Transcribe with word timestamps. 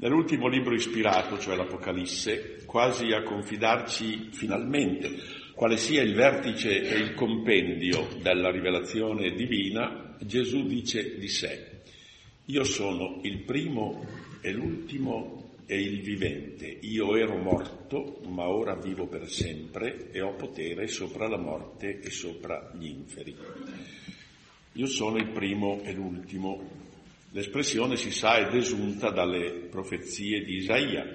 Nell'ultimo 0.00 0.48
libro 0.48 0.74
ispirato, 0.74 1.38
cioè 1.38 1.56
l'Apocalisse, 1.56 2.62
quasi 2.64 3.12
a 3.12 3.22
confidarci 3.22 4.30
finalmente 4.32 5.10
quale 5.54 5.76
sia 5.76 6.00
il 6.00 6.14
vertice 6.14 6.88
e 6.88 6.96
il 6.96 7.12
compendio 7.12 8.08
della 8.22 8.50
rivelazione 8.50 9.30
divina, 9.32 10.16
Gesù 10.18 10.64
dice 10.64 11.18
di 11.18 11.28
sé, 11.28 11.82
io 12.46 12.64
sono 12.64 13.20
il 13.24 13.42
primo 13.42 14.02
e 14.40 14.52
l'ultimo 14.52 15.56
e 15.66 15.78
il 15.78 16.00
vivente, 16.00 16.78
io 16.80 17.14
ero 17.14 17.36
morto, 17.36 18.22
ma 18.26 18.48
ora 18.48 18.76
vivo 18.76 19.06
per 19.06 19.28
sempre 19.28 20.10
e 20.12 20.22
ho 20.22 20.32
potere 20.32 20.86
sopra 20.86 21.28
la 21.28 21.36
morte 21.36 22.00
e 22.00 22.08
sopra 22.08 22.72
gli 22.74 22.86
inferi. 22.86 23.36
Io 24.72 24.86
sono 24.86 25.18
il 25.18 25.28
primo 25.28 25.82
e 25.82 25.92
l'ultimo 25.92 26.88
L'espressione 27.32 27.94
si 27.94 28.10
sa 28.10 28.38
è 28.38 28.50
desunta 28.50 29.10
dalle 29.10 29.68
profezie 29.70 30.42
di 30.42 30.56
Isaia. 30.56 31.06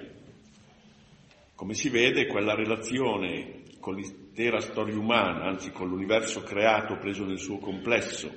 Come 1.54 1.74
si 1.74 1.90
vede, 1.90 2.26
quella 2.26 2.54
relazione 2.54 3.64
con 3.80 3.96
l'intera 3.96 4.60
storia 4.60 4.98
umana, 4.98 5.44
anzi 5.44 5.70
con 5.72 5.88
l'universo 5.88 6.42
creato 6.42 6.96
preso 6.96 7.26
nel 7.26 7.38
suo 7.38 7.58
complesso, 7.58 8.32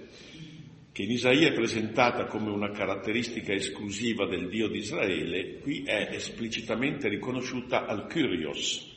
che 0.91 1.03
in 1.03 1.11
Isaia 1.11 1.47
è 1.47 1.53
presentata 1.53 2.25
come 2.25 2.49
una 2.49 2.71
caratteristica 2.71 3.53
esclusiva 3.53 4.27
del 4.27 4.49
Dio 4.49 4.67
di 4.67 4.79
Israele, 4.79 5.59
qui 5.59 5.83
è 5.83 6.09
esplicitamente 6.11 7.07
riconosciuta 7.07 7.85
al 7.85 8.07
Kyrios, 8.07 8.93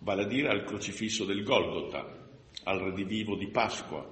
vale 0.00 0.24
a 0.24 0.26
dire 0.26 0.48
al 0.48 0.64
crocifisso 0.64 1.24
del 1.24 1.42
Golgota, 1.42 2.28
al 2.64 2.80
redivivo 2.80 3.34
di 3.34 3.48
Pasqua, 3.48 4.06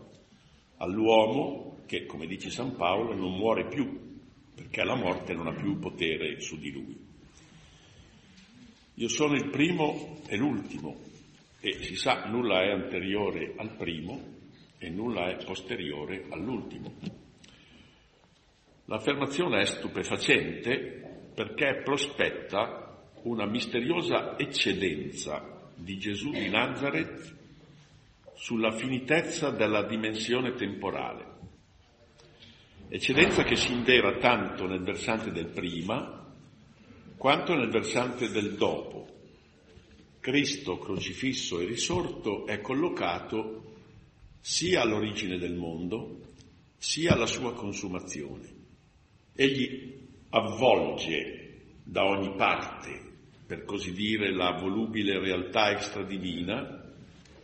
all'uomo 0.78 1.82
che, 1.86 2.06
come 2.06 2.26
dice 2.26 2.48
San 2.48 2.74
Paolo, 2.74 3.14
non 3.14 3.36
muore 3.36 3.68
più, 3.68 4.12
perché 4.54 4.84
la 4.84 4.94
morte 4.94 5.34
non 5.34 5.46
ha 5.46 5.54
più 5.54 5.78
potere 5.78 6.40
su 6.40 6.58
di 6.58 6.70
lui. 6.70 6.96
Io 8.94 9.08
sono 9.08 9.34
il 9.34 9.50
primo 9.50 10.20
e 10.26 10.36
l'ultimo 10.36 11.00
e 11.60 11.82
si 11.82 11.96
sa 11.96 12.26
nulla 12.26 12.62
è 12.62 12.70
anteriore 12.70 13.54
al 13.56 13.74
primo 13.76 14.20
e 14.78 14.88
nulla 14.90 15.30
è 15.30 15.44
posteriore 15.44 16.26
all'ultimo. 16.28 16.92
L'affermazione 18.84 19.62
è 19.62 19.64
stupefacente 19.64 21.30
perché 21.34 21.80
prospetta 21.82 23.02
una 23.22 23.46
misteriosa 23.46 24.38
eccedenza 24.38 25.70
di 25.74 25.98
Gesù 25.98 26.30
di 26.30 26.48
Nazareth 26.48 27.34
sulla 28.34 28.70
finitezza 28.72 29.50
della 29.50 29.84
dimensione 29.84 30.52
temporale. 30.54 31.33
Eccedenza 32.94 33.42
che 33.42 33.56
si 33.56 33.72
invera 33.72 34.18
tanto 34.18 34.68
nel 34.68 34.84
versante 34.84 35.32
del 35.32 35.48
prima 35.48 36.32
quanto 37.16 37.56
nel 37.56 37.68
versante 37.68 38.30
del 38.30 38.54
dopo. 38.54 39.08
Cristo 40.20 40.78
crocifisso 40.78 41.58
e 41.58 41.66
risorto 41.66 42.46
è 42.46 42.60
collocato 42.60 43.78
sia 44.38 44.82
all'origine 44.82 45.38
del 45.38 45.54
mondo, 45.54 46.20
sia 46.76 47.14
alla 47.14 47.26
sua 47.26 47.52
consumazione. 47.52 48.48
Egli 49.34 49.98
avvolge 50.28 51.62
da 51.82 52.04
ogni 52.04 52.36
parte, 52.36 53.00
per 53.44 53.64
così 53.64 53.92
dire, 53.92 54.32
la 54.32 54.52
volubile 54.52 55.18
realtà 55.18 55.72
extradivina, 55.72 56.94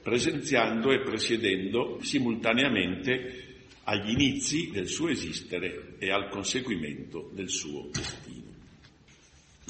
presenziando 0.01 0.93
e 0.93 1.01
presiedendo 1.01 1.99
simultaneamente 2.03 3.50
agli 3.91 4.13
inizi 4.13 4.71
del 4.71 4.87
suo 4.87 5.09
esistere 5.09 5.97
e 5.99 6.13
al 6.13 6.29
conseguimento 6.29 7.29
del 7.33 7.49
suo 7.49 7.89
destino. 7.91 8.47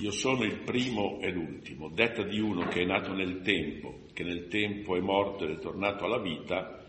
Io 0.00 0.10
sono 0.10 0.44
il 0.44 0.60
primo 0.60 1.18
e 1.22 1.30
l'ultimo, 1.30 1.88
detta 1.88 2.22
di 2.24 2.38
uno 2.38 2.68
che 2.68 2.82
è 2.82 2.84
nato 2.84 3.14
nel 3.14 3.40
tempo, 3.40 4.00
che 4.12 4.22
nel 4.22 4.48
tempo 4.48 4.94
è 4.94 5.00
morto 5.00 5.44
ed 5.44 5.56
è 5.56 5.58
tornato 5.58 6.04
alla 6.04 6.20
vita, 6.20 6.84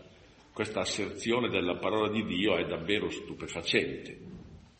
questa 0.52 0.80
asserzione 0.80 1.48
della 1.48 1.76
parola 1.76 2.10
di 2.10 2.22
Dio 2.26 2.58
è 2.58 2.66
davvero 2.66 3.08
stupefacente. 3.08 4.18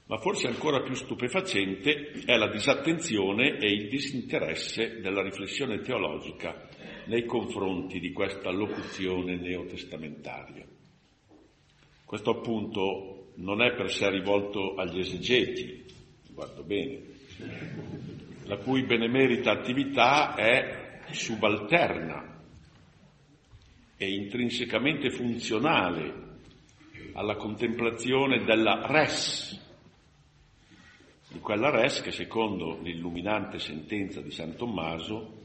Ma 0.08 0.18
forse 0.18 0.48
ancora 0.48 0.82
più 0.82 0.92
stupefacente 0.92 2.22
è 2.26 2.36
la 2.36 2.50
disattenzione 2.50 3.56
e 3.56 3.72
il 3.72 3.88
disinteresse 3.88 5.00
della 5.00 5.22
riflessione 5.22 5.80
teologica 5.80 6.68
nei 7.06 7.24
confronti 7.24 7.98
di 7.98 8.12
questa 8.12 8.50
locuzione 8.50 9.36
neotestamentaria. 9.36 10.66
Questo 12.12 12.30
appunto 12.32 13.32
non 13.36 13.62
è 13.62 13.72
per 13.72 13.90
sé 13.90 14.10
rivolto 14.10 14.74
agli 14.74 14.98
esegeti, 14.98 15.82
guardo 16.28 16.62
bene, 16.62 17.00
la 18.44 18.58
cui 18.58 18.84
benemerita 18.84 19.50
attività 19.50 20.34
è 20.34 21.00
subalterna 21.10 22.38
e 23.96 24.12
intrinsecamente 24.12 25.08
funzionale 25.08 26.40
alla 27.14 27.36
contemplazione 27.36 28.44
della 28.44 28.86
res, 28.86 29.58
di 31.28 31.38
quella 31.38 31.70
res 31.70 32.02
che 32.02 32.10
secondo 32.10 32.78
l'illuminante 32.82 33.58
sentenza 33.58 34.20
di 34.20 34.32
San 34.32 34.54
Tommaso 34.56 35.40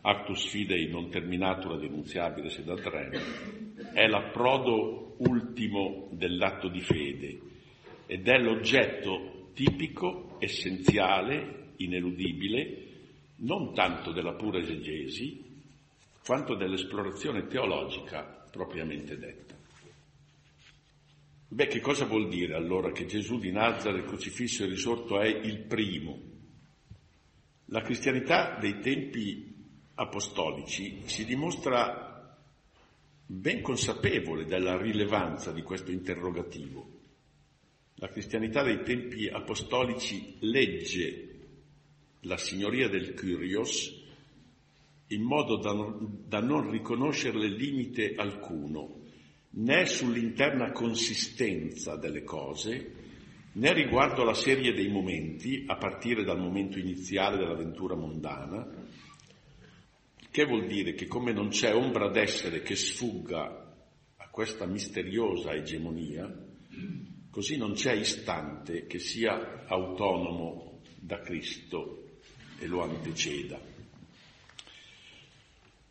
actus 0.00 0.44
fidei 0.48 0.88
non 0.88 1.08
terminatura 1.08 1.76
denunziabile 1.76 2.48
sed 2.48 2.68
ad 2.68 2.80
rem, 2.80 3.92
è 3.92 4.08
l'approdo 4.08 5.11
ultimo 5.26 6.08
dell'atto 6.12 6.68
di 6.68 6.80
fede 6.80 7.40
ed 8.06 8.28
è 8.28 8.38
l'oggetto 8.38 9.50
tipico, 9.54 10.36
essenziale, 10.38 11.72
ineludibile, 11.76 12.90
non 13.36 13.74
tanto 13.74 14.12
della 14.12 14.34
pura 14.34 14.58
esegesi, 14.58 15.42
quanto 16.24 16.54
dell'esplorazione 16.54 17.46
teologica 17.46 18.46
propriamente 18.50 19.18
detta. 19.18 19.54
Beh, 21.48 21.66
che 21.66 21.80
cosa 21.80 22.06
vuol 22.06 22.28
dire 22.28 22.54
allora 22.54 22.92
che 22.92 23.04
Gesù 23.04 23.38
di 23.38 23.50
Nazareth 23.50 24.06
crocifisso 24.06 24.64
e 24.64 24.68
risorto 24.68 25.20
è 25.20 25.26
il 25.26 25.58
primo? 25.66 26.18
La 27.66 27.82
cristianità 27.82 28.56
dei 28.58 28.78
tempi 28.80 29.52
apostolici 29.94 31.02
si 31.04 31.26
dimostra 31.26 32.01
ben 33.32 33.62
consapevole 33.62 34.44
della 34.44 34.76
rilevanza 34.76 35.52
di 35.52 35.62
questo 35.62 35.90
interrogativo. 35.90 37.00
La 37.94 38.08
cristianità 38.08 38.62
dei 38.62 38.82
tempi 38.82 39.26
apostolici 39.26 40.36
legge 40.40 41.28
la 42.20 42.36
signoria 42.36 42.88
del 42.88 43.14
Kyrios 43.14 44.00
in 45.08 45.22
modo 45.22 45.56
da 45.56 45.72
non, 45.72 46.24
da 46.26 46.40
non 46.40 46.70
riconoscerle 46.70 47.48
limite 47.48 48.14
alcuno, 48.16 49.00
né 49.50 49.86
sull'interna 49.86 50.70
consistenza 50.72 51.96
delle 51.96 52.24
cose, 52.24 52.94
né 53.52 53.72
riguardo 53.72 54.22
alla 54.22 54.34
serie 54.34 54.72
dei 54.72 54.88
momenti, 54.88 55.64
a 55.66 55.76
partire 55.76 56.24
dal 56.24 56.38
momento 56.38 56.78
iniziale 56.78 57.36
dell'avventura 57.38 57.94
mondana, 57.94 58.81
che 60.32 60.46
vuol 60.46 60.66
dire 60.66 60.94
che 60.94 61.06
come 61.06 61.32
non 61.32 61.50
c'è 61.50 61.74
ombra 61.74 62.08
d'essere 62.08 62.62
che 62.62 62.74
sfugga 62.74 63.74
a 64.16 64.28
questa 64.30 64.64
misteriosa 64.64 65.52
egemonia, 65.52 66.26
così 67.30 67.58
non 67.58 67.74
c'è 67.74 67.92
istante 67.92 68.86
che 68.86 68.98
sia 68.98 69.66
autonomo 69.66 70.80
da 70.98 71.20
Cristo 71.20 72.20
e 72.58 72.66
lo 72.66 72.82
anteceda. 72.82 73.60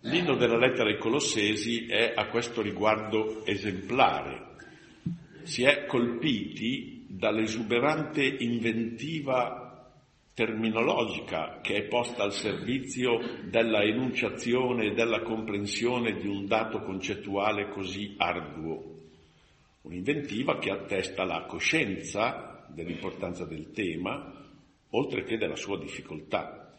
L'inno 0.06 0.36
della 0.36 0.58
lettera 0.58 0.90
ai 0.90 0.98
Colossesi 0.98 1.86
è 1.86 2.14
a 2.16 2.26
questo 2.26 2.64
riguardo 2.64 3.46
esemplare. 3.46 4.56
Si 5.44 5.62
è 5.62 5.86
colpiti 5.86 7.06
dall'esuberante 7.10 8.26
inventiva 8.26 9.71
terminologica 10.42 11.60
che 11.62 11.76
è 11.76 11.84
posta 11.84 12.24
al 12.24 12.34
servizio 12.34 13.20
della 13.44 13.84
enunciazione 13.84 14.88
e 14.88 14.94
della 14.94 15.22
comprensione 15.22 16.16
di 16.16 16.26
un 16.26 16.48
dato 16.48 16.82
concettuale 16.82 17.70
così 17.70 18.16
arduo. 18.18 19.02
Un'inventiva 19.82 20.58
che 20.58 20.72
attesta 20.72 21.26
la 21.26 21.46
coscienza 21.48 22.66
dell'importanza 22.70 23.46
del 23.46 23.70
tema, 23.70 24.34
oltre 24.90 25.26
che 25.26 25.38
della 25.38 25.56
sua 25.56 25.78
difficoltà, 25.78 26.74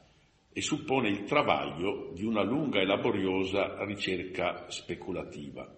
e 0.52 0.60
suppone 0.60 1.08
il 1.08 1.22
travaglio 1.22 2.10
di 2.14 2.24
una 2.24 2.42
lunga 2.42 2.80
e 2.80 2.84
laboriosa 2.84 3.84
ricerca 3.84 4.68
speculativa. 4.70 5.72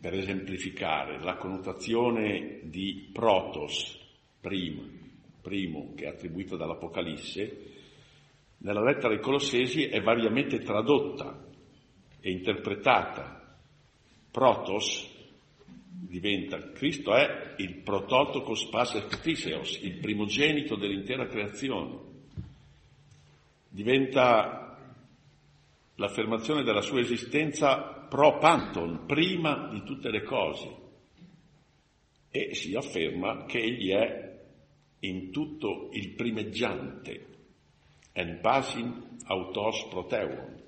Per 0.00 0.14
esemplificare, 0.14 1.22
la 1.22 1.36
connotazione 1.36 2.60
di 2.62 3.10
protos, 3.12 3.98
prima, 4.40 5.01
primo 5.42 5.92
che 5.94 6.04
è 6.04 6.08
attribuito 6.08 6.56
dall'Apocalisse, 6.56 7.70
nella 8.58 8.82
lettera 8.82 9.12
ai 9.12 9.20
Colossesi 9.20 9.84
è 9.84 10.00
variamente 10.00 10.60
tradotta 10.60 11.44
e 12.20 12.30
interpretata. 12.30 13.58
Protos 14.30 15.10
diventa, 15.84 16.70
Cristo 16.70 17.14
è 17.14 17.54
il 17.58 17.82
prototocos 17.82 18.66
pas 18.66 18.94
ectiseos, 18.94 19.80
il 19.82 19.98
primogenito 19.98 20.76
dell'intera 20.76 21.26
creazione. 21.26 22.10
diventa 23.68 24.76
l'affermazione 25.94 26.62
della 26.62 26.82
sua 26.82 27.00
esistenza 27.00 28.06
pro 28.08 28.38
panton, 28.38 29.06
prima 29.06 29.70
di 29.72 29.82
tutte 29.82 30.10
le 30.10 30.22
cose, 30.22 30.76
e 32.30 32.54
si 32.54 32.74
afferma 32.74 33.44
che 33.46 33.58
egli 33.58 33.90
è 33.90 34.31
in 35.04 35.30
tutto 35.30 35.88
il 35.92 36.10
primeggiante, 36.10 37.26
en 38.12 38.38
basin 38.40 39.18
autos 39.24 39.86
proteuon. 39.88 40.60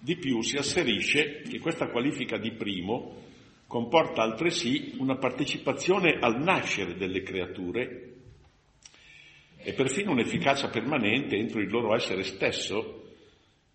Di 0.00 0.16
più 0.16 0.42
si 0.42 0.56
asserisce 0.56 1.42
che 1.42 1.58
questa 1.58 1.88
qualifica 1.88 2.38
di 2.38 2.52
primo 2.52 3.26
comporta 3.66 4.22
altresì 4.22 4.94
una 4.98 5.16
partecipazione 5.16 6.18
al 6.20 6.40
nascere 6.40 6.96
delle 6.96 7.22
creature 7.22 8.14
e 9.58 9.72
perfino 9.74 10.12
un'efficacia 10.12 10.68
permanente 10.68 11.36
entro 11.36 11.60
il 11.60 11.68
loro 11.68 11.94
essere 11.94 12.22
stesso, 12.22 13.12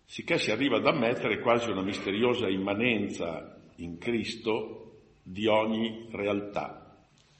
sicché 0.04 0.38
si 0.38 0.50
arriva 0.50 0.78
ad 0.78 0.86
ammettere 0.86 1.38
quasi 1.40 1.70
una 1.70 1.82
misteriosa 1.82 2.48
immanenza 2.48 3.60
in 3.76 3.98
Cristo 3.98 5.02
di 5.22 5.46
ogni 5.46 6.08
realtà. 6.10 6.83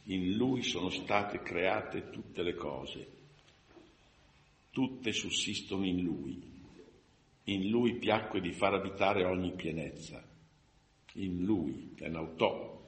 In 0.04 0.32
Lui 0.36 0.62
sono 0.62 0.90
state 0.90 1.40
create 1.40 2.10
tutte 2.10 2.42
le 2.42 2.54
cose, 2.54 3.08
tutte 4.70 5.12
sussistono 5.12 5.86
in 5.86 6.02
Lui. 6.02 6.52
In 7.44 7.68
Lui 7.68 7.94
piacque 7.94 8.40
di 8.40 8.52
far 8.52 8.74
abitare 8.74 9.24
ogni 9.24 9.52
pienezza. 9.52 10.22
In 11.14 11.44
Lui, 11.44 11.94
è 11.96 12.08
nautò. 12.08 12.82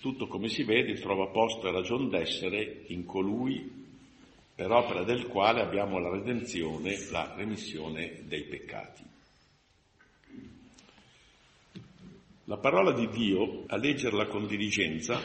Tutto 0.00 0.26
come 0.26 0.48
si 0.48 0.64
vede 0.64 0.94
trova 0.94 1.28
posto 1.28 1.68
e 1.68 1.72
ragion 1.72 2.08
d'essere 2.10 2.84
in 2.88 3.06
colui 3.06 3.82
per 4.54 4.70
opera 4.70 5.02
del 5.04 5.26
quale 5.26 5.62
abbiamo 5.62 5.98
la 5.98 6.10
redenzione, 6.10 6.96
la 7.10 7.34
remissione 7.34 8.22
dei 8.26 8.44
peccati. 8.44 9.02
La 12.44 12.58
parola 12.58 12.92
di 12.92 13.08
Dio, 13.08 13.64
a 13.66 13.76
leggerla 13.76 14.26
con 14.26 14.46
diligenza, 14.46 15.18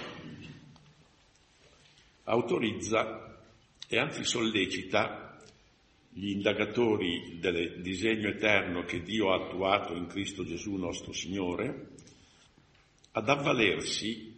autorizza 2.30 3.42
e 3.88 3.98
anzi 3.98 4.24
sollecita 4.24 5.38
gli 6.12 6.30
indagatori 6.30 7.40
del 7.40 7.82
disegno 7.82 8.30
eterno 8.30 8.84
che 8.84 9.02
Dio 9.02 9.32
ha 9.32 9.46
attuato 9.46 9.96
in 9.96 10.08
Cristo 10.08 10.44
Gesù 10.46 10.76
nostro 10.76 11.12
Signore 11.12 11.88
ad 13.12 13.28
avvalersi 13.30 14.38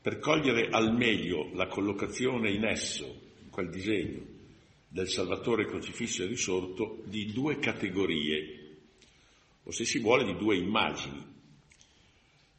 per 0.00 0.18
cogliere 0.20 0.68
al 0.70 0.94
meglio 0.94 1.50
la 1.54 1.66
collocazione 1.66 2.50
in 2.50 2.64
esso 2.64 3.24
quel 3.50 3.70
disegno 3.70 4.34
del 4.88 5.08
Salvatore 5.08 5.66
crocifisso 5.66 6.22
e 6.22 6.26
risorto 6.26 7.02
di 7.06 7.32
due 7.32 7.58
categorie, 7.58 8.76
o 9.64 9.72
se 9.72 9.84
si 9.84 9.98
vuole 9.98 10.24
di 10.24 10.36
due 10.36 10.56
immagini. 10.56 11.34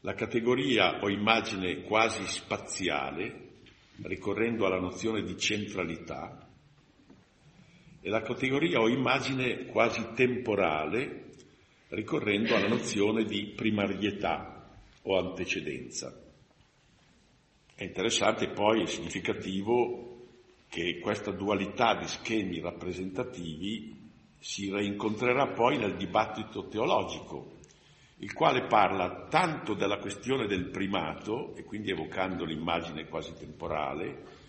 La 0.01 0.13
categoria 0.13 0.99
o 1.01 1.09
immagine 1.09 1.83
quasi 1.83 2.25
spaziale, 2.27 3.46
ricorrendo 4.03 4.65
alla 4.65 4.79
nozione 4.79 5.23
di 5.23 5.37
centralità, 5.37 6.47
e 7.99 8.09
la 8.09 8.21
categoria 8.21 8.79
o 8.79 8.87
immagine 8.87 9.65
quasi 9.65 10.05
temporale, 10.15 11.25
ricorrendo 11.89 12.55
alla 12.55 12.67
nozione 12.67 13.25
di 13.25 13.53
primarietà 13.55 14.69
o 15.03 15.17
antecedenza. 15.17 16.13
È 17.75 17.83
interessante 17.83 18.49
poi 18.49 18.81
e 18.81 18.87
significativo 18.87 20.25
che 20.69 20.99
questa 20.99 21.31
dualità 21.31 21.95
di 21.95 22.07
schemi 22.07 22.59
rappresentativi 22.59 23.95
si 24.39 24.73
rincontrerà 24.73 25.47
poi 25.47 25.77
nel 25.77 25.95
dibattito 25.95 26.67
teologico, 26.67 27.56
il 28.19 28.33
quale 28.33 28.65
parla 28.65 29.27
tanto 29.29 29.73
della 29.73 29.99
questione 29.99 30.47
del 30.47 30.69
primato, 30.69 31.55
e 31.55 31.63
quindi 31.63 31.91
evocando 31.91 32.45
l'immagine 32.45 33.07
quasi 33.07 33.33
temporale 33.37 34.45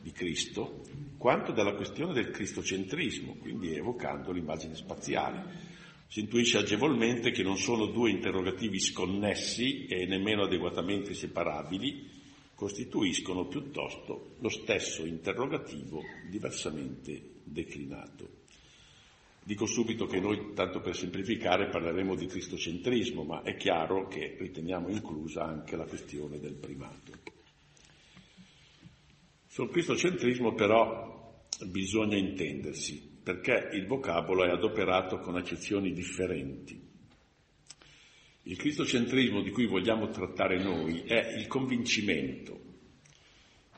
di 0.00 0.10
Cristo, 0.12 0.82
quanto 1.18 1.52
della 1.52 1.74
questione 1.74 2.14
del 2.14 2.30
cristocentrismo, 2.30 3.36
quindi 3.36 3.74
evocando 3.74 4.32
l'immagine 4.32 4.74
spaziale. 4.74 5.68
Si 6.08 6.20
intuisce 6.20 6.58
agevolmente 6.58 7.30
che 7.30 7.42
non 7.42 7.58
sono 7.58 7.86
due 7.86 8.10
interrogativi 8.10 8.80
sconnessi 8.80 9.86
e 9.86 10.06
nemmeno 10.06 10.44
adeguatamente 10.44 11.12
separabili, 11.12 12.18
costituiscono 12.54 13.46
piuttosto 13.46 14.36
lo 14.40 14.48
stesso 14.48 15.04
interrogativo 15.04 16.00
diversamente 16.28 17.40
declinato. 17.44 18.39
Dico 19.42 19.66
subito 19.66 20.06
che 20.06 20.20
noi, 20.20 20.52
tanto 20.54 20.80
per 20.80 20.94
semplificare, 20.94 21.68
parleremo 21.68 22.14
di 22.14 22.26
cristocentrismo, 22.26 23.24
ma 23.24 23.42
è 23.42 23.56
chiaro 23.56 24.06
che 24.06 24.36
riteniamo 24.38 24.88
inclusa 24.88 25.44
anche 25.44 25.76
la 25.76 25.86
questione 25.86 26.38
del 26.38 26.54
primato. 26.54 27.12
Sul 29.46 29.70
cristocentrismo 29.70 30.54
però 30.54 31.44
bisogna 31.66 32.16
intendersi, 32.16 33.18
perché 33.22 33.70
il 33.72 33.86
vocabolo 33.86 34.44
è 34.44 34.50
adoperato 34.50 35.18
con 35.18 35.36
accezioni 35.36 35.92
differenti. 35.92 36.88
Il 38.44 38.56
cristocentrismo 38.56 39.42
di 39.42 39.50
cui 39.50 39.66
vogliamo 39.66 40.08
trattare 40.08 40.62
noi 40.62 41.00
è 41.00 41.34
il 41.36 41.46
convincimento 41.46 42.69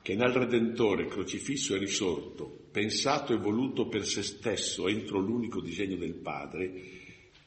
che 0.03 0.17
nel 0.17 0.33
Redentore 0.33 1.07
crocifisso 1.07 1.75
e 1.75 1.79
risorto, 1.79 2.67
pensato 2.71 3.33
e 3.33 3.39
voluto 3.39 3.87
per 3.87 4.05
se 4.05 4.23
stesso 4.23 4.89
entro 4.89 5.21
l'unico 5.21 5.61
disegno 5.61 5.97
del 5.97 6.15
Padre, 6.15 6.73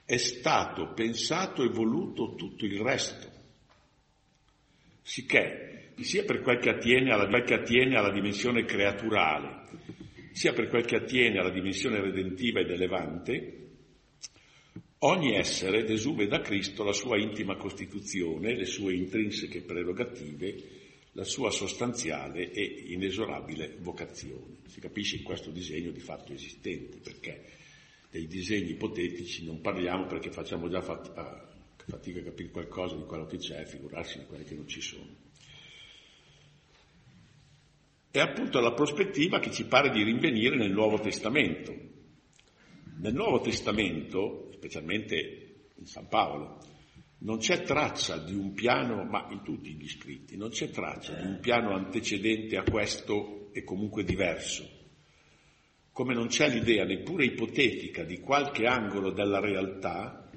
è 0.06 0.18
stato 0.18 0.94
pensato 0.94 1.63
e 1.63 1.69
voluto 1.69 2.36
tutto 2.36 2.66
il 2.66 2.80
resto. 2.80 3.30
Sicché, 5.02 5.92
sia 6.00 6.24
per 6.24 6.42
quel 6.42 6.60
che 6.60 6.69
attiene 6.69 7.12
alla, 7.12 7.28
quel 7.28 7.44
che 7.44 7.56
attiene 7.56 7.98
alla 7.98 8.12
dimensione 8.12 8.63
creaturale, 8.63 9.63
sia 10.31 10.54
per 10.54 10.69
quel 10.69 10.86
che 10.86 10.96
attiene 10.96 11.40
alla 11.40 11.52
dimensione 11.52 12.00
redentiva 12.00 12.62
ed 12.62 12.69
elevante, 12.69 13.66
Ogni 15.00 15.36
essere 15.36 15.84
desume 15.84 16.25
da 16.25 16.42
Cristo 16.42 16.84
la 16.84 16.92
sua 16.92 17.19
intima 17.19 17.57
costituzione, 17.57 18.56
le 18.56 18.66
sue 18.66 18.96
intrinseche 18.96 19.62
prerogative, 19.62 20.56
la 21.16 21.24
sua 21.24 21.50
sostanziale 21.50 22.52
e 22.52 22.64
inesorabile 22.88 23.78
vocazione. 23.80 24.58
Si 24.68 24.82
capisce 24.82 25.16
in 25.16 25.24
questo 25.24 25.50
disegno 25.50 25.92
di 25.92 26.02
fatto 26.02 26.34
esistente, 26.34 26.98
perché 26.98 27.44
dei 28.10 28.28
disegni 28.28 28.72
ipotetici 28.72 29.45
non 29.45 29.62
parliamo 29.62 30.07
perché 30.07 30.30
facciamo 30.30 30.68
già 30.68 30.80
ah, 30.80 31.48
fatica 31.88 32.19
a 32.19 32.24
capire 32.24 32.50
qualcosa 32.50 32.95
di 32.95 33.04
quello 33.04 33.26
che 33.26 33.38
c'è, 33.38 33.66
figurarsi 33.66 34.19
di 34.19 34.26
quelli 34.26 34.44
che 34.44 34.56
non 34.56 34.68
ci 34.68 34.81
sono. 34.81 35.24
È 38.12 38.19
appunto 38.19 38.60
la 38.60 38.74
prospettiva 38.74 39.40
che 39.40 39.52
ci 39.52 39.66
pare 39.66 39.92
di 39.92 40.04
rinvenire 40.04 40.57
nel 40.57 40.72
Nuovo 40.72 41.00
Testamento. 41.00 41.74
Nel 42.98 43.14
Nuovo 43.14 43.40
Testamento 43.40 44.50
specialmente 44.54 45.69
in 45.76 45.86
San 45.86 46.07
Paolo, 46.07 46.60
non 47.19 47.38
c'è 47.38 47.62
traccia 47.62 48.18
di 48.18 48.36
un 48.36 48.54
piano, 48.54 49.04
ma 49.04 49.28
in 49.31 49.42
tutti 49.42 49.72
gli 49.74 49.88
scritti, 49.88 50.36
non 50.38 50.50
c'è 50.50 50.69
traccia 50.69 51.14
di 51.14 51.26
un 51.26 51.40
piano 51.40 51.74
antecedente 51.74 52.57
a 52.57 52.64
questo 52.64 53.50
e 53.54 53.64
comunque 53.64 54.04
diverso, 54.04 54.69
come 55.92 56.14
non 56.14 56.28
c'è 56.28 56.50
l'idea 56.50 56.84
neppure 56.84 57.26
ipotetica 57.26 58.04
di 58.04 58.19
qualche 58.19 58.66
angolo 58.66 59.12
della 59.12 59.40
realtà 59.40 60.30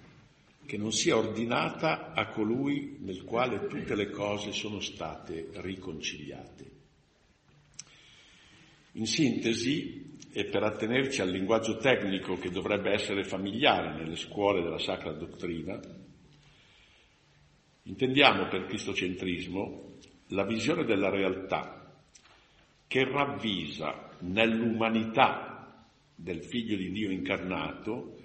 che 0.65 0.77
non 0.77 0.93
sia 0.93 1.17
ordinata 1.17 2.13
a 2.13 2.29
colui 2.29 2.99
nel 3.01 3.25
quale 3.25 3.67
tutte 3.67 3.95
le 3.95 4.11
cose 4.11 4.53
sono 4.53 4.81
state 4.81 5.49
riconciliate. 5.55 6.77
In 8.93 9.07
sintesi, 9.07 10.17
e 10.31 10.45
per 10.45 10.63
attenerci 10.63 11.23
al 11.23 11.31
linguaggio 11.31 11.79
tecnico 11.79 12.37
che 12.37 12.51
dovrebbe 12.51 12.93
essere 12.93 13.25
familiare 13.25 13.95
nelle 13.95 14.17
scuole 14.17 14.63
della 14.63 14.79
sacra 14.79 15.13
dottrina, 15.13 15.81
intendiamo 17.89 18.49
per 18.49 18.67
cristocentrismo 18.67 19.97
la 20.29 20.45
visione 20.45 20.85
della 20.85 21.09
realtà 21.09 21.97
che 22.87 23.05
ravvisa 23.05 24.11
nell'umanità 24.21 25.85
del 26.15 26.43
figlio 26.43 26.77
di 26.77 26.91
Dio 26.91 27.11
incarnato 27.11 28.17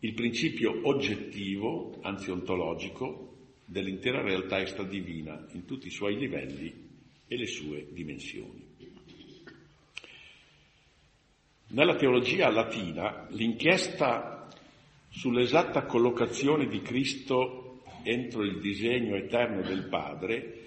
il 0.00 0.14
principio 0.14 0.80
oggettivo, 0.88 1.98
anzi 2.02 2.30
ontologico, 2.30 3.26
dell'intera 3.64 4.22
realtà 4.22 4.60
extradivina 4.60 5.46
in 5.52 5.64
tutti 5.64 5.88
i 5.88 5.90
suoi 5.90 6.16
livelli 6.16 6.88
e 7.26 7.36
le 7.36 7.46
sue 7.46 7.88
dimensioni. 7.90 8.68
Nella 11.68 11.96
teologia 11.96 12.50
latina 12.50 13.26
l'inchiesta 13.30 14.48
sull'esatta 15.08 15.84
collocazione 15.84 16.66
di 16.66 16.80
Cristo 16.80 17.69
entro 18.02 18.42
il 18.42 18.60
disegno 18.60 19.16
eterno 19.16 19.62
del 19.62 19.88
Padre 19.88 20.58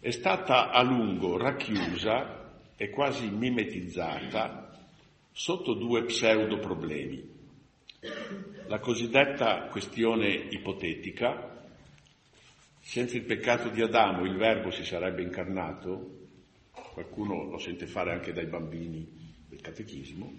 è 0.00 0.10
stata 0.10 0.70
a 0.70 0.82
lungo 0.82 1.38
racchiusa 1.38 2.52
e 2.76 2.90
quasi 2.90 3.28
mimetizzata 3.30 4.78
sotto 5.32 5.74
due 5.74 6.04
pseudo 6.04 6.58
problemi. 6.58 7.32
La 8.66 8.80
cosiddetta 8.80 9.68
questione 9.68 10.28
ipotetica, 10.50 11.66
senza 12.80 13.16
il 13.16 13.24
peccato 13.24 13.70
di 13.70 13.80
Adamo 13.80 14.24
il 14.24 14.36
verbo 14.36 14.70
si 14.70 14.84
sarebbe 14.84 15.22
incarnato, 15.22 16.28
qualcuno 16.92 17.44
lo 17.44 17.58
sente 17.58 17.86
fare 17.86 18.12
anche 18.12 18.32
dai 18.32 18.46
bambini 18.46 19.06
del 19.48 19.60
catechismo, 19.60 20.32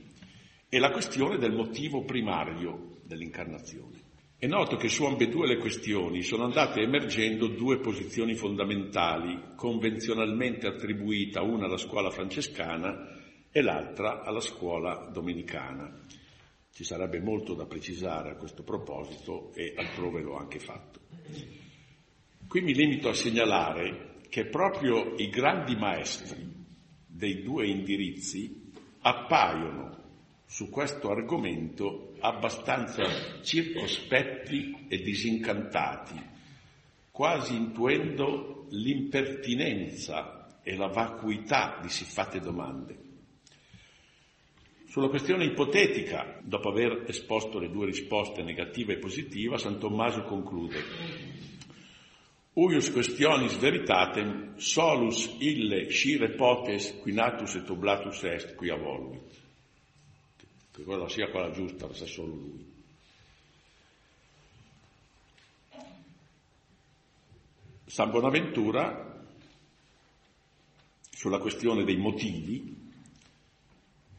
e 0.69 0.79
la 0.79 0.91
questione 0.91 1.37
del 1.37 1.53
motivo 1.53 2.03
primario 2.03 2.97
dell'incarnazione. 3.03 4.04
È 4.37 4.47
noto 4.47 4.75
che 4.75 4.89
su 4.89 5.05
ambedue 5.05 5.47
le 5.47 5.57
questioni 5.57 6.21
sono 6.21 6.43
andate 6.43 6.81
emergendo 6.81 7.47
due 7.47 7.79
posizioni 7.79 8.35
fondamentali, 8.35 9.53
convenzionalmente 9.55 10.67
attribuita 10.67 11.41
una 11.41 11.65
alla 11.65 11.77
scuola 11.77 12.09
francescana 12.09 13.15
e 13.49 13.61
l'altra 13.61 14.23
alla 14.23 14.41
scuola 14.41 15.09
domenicana. 15.09 16.01
Ci 16.69 16.83
sarebbe 16.83 17.21
molto 17.21 17.53
da 17.53 17.65
precisare 17.65 18.31
a 18.31 18.35
questo 18.35 18.63
proposito 18.63 19.53
e 19.53 19.73
altrove 19.77 20.21
l'ho 20.21 20.35
anche 20.35 20.59
fatto. 20.59 20.99
Qui 22.45 22.61
mi 22.61 22.73
limito 22.73 23.07
a 23.07 23.13
segnalare 23.13 24.19
che 24.27 24.47
proprio 24.47 25.15
i 25.15 25.29
grandi 25.29 25.77
maestri 25.77 26.45
dei 27.07 27.41
due 27.41 27.67
indirizzi 27.67 28.69
appaiono 28.99 29.94
su 30.45 30.69
questo 30.69 31.09
argomento 31.09 32.13
abbastanza 32.19 33.41
circospetti 33.41 34.85
e 34.87 35.01
disincantati, 35.01 36.21
quasi 37.11 37.55
intuendo 37.55 38.67
l'impertinenza 38.69 40.59
e 40.63 40.75
la 40.75 40.87
vacuità 40.87 41.79
di 41.81 41.89
siffatte 41.89 42.39
domande. 42.39 43.03
Sulla 44.87 45.09
questione 45.09 45.45
ipotetica, 45.45 46.39
dopo 46.41 46.69
aver 46.69 47.03
esposto 47.07 47.59
le 47.59 47.69
due 47.69 47.85
risposte 47.85 48.43
negativa 48.43 48.93
e 48.93 48.97
positiva, 48.97 49.57
San 49.57 49.77
Tommaso 49.77 50.23
conclude 50.23 51.43
Uius 52.55 52.87
questionis 52.89 53.57
veritatem 53.59 54.53
solus 54.55 55.25
ille 55.43 55.89
scire 55.89 56.29
potes 56.39 56.85
quinatus 57.03 57.57
et 57.59 57.69
oblatus 57.69 58.21
est 58.23 58.55
qui 58.55 58.69
avoluit. 58.71 59.19
Che 60.75 60.83
quella 60.83 61.07
sia 61.07 61.29
quella 61.29 61.51
giusta, 61.51 61.87
la 61.87 61.93
sa 61.93 62.05
solo 62.05 62.33
lui. 62.33 62.73
San 67.85 68.11
Bonaventura, 68.11 69.25
sulla 71.11 71.39
questione 71.39 71.85
dei 71.85 71.95
motivi, 71.95 72.75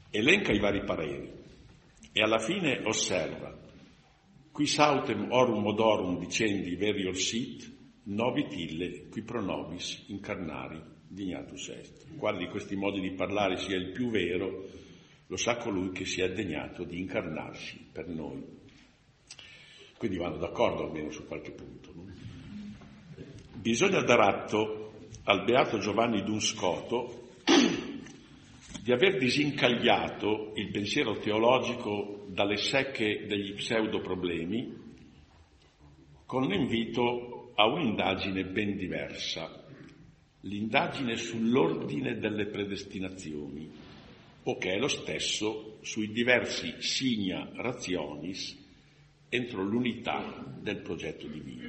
elenca 0.09 0.53
i 0.53 0.59
vari 0.59 0.83
pareri 0.83 1.31
e 2.11 2.23
alla 2.23 2.39
fine 2.39 2.81
osserva 2.87 3.55
qui 4.51 4.67
sautem 4.67 5.31
orum 5.31 5.61
modorum 5.61 6.19
dicendi 6.19 6.75
verior 6.77 7.15
sit 7.15 7.71
novit 8.05 8.55
ille 8.55 9.09
qui 9.11 9.21
pro 9.23 9.43
nobis 9.43 10.05
incarnari 10.07 10.81
dignatus 11.07 11.69
est. 11.69 12.17
Quale 12.17 12.39
di 12.39 12.49
questi 12.49 12.77
modi 12.77 13.01
di 13.01 13.13
parlare 13.13 13.59
sia 13.59 13.77
il 13.77 13.91
più 13.93 14.09
vero 14.09 14.85
lo 15.27 15.37
sa 15.37 15.57
colui 15.57 15.91
che 15.91 16.05
si 16.05 16.21
è 16.21 16.31
degnato 16.33 16.85
di 16.85 16.99
incarnarsi 16.99 17.89
per 17.93 18.09
noi. 18.09 18.45
Quindi 19.99 20.19
vanno 20.19 20.37
d'accordo 20.37 20.85
almeno 20.85 21.11
su 21.11 21.27
qualche 21.27 21.53
punto. 21.53 21.93
No? 21.95 22.05
Bisogna 23.55 24.03
dar 24.03 24.21
atto 24.21 24.93
al 25.25 25.45
beato 25.45 25.79
Giovanni 25.79 26.23
Dunscoto 26.23 27.31
di 28.83 28.93
aver 28.93 29.19
disincagliato 29.19 30.53
il 30.55 30.71
pensiero 30.71 31.19
teologico 31.19 32.27
dalle 32.29 32.57
secche 32.57 33.27
degli 33.27 33.55
pseudo 33.55 34.01
problemi 34.01 34.85
con 36.27 36.43
l'invito 36.47 37.53
a 37.55 37.67
un'indagine 37.67 38.45
ben 38.45 38.77
diversa, 38.77 39.65
l'indagine 40.41 41.17
sull'ordine 41.17 42.19
delle 42.19 42.47
predestinazioni, 42.47 43.71
o 44.49 44.59
che 44.59 44.75
è 44.75 44.79
lo 44.79 44.89
stesso 44.89 45.79
sui 45.83 46.13
diversi 46.13 46.77
signa 46.79 47.51
razionis 47.55 48.65
entro 49.29 49.63
l'unità 49.63 50.45
del 50.61 50.83
progetto 50.83 51.27
divino. 51.27 51.69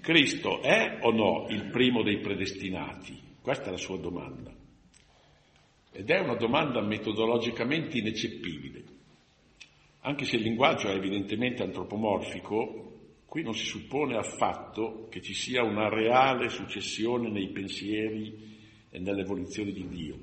Cristo 0.00 0.60
è 0.60 0.98
o 1.02 1.10
no 1.10 1.46
il 1.48 1.70
primo 1.70 2.02
dei 2.02 2.18
predestinati? 2.18 3.18
Questa 3.40 3.68
è 3.68 3.70
la 3.70 3.78
sua 3.78 3.96
domanda. 3.96 4.54
Ed 5.92 6.10
è 6.10 6.18
una 6.18 6.36
domanda 6.36 6.82
metodologicamente 6.82 7.96
ineccepibile. 7.96 8.84
Anche 10.00 10.26
se 10.26 10.36
il 10.36 10.42
linguaggio 10.42 10.88
è 10.88 10.94
evidentemente 10.94 11.62
antropomorfico, 11.62 13.22
qui 13.24 13.42
non 13.42 13.54
si 13.54 13.64
suppone 13.64 14.16
affatto 14.16 15.08
che 15.10 15.22
ci 15.22 15.32
sia 15.32 15.62
una 15.62 15.88
reale 15.88 16.50
successione 16.50 17.30
nei 17.30 17.48
pensieri 17.48 18.57
e 18.90 18.98
nell'evoluzione 18.98 19.72
di 19.72 19.86
Dio. 19.88 20.18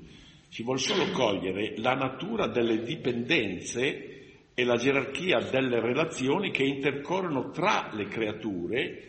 Ci 0.48 0.62
vuole 0.62 0.78
solo 0.78 1.10
cogliere 1.10 1.74
la 1.78 1.94
natura 1.94 2.46
delle 2.46 2.82
dipendenze 2.82 4.16
e 4.54 4.64
la 4.64 4.76
gerarchia 4.76 5.40
delle 5.50 5.80
relazioni 5.80 6.50
che 6.50 6.64
intercorrono 6.64 7.50
tra 7.50 7.90
le 7.92 8.06
creature, 8.06 9.02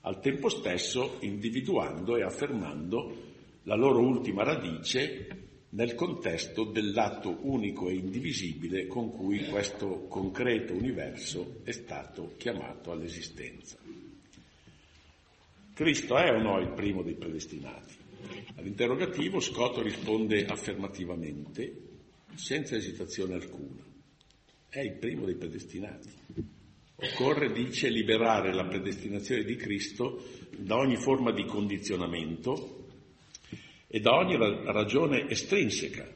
al 0.00 0.20
tempo 0.20 0.48
stesso 0.48 1.18
individuando 1.20 2.16
e 2.16 2.22
affermando 2.22 3.32
la 3.64 3.74
loro 3.74 4.00
ultima 4.00 4.44
radice 4.44 5.42
nel 5.70 5.94
contesto 5.94 6.64
dell'atto 6.64 7.38
unico 7.42 7.88
e 7.88 7.94
indivisibile 7.94 8.86
con 8.86 9.10
cui 9.10 9.44
questo 9.46 10.06
concreto 10.08 10.72
universo 10.72 11.60
è 11.64 11.72
stato 11.72 12.34
chiamato 12.36 12.92
all'esistenza. 12.92 13.76
Cristo 15.74 16.16
è 16.16 16.30
o 16.30 16.40
no 16.40 16.60
il 16.60 16.72
primo 16.72 17.02
dei 17.02 17.14
predestinati? 17.14 17.93
All'interrogativo 18.56 19.40
Scotto 19.40 19.82
risponde 19.82 20.44
affermativamente, 20.46 21.72
senza 22.34 22.76
esitazione 22.76 23.34
alcuna. 23.34 23.82
È 24.68 24.80
il 24.80 24.94
primo 24.94 25.24
dei 25.24 25.36
predestinati. 25.36 26.10
Occorre, 26.96 27.52
dice, 27.52 27.88
liberare 27.88 28.52
la 28.52 28.64
predestinazione 28.64 29.44
di 29.44 29.56
Cristo 29.56 30.24
da 30.56 30.76
ogni 30.76 30.96
forma 30.96 31.32
di 31.32 31.44
condizionamento 31.44 32.86
e 33.88 34.00
da 34.00 34.14
ogni 34.14 34.36
ragione 34.36 35.28
estrinseca, 35.28 36.08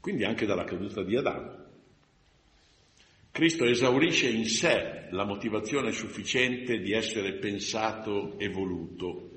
quindi 0.00 0.24
anche 0.24 0.46
dalla 0.46 0.64
caduta 0.64 1.02
di 1.02 1.16
Adamo. 1.16 1.66
Cristo 3.30 3.64
esaurisce 3.64 4.28
in 4.28 4.46
sé 4.46 5.06
la 5.10 5.24
motivazione 5.24 5.92
sufficiente 5.92 6.78
di 6.78 6.92
essere 6.92 7.34
pensato 7.34 8.36
e 8.38 8.48
voluto. 8.48 9.30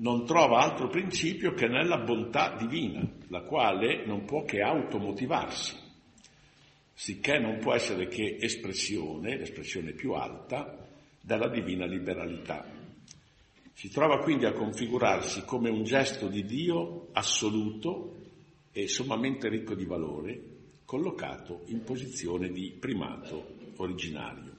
Non 0.00 0.24
trova 0.24 0.60
altro 0.60 0.86
principio 0.86 1.54
che 1.54 1.66
nella 1.66 1.98
bontà 1.98 2.54
divina, 2.56 3.04
la 3.28 3.42
quale 3.42 4.06
non 4.06 4.24
può 4.24 4.44
che 4.44 4.60
automotivarsi, 4.60 5.74
sicché 6.94 7.38
non 7.40 7.58
può 7.58 7.74
essere 7.74 8.06
che 8.06 8.36
espressione, 8.40 9.36
l'espressione 9.36 9.92
più 9.92 10.12
alta, 10.12 10.86
della 11.20 11.48
divina 11.48 11.84
liberalità. 11.84 12.64
Si 13.72 13.90
trova 13.90 14.18
quindi 14.18 14.44
a 14.44 14.52
configurarsi 14.52 15.44
come 15.44 15.68
un 15.68 15.82
gesto 15.82 16.28
di 16.28 16.44
Dio 16.44 17.08
assoluto 17.12 18.16
e 18.70 18.86
sommamente 18.86 19.48
ricco 19.48 19.74
di 19.74 19.84
valore, 19.84 20.40
collocato 20.84 21.62
in 21.66 21.82
posizione 21.82 22.50
di 22.50 22.70
primato 22.78 23.56
originario. 23.78 24.56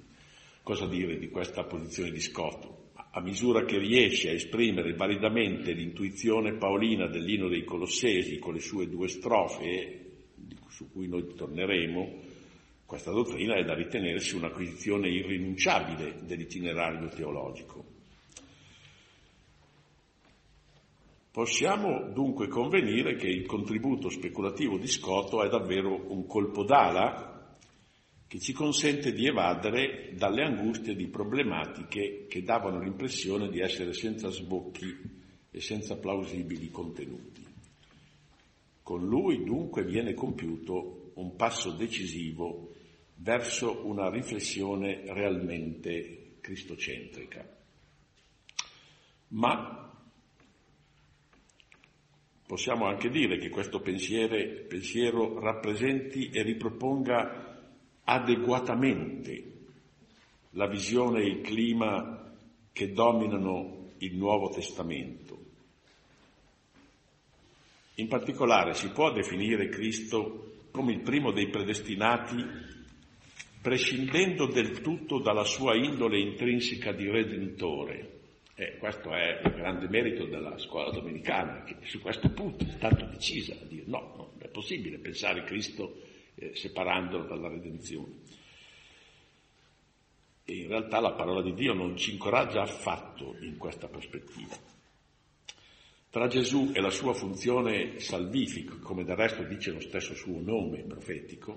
Cosa 0.64 0.86
dire 0.86 1.18
di 1.18 1.30
questa 1.30 1.64
posizione 1.64 2.12
di 2.12 2.20
Scotto? 2.20 2.79
A 3.12 3.22
misura 3.22 3.66
che 3.66 3.80
riesce 3.80 4.30
a 4.30 4.34
esprimere 4.34 4.94
validamente 4.94 5.72
l'intuizione 5.72 6.54
paolina 6.54 7.08
dell'Ino 7.08 7.48
dei 7.48 7.64
Colossesi 7.64 8.38
con 8.38 8.54
le 8.54 8.60
sue 8.60 8.88
due 8.88 9.08
strofe, 9.08 10.10
su 10.68 10.92
cui 10.92 11.08
noi 11.08 11.34
torneremo, 11.34 12.38
questa 12.86 13.12
dottrina 13.12 13.56
è 13.56 13.64
da 13.64 13.74
ritenersi 13.74 14.36
un'acquisizione 14.36 15.10
irrinunciabile 15.10 16.20
dell'itinerario 16.24 17.08
teologico. 17.08 17.86
Possiamo 21.32 22.12
dunque 22.12 22.48
convenire 22.48 23.16
che 23.16 23.28
il 23.28 23.46
contributo 23.48 24.10
speculativo 24.10 24.78
di 24.78 24.88
Scotto 24.88 25.44
è 25.44 25.50
davvero 25.50 26.12
un 26.12 26.28
colpo 26.28 26.64
d'ala 26.64 27.39
che 28.30 28.40
ci 28.40 28.54
consente 28.54 29.12
di 29.12 29.26
evadere 29.26 30.14
dalle 30.14 30.44
angustie 30.44 30.96
di 30.96 31.08
problematiche 31.08 32.28
che 32.30 32.44
davano 32.44 32.80
l'impressione 32.80 33.50
di 33.50 33.60
essere 33.60 33.92
senza 33.92 34.30
sbocchi 34.30 34.96
e 35.50 35.60
senza 35.60 35.98
plausibili 35.98 36.70
contenuti. 36.70 37.44
Con 38.84 39.08
lui 39.08 39.44
dunque 39.44 39.84
viene 39.84 40.14
compiuto 40.14 41.14
un 41.16 41.36
passo 41.36 41.72
decisivo 41.72 42.76
verso 43.16 43.88
una 43.88 44.12
riflessione 44.12 45.06
realmente 45.08 46.36
cristocentrica. 46.40 47.58
Ma 49.30 49.92
possiamo 52.46 52.86
anche 52.86 53.10
dire 53.10 53.40
che 53.40 53.50
questo 53.50 53.80
pensiero, 53.82 55.40
rappresenti 55.40 56.30
e 56.30 56.44
riproponga 56.44 57.49
adeguatamente 58.10 59.44
la 60.54 60.68
visione 60.68 61.22
e 61.22 61.28
il 61.28 61.42
clima 61.42 62.34
che 62.74 62.92
dominano 62.92 63.92
il 64.00 64.16
Nuovo 64.16 64.50
Testamento. 64.50 65.38
In 67.96 68.08
particolare 68.08 68.74
si 68.74 68.90
può 68.90 69.12
definire 69.12 69.70
Cristo 69.70 70.54
come 70.72 70.94
il 70.94 71.02
primo 71.02 71.32
dei 71.32 71.50
predestinati, 71.50 72.44
prescindendo 73.62 74.48
del 74.48 74.82
tutto 74.82 75.20
dalla 75.20 75.44
sua 75.44 75.76
indole 75.76 76.20
intrinseca 76.20 76.92
di 76.94 77.10
redentore, 77.10 78.22
e 78.56 78.78
questo 78.78 79.14
è 79.14 79.42
il 79.44 79.54
grande 79.54 79.88
merito 79.88 80.26
della 80.26 80.58
scuola 80.58 80.90
domenicana, 80.90 81.64
che 81.64 81.76
su 81.84 82.00
questo 82.02 82.30
punto 82.32 82.64
è 82.64 82.70
stata 82.70 83.06
decisa 83.06 83.54
a 83.54 83.66
dire 83.66 83.84
no, 83.86 84.14
non 84.16 84.30
è 84.40 84.48
possibile 84.48 84.98
pensare 84.98 85.44
Cristo 85.44 86.09
eh, 86.40 86.56
separandolo 86.56 87.26
dalla 87.26 87.50
redenzione. 87.50 88.14
E 90.46 90.56
in 90.56 90.68
realtà 90.68 91.00
la 91.00 91.12
parola 91.12 91.42
di 91.42 91.54
Dio 91.54 91.74
non 91.74 91.96
ci 91.98 92.14
incoraggia 92.14 92.62
affatto 92.62 93.36
in 93.42 93.58
questa 93.58 93.88
prospettiva. 93.88 94.56
Tra 96.10 96.28
Gesù 96.28 96.72
e 96.74 96.82
la 96.82 96.90
sua 96.90 97.14
funzione 97.14 98.00
salvifica, 98.00 98.78
come 98.78 99.04
del 99.04 99.16
resto 99.16 99.44
dice 99.44 99.72
lo 99.72 99.80
stesso 99.80 100.16
suo 100.16 100.40
nome 100.42 100.84
profetico, 100.84 101.56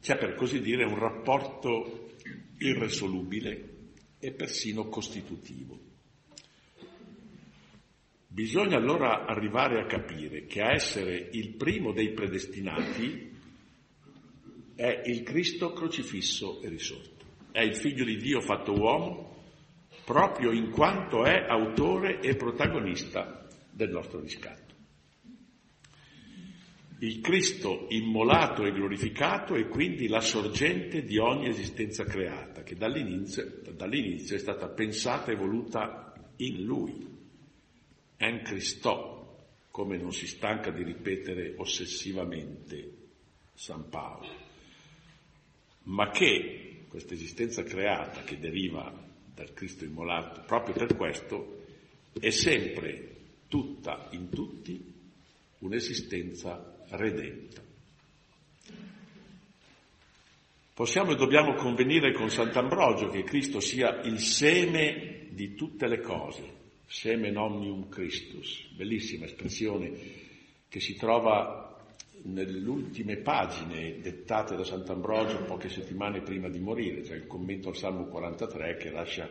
c'è 0.00 0.16
per 0.18 0.34
così 0.34 0.60
dire 0.60 0.84
un 0.84 0.98
rapporto 0.98 2.10
irresolubile 2.58 3.74
e 4.18 4.32
persino 4.32 4.88
costitutivo. 4.88 5.78
Bisogna 8.26 8.76
allora 8.78 9.26
arrivare 9.26 9.80
a 9.80 9.86
capire 9.86 10.46
che 10.46 10.60
a 10.60 10.72
essere 10.72 11.28
il 11.32 11.50
primo 11.50 11.92
dei 11.92 12.10
predestinati 12.10 13.33
è 14.74 15.02
il 15.06 15.22
Cristo 15.22 15.72
crocifisso 15.72 16.60
e 16.62 16.68
risorto. 16.68 17.24
È 17.52 17.60
il 17.60 17.76
figlio 17.76 18.04
di 18.04 18.16
Dio 18.16 18.40
fatto 18.40 18.72
uomo 18.72 19.32
proprio 20.04 20.52
in 20.52 20.70
quanto 20.70 21.24
è 21.24 21.46
autore 21.48 22.20
e 22.20 22.36
protagonista 22.36 23.46
del 23.70 23.90
nostro 23.90 24.20
riscatto. 24.20 24.62
Il 26.98 27.20
Cristo 27.20 27.86
immolato 27.90 28.64
e 28.64 28.72
glorificato 28.72 29.54
è 29.54 29.68
quindi 29.68 30.08
la 30.08 30.20
sorgente 30.20 31.02
di 31.02 31.18
ogni 31.18 31.48
esistenza 31.48 32.04
creata, 32.04 32.62
che 32.62 32.76
dall'inizio, 32.76 33.60
dall'inizio 33.74 34.36
è 34.36 34.38
stata 34.38 34.68
pensata 34.68 35.32
e 35.32 35.36
voluta 35.36 36.14
in 36.36 36.62
Lui 36.62 37.06
en 38.16 38.42
Christo, 38.42 39.46
come 39.70 39.96
non 39.96 40.12
si 40.12 40.26
stanca 40.26 40.70
di 40.70 40.82
ripetere 40.82 41.54
ossessivamente 41.56 42.92
San 43.52 43.88
Paolo, 43.88 44.43
ma 45.84 46.10
che 46.10 46.84
questa 46.88 47.14
esistenza 47.14 47.62
creata 47.62 48.22
che 48.22 48.38
deriva 48.38 48.92
dal 49.34 49.52
Cristo 49.52 49.84
immolato, 49.84 50.42
proprio 50.46 50.74
per 50.74 50.96
questo, 50.96 51.62
è 52.18 52.30
sempre 52.30 53.16
tutta 53.48 54.08
in 54.12 54.28
tutti 54.30 54.92
un'esistenza 55.58 56.84
redenta. 56.90 57.62
Possiamo 60.72 61.12
e 61.12 61.16
dobbiamo 61.16 61.54
convenire 61.54 62.12
con 62.12 62.30
Sant'Ambrogio 62.30 63.08
che 63.08 63.22
Cristo 63.22 63.60
sia 63.60 64.00
il 64.02 64.18
seme 64.18 65.26
di 65.30 65.54
tutte 65.54 65.86
le 65.86 66.00
cose, 66.00 66.42
semen 66.86 67.36
omnium 67.36 67.88
Christus, 67.88 68.66
bellissima 68.74 69.24
espressione 69.24 69.92
che 70.68 70.80
si 70.80 70.96
trova 70.96 71.73
nelle 72.24 72.66
ultime 72.68 73.16
pagine 73.16 73.98
dettate 74.00 74.56
da 74.56 74.64
Sant'Ambrogio 74.64 75.44
poche 75.44 75.68
settimane 75.68 76.22
prima 76.22 76.48
di 76.48 76.58
morire, 76.58 77.04
cioè 77.04 77.16
il 77.16 77.26
commento 77.26 77.68
al 77.68 77.76
Salmo 77.76 78.06
43 78.06 78.76
che 78.76 78.90
lascia, 78.90 79.28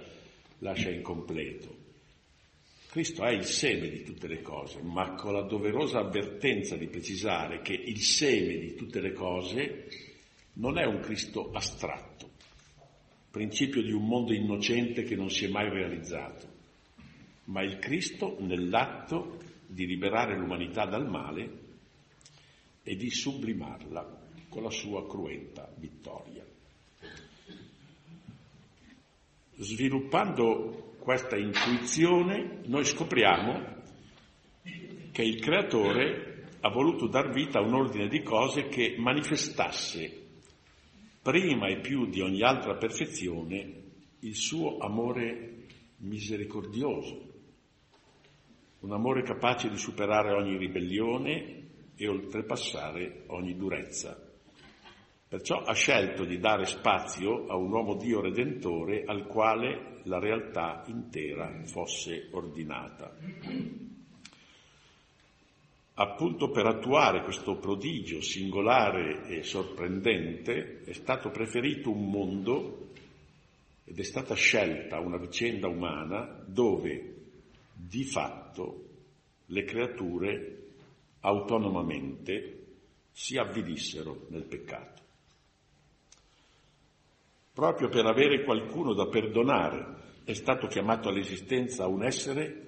lascia 0.60 0.90
incompleto. 0.90 1.82
Cristo 2.90 3.24
è 3.24 3.32
il 3.32 3.46
seme 3.46 3.90
di 3.90 4.04
tutte 4.04 4.28
le 4.28 4.42
cose, 4.44 4.80
ma 4.84 5.16
con 5.16 5.34
la 5.34 5.42
doverosa 5.42 6.00
avvertenza 6.00 6.76
di 6.76 6.88
precisare 6.88 7.62
che 7.62 7.74
il 7.74 8.00
seme 8.00 8.58
di 8.58 8.76
tutte 8.76 9.02
le 9.02 9.14
cose 9.14 9.88
non 10.54 10.78
è 10.78 10.86
un 10.86 11.00
Cristo 11.00 11.50
astratto, 11.52 12.30
principio 13.32 13.82
di 13.82 13.92
un 13.92 14.06
mondo 14.06 14.34
innocente 14.34 15.02
che 15.02 15.16
non 15.16 15.32
si 15.32 15.46
è 15.46 15.50
mai 15.50 15.70
realizzato, 15.72 16.48
ma 17.46 17.64
il 17.64 17.80
Cristo 17.80 18.38
nell'atto 18.42 19.40
di 19.66 19.88
liberare 19.88 20.38
l'umanità 20.38 20.86
dal 20.86 21.10
male 21.10 21.63
e 22.84 22.96
di 22.96 23.10
sublimarla 23.10 24.22
con 24.50 24.64
la 24.64 24.70
sua 24.70 25.08
cruenta 25.08 25.72
vittoria. 25.78 26.46
Sviluppando 29.56 30.96
questa 31.00 31.38
intuizione 31.38 32.62
noi 32.66 32.84
scopriamo 32.86 33.82
che 35.12 35.22
il 35.22 35.40
Creatore 35.40 36.48
ha 36.62 36.70
voluto 36.70 37.08
dar 37.08 37.32
vita 37.32 37.60
a 37.60 37.62
un 37.62 37.74
ordine 37.74 38.08
di 38.08 38.22
cose 38.22 38.68
che 38.68 38.96
manifestasse 38.98 40.22
prima 41.22 41.68
e 41.68 41.80
più 41.80 42.08
di 42.08 42.20
ogni 42.20 42.42
altra 42.42 42.76
perfezione 42.76 43.82
il 44.20 44.36
suo 44.36 44.78
amore 44.78 45.66
misericordioso, 45.98 47.32
un 48.80 48.92
amore 48.92 49.24
capace 49.24 49.70
di 49.70 49.78
superare 49.78 50.34
ogni 50.34 50.58
ribellione 50.58 51.63
e 51.96 52.08
oltrepassare 52.08 53.24
ogni 53.28 53.56
durezza. 53.56 54.32
Perciò 55.28 55.64
ha 55.64 55.74
scelto 55.74 56.26
di 56.26 56.38
dare 56.38 56.66
spazio 56.66 57.48
a 57.48 57.56
un 57.56 57.72
uomo 57.72 57.96
Dio 57.96 58.22
redentore 58.22 59.04
al 59.04 59.26
quale 59.26 60.02
la 60.04 60.20
realtà 60.20 60.84
intera 60.88 61.64
fosse 61.66 62.28
ordinata. 62.32 63.16
Appunto 65.96 66.50
per 66.50 66.66
attuare 66.66 67.24
questo 67.24 67.58
prodigio 67.58 68.22
singolare 68.22 69.28
e 69.28 69.44
sorprendente 69.44 70.82
è 70.86 70.94
stato 70.94 71.30
preferito 71.30 71.92
un 71.92 72.10
mondo 72.10 72.90
ed 73.84 74.00
è 74.00 74.04
stata 74.04 74.34
scelta 74.34 75.00
una 75.00 75.18
vicenda 75.18 75.68
umana 75.68 76.44
dove 76.48 77.16
di 77.74 78.04
fatto 78.04 78.86
le 79.48 79.64
creature 79.66 80.63
autonomamente 81.24 82.60
si 83.12 83.38
avvilissero 83.38 84.26
nel 84.30 84.44
peccato. 84.44 85.02
Proprio 87.54 87.90
per 87.90 88.06
avere 88.06 88.44
qualcuno 88.44 88.94
da 88.94 89.08
perdonare 89.08 90.02
è 90.24 90.34
stato 90.34 90.68
chiamato 90.68 91.10
all'esistenza 91.10 91.88
un 91.88 92.04
essere 92.04 92.62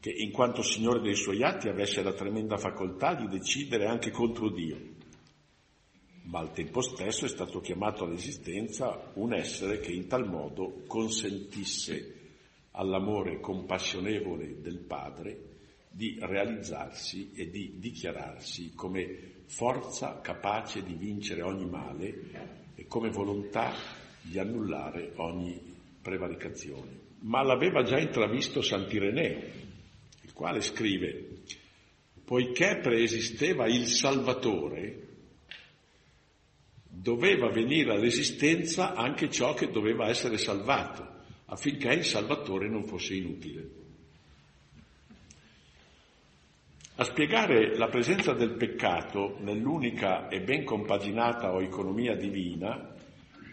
che 0.00 0.10
in 0.10 0.32
quanto 0.32 0.62
Signore 0.62 1.00
dei 1.00 1.14
suoi 1.14 1.42
atti 1.42 1.68
avesse 1.68 2.02
la 2.02 2.12
tremenda 2.12 2.56
facoltà 2.56 3.14
di 3.14 3.28
decidere 3.28 3.86
anche 3.86 4.10
contro 4.10 4.50
Dio, 4.50 4.76
ma 6.24 6.40
al 6.40 6.52
tempo 6.52 6.80
stesso 6.80 7.24
è 7.24 7.28
stato 7.28 7.60
chiamato 7.60 8.04
all'esistenza 8.04 9.12
un 9.14 9.32
essere 9.32 9.78
che 9.78 9.92
in 9.92 10.08
tal 10.08 10.28
modo 10.28 10.82
consentisse 10.86 12.20
all'amore 12.72 13.40
compassionevole 13.40 14.60
del 14.60 14.78
Padre 14.78 15.51
di 15.92 16.16
realizzarsi 16.20 17.32
e 17.34 17.50
di 17.50 17.74
dichiararsi 17.76 18.72
come 18.74 19.42
forza 19.46 20.20
capace 20.22 20.82
di 20.82 20.94
vincere 20.94 21.42
ogni 21.42 21.68
male 21.68 22.70
e 22.74 22.86
come 22.86 23.10
volontà 23.10 23.74
di 24.22 24.38
annullare 24.38 25.12
ogni 25.16 25.60
prevaricazione. 26.00 27.00
Ma 27.20 27.42
l'aveva 27.42 27.82
già 27.82 27.98
intravisto 27.98 28.62
Sant'Ireneo, 28.62 29.40
il 30.22 30.32
quale 30.32 30.62
scrive, 30.62 31.42
poiché 32.24 32.78
preesisteva 32.82 33.66
il 33.66 33.86
Salvatore, 33.86 35.08
doveva 36.88 37.50
venire 37.50 37.92
all'esistenza 37.92 38.94
anche 38.94 39.30
ciò 39.30 39.54
che 39.54 39.70
doveva 39.70 40.08
essere 40.08 40.38
salvato 40.38 41.20
affinché 41.46 41.92
il 41.92 42.04
Salvatore 42.04 42.68
non 42.68 42.84
fosse 42.84 43.14
inutile. 43.14 43.81
A 47.02 47.04
spiegare 47.04 47.76
la 47.76 47.88
presenza 47.88 48.32
del 48.32 48.54
peccato 48.54 49.36
nell'unica 49.40 50.28
e 50.28 50.40
ben 50.40 50.62
compaginata 50.62 51.52
oeconomia 51.52 52.14
divina 52.14 52.94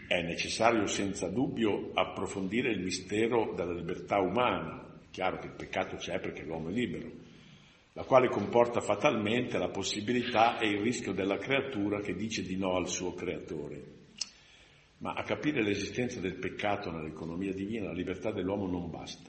è 0.06 0.22
necessario 0.22 0.86
senza 0.86 1.26
dubbio 1.26 1.90
approfondire 1.92 2.70
il 2.70 2.80
mistero 2.80 3.52
della 3.56 3.72
libertà 3.72 4.20
umana. 4.20 5.00
Chiaro 5.10 5.38
che 5.38 5.48
il 5.48 5.54
peccato 5.54 5.96
c'è 5.96 6.20
perché 6.20 6.44
l'uomo 6.44 6.68
è 6.68 6.70
libero, 6.70 7.10
la 7.94 8.04
quale 8.04 8.28
comporta 8.28 8.80
fatalmente 8.80 9.58
la 9.58 9.70
possibilità 9.70 10.60
e 10.60 10.68
il 10.68 10.82
rischio 10.82 11.12
della 11.12 11.38
creatura 11.38 11.98
che 11.98 12.14
dice 12.14 12.44
di 12.44 12.56
no 12.56 12.76
al 12.76 12.86
suo 12.86 13.14
creatore. 13.14 13.82
Ma 14.98 15.14
a 15.14 15.24
capire 15.24 15.60
l'esistenza 15.60 16.20
del 16.20 16.36
peccato 16.36 16.92
nell'economia 16.92 17.52
divina, 17.52 17.86
la 17.86 17.94
libertà 17.94 18.30
dell'uomo 18.30 18.68
non 18.68 18.88
basta. 18.90 19.28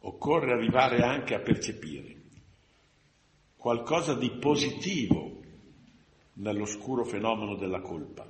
Occorre 0.00 0.52
arrivare 0.52 0.98
anche 0.98 1.34
a 1.34 1.40
percepire 1.40 2.15
qualcosa 3.66 4.14
di 4.14 4.30
positivo 4.30 5.40
nell'oscuro 6.34 7.02
fenomeno 7.04 7.56
della 7.56 7.80
colpa. 7.80 8.24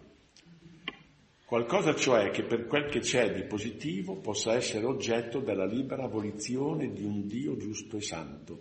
Qualcosa 1.44 1.94
cioè 1.94 2.30
che 2.30 2.42
per 2.42 2.64
quel 2.64 2.86
che 2.86 3.00
c'è 3.00 3.34
di 3.34 3.42
positivo 3.42 4.16
possa 4.16 4.54
essere 4.54 4.86
oggetto 4.86 5.40
della 5.40 5.66
libera 5.66 6.06
volizione 6.06 6.90
di 6.90 7.04
un 7.04 7.26
Dio 7.26 7.58
giusto 7.58 7.98
e 7.98 8.00
santo 8.00 8.60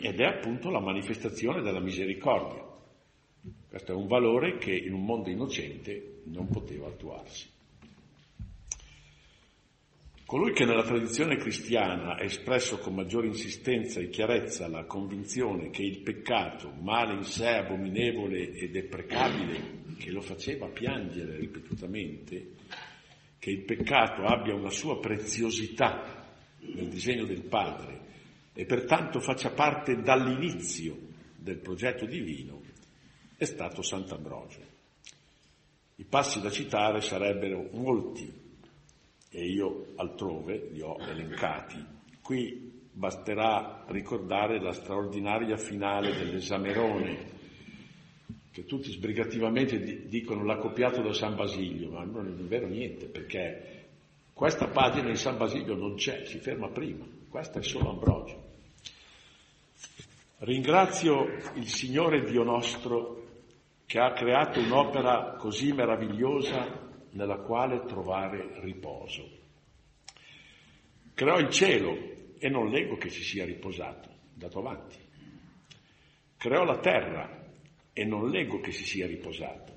ed 0.00 0.18
è 0.18 0.24
appunto 0.24 0.70
la 0.70 0.80
manifestazione 0.80 1.60
della 1.60 1.80
misericordia. 1.80 2.64
Questo 3.68 3.92
è 3.92 3.94
un 3.94 4.06
valore 4.06 4.56
che 4.56 4.74
in 4.74 4.94
un 4.94 5.04
mondo 5.04 5.28
innocente 5.28 6.22
non 6.24 6.48
poteva 6.48 6.86
attuarsi. 6.86 7.53
Colui 10.34 10.52
che 10.52 10.64
nella 10.64 10.82
tradizione 10.82 11.36
cristiana 11.36 12.16
ha 12.16 12.24
espresso 12.24 12.78
con 12.78 12.92
maggiore 12.92 13.28
insistenza 13.28 14.00
e 14.00 14.08
chiarezza 14.08 14.66
la 14.66 14.84
convinzione 14.84 15.70
che 15.70 15.82
il 15.82 16.00
peccato, 16.00 16.72
male 16.72 17.14
in 17.14 17.22
sé 17.22 17.58
abominevole 17.58 18.50
e 18.50 18.68
deprecabile, 18.68 19.84
che 19.96 20.10
lo 20.10 20.20
faceva 20.20 20.66
piangere 20.66 21.36
ripetutamente, 21.36 22.48
che 23.38 23.50
il 23.50 23.62
peccato 23.62 24.24
abbia 24.24 24.56
una 24.56 24.70
sua 24.70 24.98
preziosità 24.98 26.26
nel 26.62 26.88
disegno 26.88 27.26
del 27.26 27.44
Padre 27.44 28.00
e 28.54 28.64
pertanto 28.64 29.20
faccia 29.20 29.50
parte 29.50 30.00
dall'inizio 30.00 30.98
del 31.36 31.58
progetto 31.58 32.06
divino, 32.06 32.60
è 33.36 33.44
stato 33.44 33.82
Sant'Ambrogio. 33.82 34.62
I 35.94 36.04
passi 36.04 36.40
da 36.40 36.50
citare 36.50 37.00
sarebbero 37.02 37.68
molti 37.74 38.42
e 39.34 39.46
io 39.46 39.86
altrove 39.96 40.68
li 40.70 40.80
ho 40.80 40.96
elencati. 41.00 41.84
Qui 42.22 42.72
basterà 42.92 43.84
ricordare 43.88 44.60
la 44.60 44.72
straordinaria 44.72 45.56
finale 45.56 46.14
dell'esamerone 46.14 47.32
che 48.52 48.64
tutti 48.64 48.92
sbrigativamente 48.92 50.06
dicono 50.06 50.44
l'ha 50.44 50.58
copiato 50.58 51.02
da 51.02 51.12
San 51.12 51.34
Basilio, 51.34 51.90
ma 51.90 52.04
non 52.04 52.28
è 52.28 52.42
vero 52.44 52.68
niente, 52.68 53.06
perché 53.06 53.86
questa 54.32 54.68
pagina 54.68 55.08
di 55.08 55.16
San 55.16 55.36
Basilio 55.36 55.74
non 55.74 55.96
c'è, 55.96 56.24
si 56.24 56.38
ferma 56.38 56.68
prima, 56.68 57.04
questa 57.28 57.58
è 57.58 57.62
solo 57.64 57.90
Ambrogio. 57.90 58.42
Ringrazio 60.38 61.26
il 61.54 61.66
Signore 61.66 62.22
Dio 62.22 62.44
nostro 62.44 63.22
che 63.86 63.98
ha 63.98 64.12
creato 64.12 64.60
un'opera 64.60 65.34
così 65.36 65.72
meravigliosa 65.72 66.83
nella 67.14 67.38
quale 67.38 67.84
trovare 67.84 68.60
riposo. 68.60 69.42
Creò 71.14 71.38
il 71.38 71.50
cielo 71.50 71.96
e 72.38 72.48
non 72.48 72.68
leggo 72.68 72.96
che 72.96 73.08
si 73.08 73.22
sia 73.22 73.44
riposato, 73.44 74.08
dato 74.34 74.58
avanti. 74.58 74.98
Creò 76.36 76.64
la 76.64 76.78
terra 76.78 77.42
e 77.92 78.04
non 78.04 78.28
leggo 78.28 78.60
che 78.60 78.72
si 78.72 78.84
sia 78.84 79.06
riposato. 79.06 79.72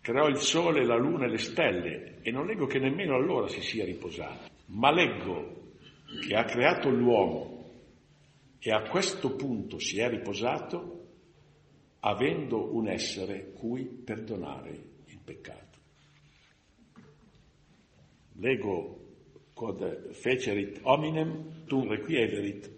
Creò 0.00 0.26
il 0.26 0.38
sole, 0.38 0.84
la 0.84 0.96
luna 0.96 1.26
e 1.26 1.28
le 1.28 1.38
stelle 1.38 2.18
e 2.22 2.30
non 2.32 2.46
leggo 2.46 2.66
che 2.66 2.80
nemmeno 2.80 3.14
allora 3.14 3.46
si 3.46 3.62
sia 3.62 3.84
riposato, 3.84 4.50
ma 4.66 4.92
leggo 4.92 5.74
che 6.26 6.34
ha 6.34 6.44
creato 6.44 6.90
l'uomo 6.90 7.70
e 8.58 8.70
a 8.72 8.82
questo 8.88 9.36
punto 9.36 9.78
si 9.78 10.00
è 10.00 10.08
riposato 10.08 10.98
avendo 12.00 12.74
un 12.74 12.88
essere 12.88 13.52
cui 13.52 13.84
perdonare 13.84 14.70
il 15.06 15.20
peccato. 15.24 15.61
Lego 18.38 18.98
quod 19.54 20.12
fecerit 20.12 20.80
hominem, 20.82 21.64
tum 21.66 21.88
requiederit, 21.88 22.70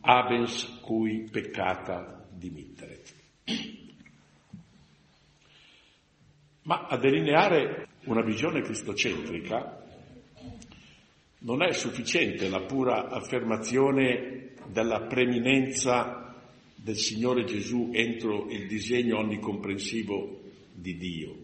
abens 0.00 0.80
cui 0.82 1.28
peccata 1.30 2.26
dimitteret. 2.30 3.14
Ma 6.62 6.86
a 6.86 6.96
delineare 6.96 7.88
una 8.04 8.22
visione 8.22 8.62
cristocentrica 8.62 9.82
non 11.40 11.62
è 11.62 11.72
sufficiente 11.72 12.48
la 12.48 12.62
pura 12.62 13.08
affermazione 13.08 14.52
della 14.66 15.02
preminenza 15.02 16.34
del 16.74 16.96
Signore 16.96 17.44
Gesù 17.44 17.90
entro 17.92 18.48
il 18.50 18.66
disegno 18.66 19.18
onnicomprensivo 19.18 20.40
di 20.72 20.96
Dio. 20.96 21.36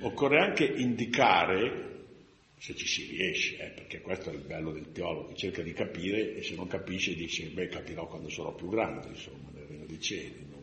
Occorre 0.00 0.40
anche 0.40 0.64
indicare, 0.64 1.95
se 2.58 2.74
ci 2.74 2.86
si 2.86 3.06
riesce, 3.06 3.58
eh, 3.58 3.70
perché 3.70 4.00
questo 4.00 4.30
è 4.30 4.34
il 4.34 4.40
bello 4.40 4.72
del 4.72 4.90
teologo, 4.92 5.34
cerca 5.34 5.62
di 5.62 5.72
capire 5.72 6.34
e 6.34 6.42
se 6.42 6.54
non 6.54 6.66
capisce 6.66 7.14
dice, 7.14 7.46
beh 7.48 7.68
capirò 7.68 8.06
quando 8.06 8.28
sarò 8.28 8.54
più 8.54 8.68
grande, 8.68 9.08
insomma, 9.08 9.50
nel 9.52 9.66
regno 9.66 9.86
dei 9.86 10.00
cieli. 10.00 10.54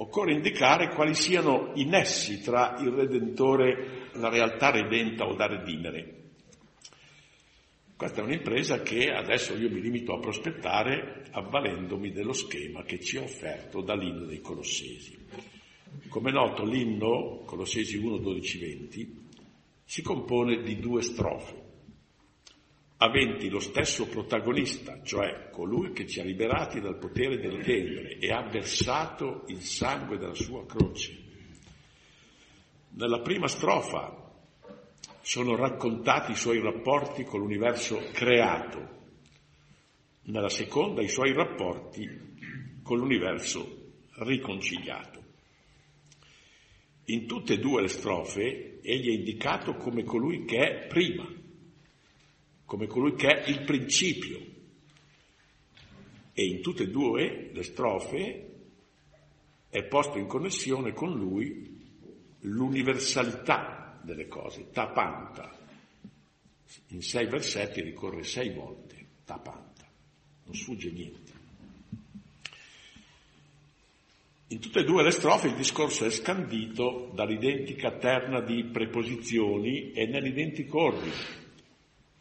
Occorre 0.00 0.32
indicare 0.32 0.90
quali 0.90 1.12
siano 1.14 1.72
i 1.74 1.84
nessi 1.84 2.40
tra 2.40 2.76
il 2.78 2.90
Redentore, 2.90 4.10
la 4.12 4.28
realtà 4.28 4.70
redenta 4.70 5.26
o 5.26 5.34
da 5.34 5.46
redimere. 5.46 6.14
Questa 7.96 8.20
è 8.20 8.24
un'impresa 8.24 8.80
che 8.82 9.10
adesso 9.10 9.56
io 9.56 9.68
mi 9.68 9.80
limito 9.80 10.14
a 10.14 10.20
prospettare 10.20 11.24
avvalendomi 11.32 12.12
dello 12.12 12.32
schema 12.32 12.84
che 12.84 13.00
ci 13.00 13.16
ha 13.16 13.22
offerto 13.22 13.80
dall'inno 13.80 14.24
dei 14.24 14.40
Colossesi. 14.40 15.18
Come 16.08 16.30
è 16.30 16.32
noto 16.32 16.64
l'inno, 16.64 17.42
Colossesi 17.44 17.96
1, 17.96 18.18
12, 18.18 18.58
20, 18.58 19.17
si 19.88 20.02
compone 20.02 20.60
di 20.60 20.78
due 20.78 21.00
strofe 21.00 21.64
aventi 22.98 23.48
lo 23.48 23.58
stesso 23.58 24.06
protagonista, 24.06 25.00
cioè 25.02 25.48
colui 25.50 25.92
che 25.92 26.06
ci 26.06 26.20
ha 26.20 26.24
liberati 26.24 26.78
dal 26.80 26.98
potere 26.98 27.38
del 27.38 27.64
tenebre 27.64 28.18
e 28.18 28.30
ha 28.30 28.42
versato 28.42 29.44
il 29.46 29.62
sangue 29.62 30.18
della 30.18 30.34
sua 30.34 30.66
croce. 30.66 31.16
Nella 32.90 33.20
prima 33.20 33.46
strofa 33.46 34.30
sono 35.22 35.56
raccontati 35.56 36.32
i 36.32 36.36
suoi 36.36 36.60
rapporti 36.60 37.24
con 37.24 37.40
l'universo 37.40 37.98
creato, 38.12 38.96
nella 40.24 40.50
seconda 40.50 41.00
i 41.00 41.08
suoi 41.08 41.32
rapporti 41.32 42.36
con 42.82 42.98
l'universo 42.98 43.92
riconciliato. 44.16 45.17
In 47.10 47.26
tutte 47.26 47.54
e 47.54 47.58
due 47.58 47.80
le 47.80 47.88
strofe 47.88 48.80
egli 48.82 49.08
è 49.08 49.12
indicato 49.12 49.76
come 49.76 50.04
colui 50.04 50.44
che 50.44 50.58
è 50.58 50.86
prima, 50.88 51.26
come 52.66 52.86
colui 52.86 53.14
che 53.14 53.28
è 53.28 53.48
il 53.48 53.64
principio. 53.64 54.38
E 56.34 56.44
in 56.44 56.60
tutte 56.60 56.82
e 56.82 56.90
due 56.90 57.50
le 57.50 57.62
strofe 57.62 58.48
è 59.70 59.84
posto 59.84 60.18
in 60.18 60.26
connessione 60.26 60.92
con 60.92 61.16
lui 61.16 61.76
l'universalità 62.40 63.98
delle 64.02 64.28
cose, 64.28 64.68
tapanta. 64.70 65.56
In 66.88 67.00
sei 67.00 67.26
versetti 67.26 67.80
ricorre 67.80 68.22
sei 68.22 68.52
volte, 68.52 69.06
tapanta, 69.24 69.90
non 70.44 70.54
sfugge 70.54 70.90
niente. 70.90 71.37
In 74.50 74.60
tutte 74.60 74.80
e 74.80 74.84
due 74.84 75.02
le 75.02 75.10
strofe 75.10 75.48
il 75.48 75.56
discorso 75.56 76.06
è 76.06 76.10
scandito 76.10 77.10
dall'identica 77.12 77.98
terna 77.98 78.40
di 78.40 78.64
preposizioni 78.64 79.92
e 79.92 80.06
nell'identico 80.06 80.84
ordine. 80.84 81.12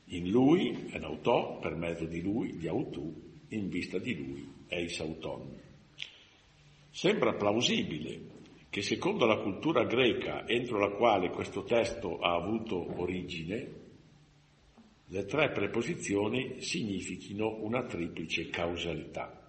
In 0.08 0.30
lui, 0.30 0.90
en 0.92 1.06
autò, 1.06 1.58
per 1.60 1.76
mezzo 1.76 2.04
di 2.04 2.22
lui, 2.22 2.58
di 2.58 2.68
autù, 2.68 3.14
in 3.50 3.70
vista 3.70 3.98
di 3.98 4.14
lui, 4.14 4.46
eis 4.68 5.00
auton. 5.00 5.58
Sembra 6.90 7.36
plausibile 7.36 8.20
che 8.70 8.82
secondo 8.82 9.26
la 9.26 9.38
cultura 9.38 9.86
greca 9.86 10.46
entro 10.46 10.80
la 10.80 10.96
quale 10.98 11.30
questo 11.30 11.64
testo 11.64 12.20
ha 12.20 12.36
avuto 12.36 13.00
origine, 13.00 13.72
le 15.06 15.26
tre 15.26 15.52
preposizioni 15.52 16.62
significhino 16.62 17.64
una 17.64 17.86
triplice 17.86 18.50
causalità. 18.50 19.47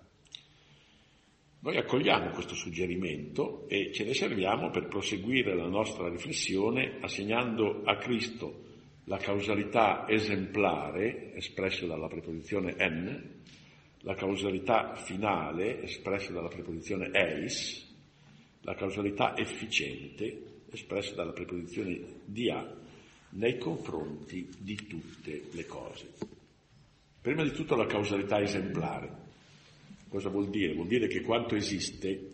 Noi 1.69 1.77
accogliamo 1.77 2.31
questo 2.31 2.55
suggerimento 2.55 3.69
e 3.69 3.93
ce 3.93 4.03
ne 4.05 4.15
serviamo 4.15 4.71
per 4.71 4.89
proseguire 4.89 5.55
la 5.55 5.67
nostra 5.67 6.09
riflessione 6.09 6.97
assegnando 7.03 7.83
a 7.85 7.99
Cristo 7.99 8.65
la 9.05 9.19
causalità 9.19 10.09
esemplare, 10.09 11.35
espressa 11.35 11.85
dalla 11.85 12.07
preposizione 12.07 12.75
n, 12.79 13.43
la 14.01 14.15
causalità 14.15 14.95
finale, 14.95 15.83
espressa 15.83 16.33
dalla 16.33 16.49
preposizione 16.49 17.11
eis, 17.13 17.87
la 18.63 18.73
causalità 18.73 19.37
efficiente, 19.37 20.63
espressa 20.71 21.15
dalla 21.17 21.33
preposizione 21.33 22.01
dia, 22.25 22.67
nei 23.33 23.59
confronti 23.59 24.49
di 24.59 24.75
tutte 24.87 25.43
le 25.53 25.67
cose. 25.67 26.15
Prima 27.21 27.43
di 27.43 27.51
tutto 27.51 27.77
la 27.77 27.85
causalità 27.85 28.41
esemplare. 28.41 29.28
Cosa 30.09 30.31
vuol 30.31 30.49
dire? 30.49 30.75
Vuol 30.75 30.89
dire 30.89 31.07
che 31.07 31.21
quanto 31.21 31.55
esiste, 31.55 32.31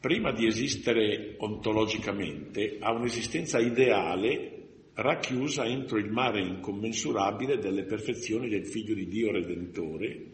prima 0.00 0.32
di 0.32 0.46
esistere 0.46 1.34
ontologicamente, 1.38 2.76
ha 2.78 2.92
un'esistenza 2.92 3.58
ideale 3.58 4.58
racchiusa 4.94 5.64
entro 5.64 5.98
il 5.98 6.10
mare 6.10 6.40
incommensurabile 6.40 7.58
delle 7.58 7.84
perfezioni 7.84 8.48
del 8.48 8.66
Figlio 8.66 8.94
di 8.94 9.06
Dio 9.08 9.32
Redentore, 9.32 10.26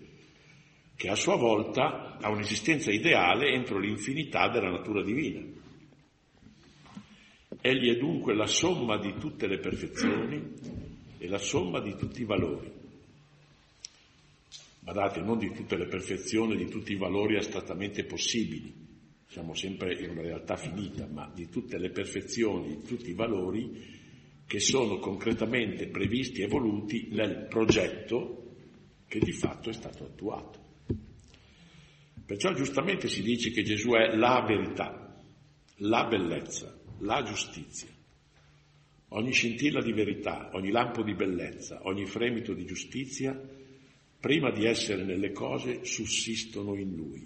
che 0.96 1.08
a 1.08 1.14
sua 1.14 1.36
volta 1.36 2.16
ha 2.18 2.30
un'esistenza 2.30 2.90
ideale 2.90 3.50
entro 3.50 3.78
l'infinità 3.78 4.48
della 4.48 4.70
natura 4.70 5.02
divina. 5.02 5.44
Egli 7.60 7.90
è 7.90 7.98
dunque 7.98 8.34
la 8.34 8.46
somma 8.46 8.98
di 8.98 9.14
tutte 9.18 9.46
le 9.46 9.58
perfezioni 9.58 10.52
e 11.18 11.28
la 11.28 11.38
somma 11.38 11.80
di 11.80 11.96
tutti 11.96 12.22
i 12.22 12.24
valori. 12.24 12.75
Guardate, 14.86 15.20
non 15.20 15.36
di 15.36 15.50
tutte 15.50 15.76
le 15.76 15.88
perfezioni, 15.88 16.54
di 16.54 16.68
tutti 16.68 16.92
i 16.92 16.96
valori 16.96 17.36
astrattamente 17.36 18.04
possibili, 18.04 18.72
siamo 19.26 19.52
sempre 19.52 19.94
in 19.94 20.10
una 20.10 20.22
realtà 20.22 20.54
finita, 20.54 21.08
ma 21.08 21.28
di 21.34 21.48
tutte 21.48 21.76
le 21.76 21.90
perfezioni, 21.90 22.76
di 22.76 22.86
tutti 22.86 23.10
i 23.10 23.14
valori 23.14 23.84
che 24.46 24.60
sono 24.60 25.00
concretamente 25.00 25.88
previsti 25.88 26.42
e 26.42 26.46
voluti 26.46 27.08
nel 27.10 27.48
progetto 27.48 28.54
che 29.08 29.18
di 29.18 29.32
fatto 29.32 29.70
è 29.70 29.72
stato 29.72 30.04
attuato. 30.04 30.60
Perciò 32.24 32.52
giustamente 32.52 33.08
si 33.08 33.22
dice 33.22 33.50
che 33.50 33.64
Gesù 33.64 33.90
è 33.90 34.14
la 34.14 34.44
verità, 34.46 35.20
la 35.78 36.06
bellezza, 36.06 36.78
la 37.00 37.24
giustizia. 37.24 37.88
Ogni 39.08 39.32
scintilla 39.32 39.82
di 39.82 39.92
verità, 39.92 40.50
ogni 40.52 40.70
lampo 40.70 41.02
di 41.02 41.14
bellezza, 41.14 41.80
ogni 41.82 42.06
fremito 42.06 42.54
di 42.54 42.64
giustizia, 42.64 43.64
prima 44.26 44.50
di 44.50 44.66
essere 44.66 45.04
nelle 45.04 45.30
cose, 45.30 45.84
sussistono 45.84 46.74
in 46.74 46.96
Lui. 46.96 47.24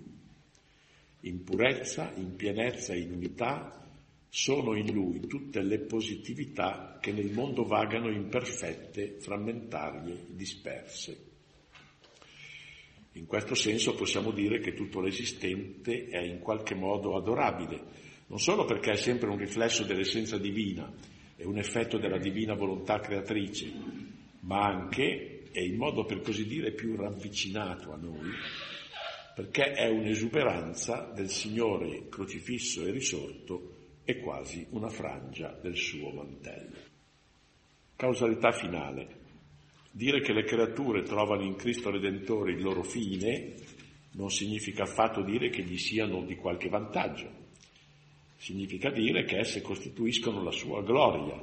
In 1.21 1.45
purezza, 1.45 2.13
in 2.17 2.37
pienezza, 2.37 2.95
in 2.95 3.13
unità, 3.13 3.89
sono 4.29 4.77
in 4.77 4.93
Lui 4.93 5.27
tutte 5.27 5.63
le 5.63 5.79
positività 5.79 6.99
che 7.01 7.11
nel 7.11 7.33
mondo 7.33 7.65
vagano 7.65 8.11
imperfette, 8.11 9.17
frammentarie, 9.19 10.27
disperse. 10.29 11.25
In 13.13 13.25
questo 13.25 13.55
senso 13.55 13.95
possiamo 13.95 14.31
dire 14.31 14.59
che 14.59 14.75
tutto 14.75 15.01
l'esistente 15.01 16.07
è 16.09 16.21
in 16.21 16.41
qualche 16.41 16.75
modo 16.75 17.17
adorabile, 17.17 17.83
non 18.27 18.39
solo 18.39 18.67
perché 18.67 18.91
è 18.91 18.97
sempre 18.97 19.31
un 19.31 19.39
riflesso 19.39 19.85
dell'essenza 19.85 20.37
divina 20.37 20.93
e 21.35 21.47
un 21.47 21.57
effetto 21.57 21.97
della 21.97 22.19
divina 22.19 22.53
volontà 22.53 23.01
creatrice, 23.01 23.73
ma 24.41 24.67
anche, 24.67 25.30
e 25.53 25.65
in 25.65 25.77
modo 25.77 26.05
per 26.05 26.21
così 26.21 26.47
dire 26.47 26.73
più 26.73 26.97
ravvicinato 26.97 27.93
a 27.93 27.97
noi, 27.97 28.31
perché 29.35 29.73
è 29.73 29.89
un'esuberanza 29.89 31.13
del 31.15 31.31
Signore 31.31 32.09
crocifisso 32.09 32.85
e 32.85 32.91
risorto 32.91 33.77
e 34.05 34.19
quasi 34.19 34.67
una 34.71 34.89
frangia 34.89 35.57
del 35.61 35.77
suo 35.77 36.11
mantello. 36.11 36.77
Causalità 37.97 38.53
finale. 38.53 39.19
Dire 39.93 40.21
che 40.21 40.33
le 40.33 40.45
creature 40.45 41.03
trovano 41.03 41.43
in 41.43 41.57
Cristo 41.57 41.91
Redentore 41.91 42.53
il 42.53 42.63
loro 42.63 42.83
fine 42.83 43.55
non 44.13 44.31
significa 44.31 44.85
affatto 44.85 45.23
dire 45.23 45.51
che 45.51 45.63
gli 45.63 45.79
siano 45.79 46.23
di 46.23 46.37
qualche 46.37 46.69
vantaggio, 46.69 47.29
significa 48.37 48.91
dire 48.91 49.25
che 49.25 49.39
esse 49.39 49.61
costituiscono 49.61 50.43
la 50.43 50.51
sua 50.51 50.83
gloria, 50.83 51.41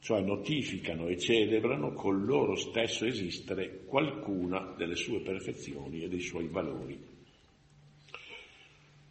cioè 0.00 0.20
notificano 0.20 1.08
e 1.08 1.18
celebrano 1.18 1.92
col 1.92 2.24
loro 2.24 2.54
stesso 2.54 3.04
esistere 3.04 3.84
qualcuna 3.84 4.74
delle 4.76 4.94
sue 4.94 5.20
perfezioni 5.20 6.02
e 6.02 6.08
dei 6.08 6.20
suoi 6.20 6.46
valori. 6.48 7.16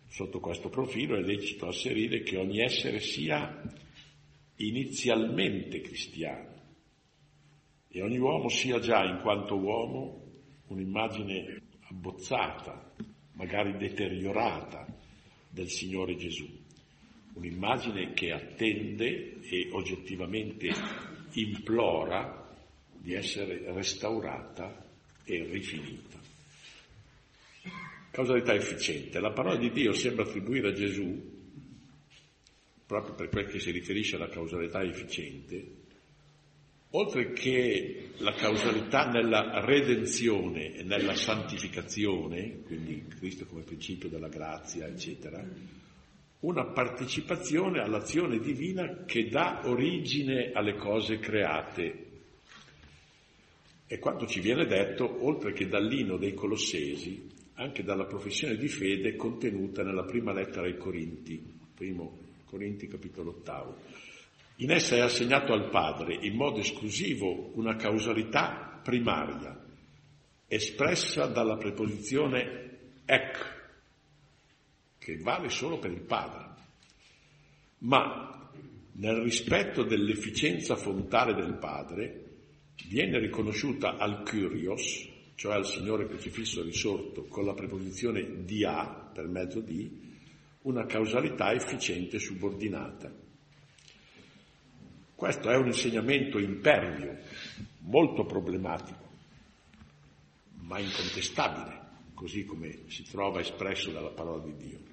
Sotto 0.07 0.39
questo 0.39 0.69
profilo 0.69 1.15
è 1.15 1.21
lecito 1.21 1.67
asserire 1.67 2.21
che 2.23 2.37
ogni 2.37 2.61
essere 2.61 2.99
sia 2.99 3.61
inizialmente 4.55 5.81
cristiano 5.81 6.55
e 7.89 8.01
ogni 8.01 8.17
uomo 8.17 8.49
sia 8.49 8.79
già 8.79 9.03
in 9.03 9.19
quanto 9.21 9.55
uomo 9.55 10.25
un'immagine 10.67 11.61
abbozzata, 11.89 12.93
magari 13.33 13.77
deteriorata 13.77 14.85
del 15.49 15.69
Signore 15.69 16.15
Gesù, 16.15 16.56
un'immagine 17.37 18.13
che 18.13 18.31
attende 18.31 19.39
e 19.41 19.69
oggettivamente 19.71 20.69
implora 21.33 22.45
di 22.97 23.13
essere 23.13 23.71
restaurata 23.71 24.85
e 25.23 25.43
rifinita. 25.45 26.19
Causalità 28.11 28.53
efficiente. 28.53 29.19
La 29.19 29.31
parola 29.31 29.57
di 29.57 29.71
Dio 29.71 29.93
sembra 29.93 30.23
attribuire 30.23 30.69
a 30.69 30.73
Gesù, 30.73 31.35
proprio 32.85 33.13
per 33.13 33.29
quel 33.29 33.47
che 33.47 33.59
si 33.59 33.71
riferisce 33.71 34.15
alla 34.15 34.29
causalità 34.29 34.81
efficiente, 34.81 35.75
oltre 36.91 37.33
che 37.33 38.09
la 38.17 38.33
causalità 38.33 39.09
nella 39.09 39.63
redenzione 39.63 40.73
e 40.73 40.83
nella 40.83 41.13
santificazione, 41.13 42.61
quindi 42.63 43.05
Cristo 43.07 43.45
come 43.45 43.61
principio 43.61 44.09
della 44.09 44.29
grazia, 44.29 44.87
eccetera, 44.87 45.45
una 46.39 46.65
partecipazione 46.65 47.79
all'azione 47.79 48.39
divina 48.39 49.05
che 49.05 49.27
dà 49.27 49.61
origine 49.65 50.51
alle 50.53 50.75
cose 50.75 51.17
create. 51.17 52.05
E 53.87 53.99
quanto 53.99 54.27
ci 54.27 54.39
viene 54.39 54.65
detto, 54.65 55.25
oltre 55.25 55.53
che 55.53 55.67
dall'ino 55.67 56.17
dei 56.17 56.33
Colossesi, 56.33 57.27
anche 57.55 57.83
dalla 57.83 58.05
professione 58.05 58.55
di 58.55 58.67
fede 58.67 59.15
contenuta 59.15 59.81
nella 59.83 60.03
prima 60.03 60.31
lettera 60.31 60.67
ai 60.67 60.77
Corinti, 60.77 61.41
primo 61.73 62.19
Corinti 62.45 62.87
capitolo 62.87 63.31
ottavo. 63.31 63.77
In 64.57 64.71
essa 64.71 64.95
è 64.95 64.99
assegnato 64.99 65.53
al 65.53 65.69
Padre 65.69 66.17
in 66.21 66.35
modo 66.35 66.59
esclusivo 66.59 67.51
una 67.55 67.75
causalità 67.75 68.79
primaria, 68.83 69.65
espressa 70.47 71.25
dalla 71.25 71.57
preposizione 71.57 72.93
ec, 73.05 73.56
che 75.07 75.17
vale 75.19 75.47
solo 75.47 75.79
per 75.79 75.89
il 75.89 76.01
Padre, 76.01 76.49
ma 77.77 78.51
nel 78.91 79.21
rispetto 79.21 79.83
dell'efficienza 79.83 80.75
fontale 80.75 81.33
del 81.33 81.53
Padre 81.53 82.25
viene 82.89 83.17
riconosciuta 83.17 83.95
al 83.95 84.23
Kyrios, 84.23 85.07
cioè 85.35 85.53
al 85.53 85.65
Signore 85.65 86.07
crocifisso 86.07 86.61
risorto, 86.61 87.23
con 87.27 87.45
la 87.45 87.53
preposizione 87.53 88.43
di 88.43 88.65
A, 88.65 89.09
per 89.13 89.27
mezzo 89.27 89.61
di, 89.61 89.89
una 90.63 90.85
causalità 90.85 91.53
efficiente 91.53 92.19
subordinata. 92.19 93.09
Questo 95.15 95.49
è 95.49 95.55
un 95.55 95.67
insegnamento 95.67 96.37
impervio, 96.37 97.17
molto 97.79 98.25
problematico, 98.25 99.07
ma 100.63 100.79
incontestabile, 100.79 101.79
così 102.13 102.43
come 102.43 102.89
si 102.89 103.03
trova 103.09 103.39
espresso 103.39 103.89
dalla 103.91 104.11
parola 104.11 104.43
di 104.43 104.55
Dio. 104.57 104.86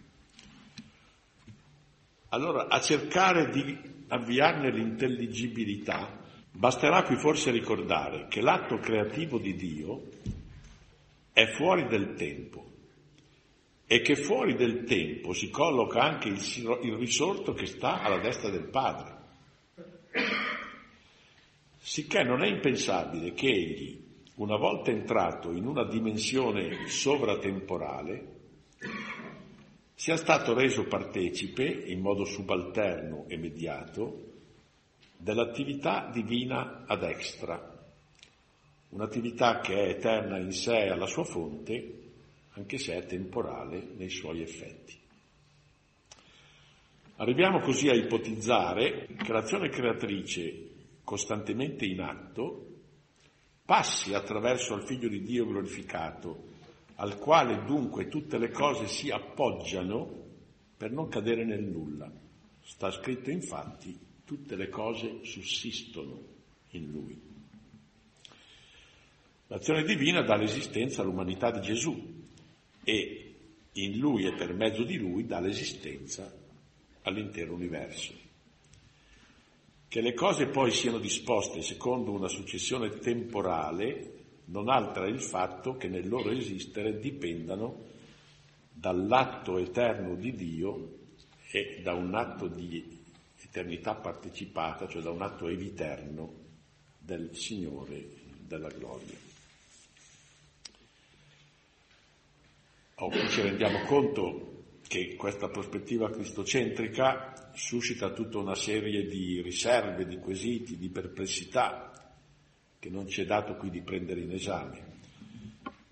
Allora, 2.35 2.67
a 2.67 2.81
cercare 2.81 3.49
di 3.51 3.79
avviarne 4.09 4.73
l'intelligibilità, 4.73 6.19
basterà 6.51 7.05
qui 7.05 7.15
forse 7.15 7.53
ricordare 7.53 8.27
che 8.27 8.41
l'atto 8.41 8.79
creativo 8.79 9.39
di 9.39 9.55
Dio 9.55 10.09
è 11.33 11.47
fuori 11.47 11.87
del 11.87 12.15
tempo 12.15 12.73
e 13.87 14.01
che 14.01 14.17
fuori 14.17 14.57
del 14.57 14.83
tempo 14.83 15.33
si 15.33 15.49
colloca 15.49 16.01
anche 16.01 16.27
il, 16.27 16.41
il 16.83 16.97
risorto 16.97 17.53
che 17.53 17.67
sta 17.67 18.03
alla 18.03 18.19
destra 18.19 18.51
del 18.51 18.69
Padre. 18.69 19.17
Sicché 21.79 22.25
non 22.25 22.43
è 22.43 22.49
impensabile 22.49 23.33
che 23.33 23.47
egli, 23.47 24.05
una 24.37 24.57
volta 24.57 24.91
entrato 24.91 25.53
in 25.53 25.67
una 25.67 25.85
dimensione 25.85 26.89
sovratemporale, 26.89 28.34
sia 29.95 30.17
stato 30.17 30.55
reso 30.55 30.85
partecipe, 30.85 31.65
in 31.65 32.01
modo 32.01 32.25
subalterno 32.25 33.27
e 33.29 33.37
mediato, 33.37 34.33
dell'attività 35.17 36.11
divina 36.13 36.85
ad 36.87 37.03
extra, 37.05 37.73
un'attività 38.91 39.61
che 39.61 39.75
è 39.75 39.89
eterna 39.91 40.39
in 40.39 40.53
sé 40.53 40.89
alla 40.89 41.07
sua 41.07 41.25
fonte, 41.25 42.03
anche 42.53 42.79
se 42.79 42.95
è 42.95 43.07
temporale 43.07 43.83
nei 43.97 44.11
suoi 44.11 44.43
effetti. 44.43 44.99
Arriviamo 47.17 47.61
così 47.61 47.89
a 47.89 47.95
ipotizzare 47.95 49.07
che 49.17 49.33
l'azione 49.33 49.69
creatrice 49.69 50.71
costantemente 51.05 51.85
in 51.85 52.01
atto 52.01 52.67
passi 53.65 54.15
attraverso 54.15 54.75
il 54.75 54.83
Figlio 54.83 55.09
di 55.09 55.23
Dio 55.23 55.47
glorificato, 55.47 56.53
al 56.97 57.19
quale 57.19 57.65
dunque 57.65 58.09
tutte 58.09 58.39
le 58.39 58.51
cose 58.51 58.87
si 58.87 59.11
appoggiano 59.11 60.23
per 60.77 60.91
non 60.91 61.09
cadere 61.09 61.45
nel 61.45 61.63
nulla. 61.63 62.11
Sta 62.63 62.91
scritto 62.91 63.31
infatti, 63.31 63.99
tutte 64.25 64.57
le 64.57 64.69
cose 64.69 65.21
sussistono 65.23 66.21
in 66.71 66.91
lui. 66.91 67.21
L'azione 69.49 69.85
divina 69.85 70.23
dà 70.23 70.37
l'esistenza 70.37 71.03
all'umanità 71.03 71.51
di 71.51 71.61
Gesù 71.61 72.23
e 72.83 73.35
in 73.73 73.99
lui 73.99 74.27
e 74.27 74.35
per 74.35 74.55
mezzo 74.55 74.85
di 74.85 74.97
lui 74.97 75.27
dà 75.27 75.41
l'esistenza 75.41 76.33
all'intero 77.03 77.53
universo. 77.53 78.13
Che 79.87 80.01
le 80.01 80.15
cose 80.15 80.47
poi 80.47 80.71
siano 80.71 80.99
disposte 80.99 81.63
secondo 81.63 82.11
una 82.13 82.29
successione 82.29 82.99
temporale 82.99 84.24
non 84.47 84.69
altera 84.69 85.07
il 85.07 85.21
fatto 85.21 85.77
che 85.77 85.89
nel 85.89 86.09
loro 86.09 86.31
esistere 86.31 86.99
dipendano 86.99 87.93
dall'atto 88.71 89.59
eterno 89.59 90.15
di 90.15 90.35
Dio 90.35 90.99
e 91.51 91.81
da 91.83 91.95
un 91.95 92.15
atto 92.15 92.49
di 92.49 93.03
eternità 93.43 93.95
partecipata, 93.95 94.89
cioè 94.89 95.03
da 95.03 95.11
un 95.11 95.23
atto 95.23 95.47
eviterno 95.49 96.43
del 96.99 97.35
Signore 97.37 98.09
della 98.47 98.69
gloria. 98.69 99.17
Oh, 102.97 103.11
ci 103.29 103.41
rendiamo 103.41 103.85
conto 103.87 104.65
che 104.87 105.15
questa 105.17 105.49
prospettiva 105.49 106.11
cristocentrica 106.11 107.51
suscita 107.55 108.13
tutta 108.13 108.39
una 108.39 108.55
serie 108.55 109.07
di 109.07 109.41
riserve, 109.41 110.07
di 110.07 110.19
quesiti, 110.19 110.77
di 110.77 110.89
perplessità 110.89 111.94
che 112.85 112.91
non 112.91 113.09
ci 113.09 113.23
è 113.23 113.25
dato 113.25 113.55
qui 113.55 113.71
di 113.71 113.81
prendere 113.81 114.21
in 114.21 114.31
esame. 114.31 114.93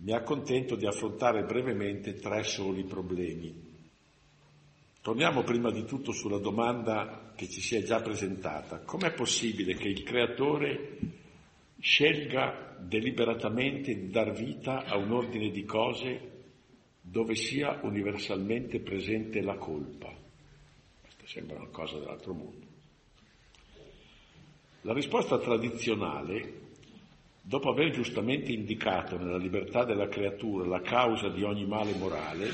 Mi 0.01 0.13
accontento 0.13 0.77
di 0.77 0.87
affrontare 0.87 1.43
brevemente 1.43 2.17
tre 2.17 2.43
soli 2.43 2.85
problemi. 2.85 3.51
Torniamo 5.01 5.43
prima 5.43 5.71
di 5.71 5.87
tutto 5.87 6.13
sulla 6.13 6.37
domanda 6.37 7.33
che 7.35 7.49
ci 7.49 7.63
si 7.63 7.77
è 7.77 7.83
già 7.83 8.03
presentata. 8.03 8.81
Com'è 8.81 9.11
possibile 9.15 9.73
che 9.73 9.89
il 9.89 10.03
Creatore 10.03 10.99
scelga 11.81 12.77
deliberatamente 12.79 13.95
di 13.95 14.11
dar 14.11 14.31
vita 14.31 14.85
a 14.85 14.99
un 14.99 15.13
ordine 15.13 15.49
di 15.49 15.65
cose 15.65 16.31
dove 17.01 17.35
sia 17.37 17.81
universalmente 17.85 18.81
presente 18.81 19.41
la 19.41 19.57
colpa. 19.57 20.15
Questa 21.01 21.25
sembra 21.25 21.57
una 21.57 21.71
cosa 21.71 21.99
dell'altro 21.99 22.35
mondo. 22.35 22.67
La 24.83 24.93
risposta 24.93 25.39
tradizionale, 25.39 26.61
dopo 27.43 27.71
aver 27.71 27.91
giustamente 27.91 28.53
indicato 28.53 29.19
nella 29.19 29.37
libertà 29.37 29.85
della 29.85 30.09
creatura 30.09 30.67
la 30.67 30.81
causa 30.81 31.29
di 31.29 31.43
ogni 31.43 31.67
male 31.67 31.95
morale, 31.95 32.49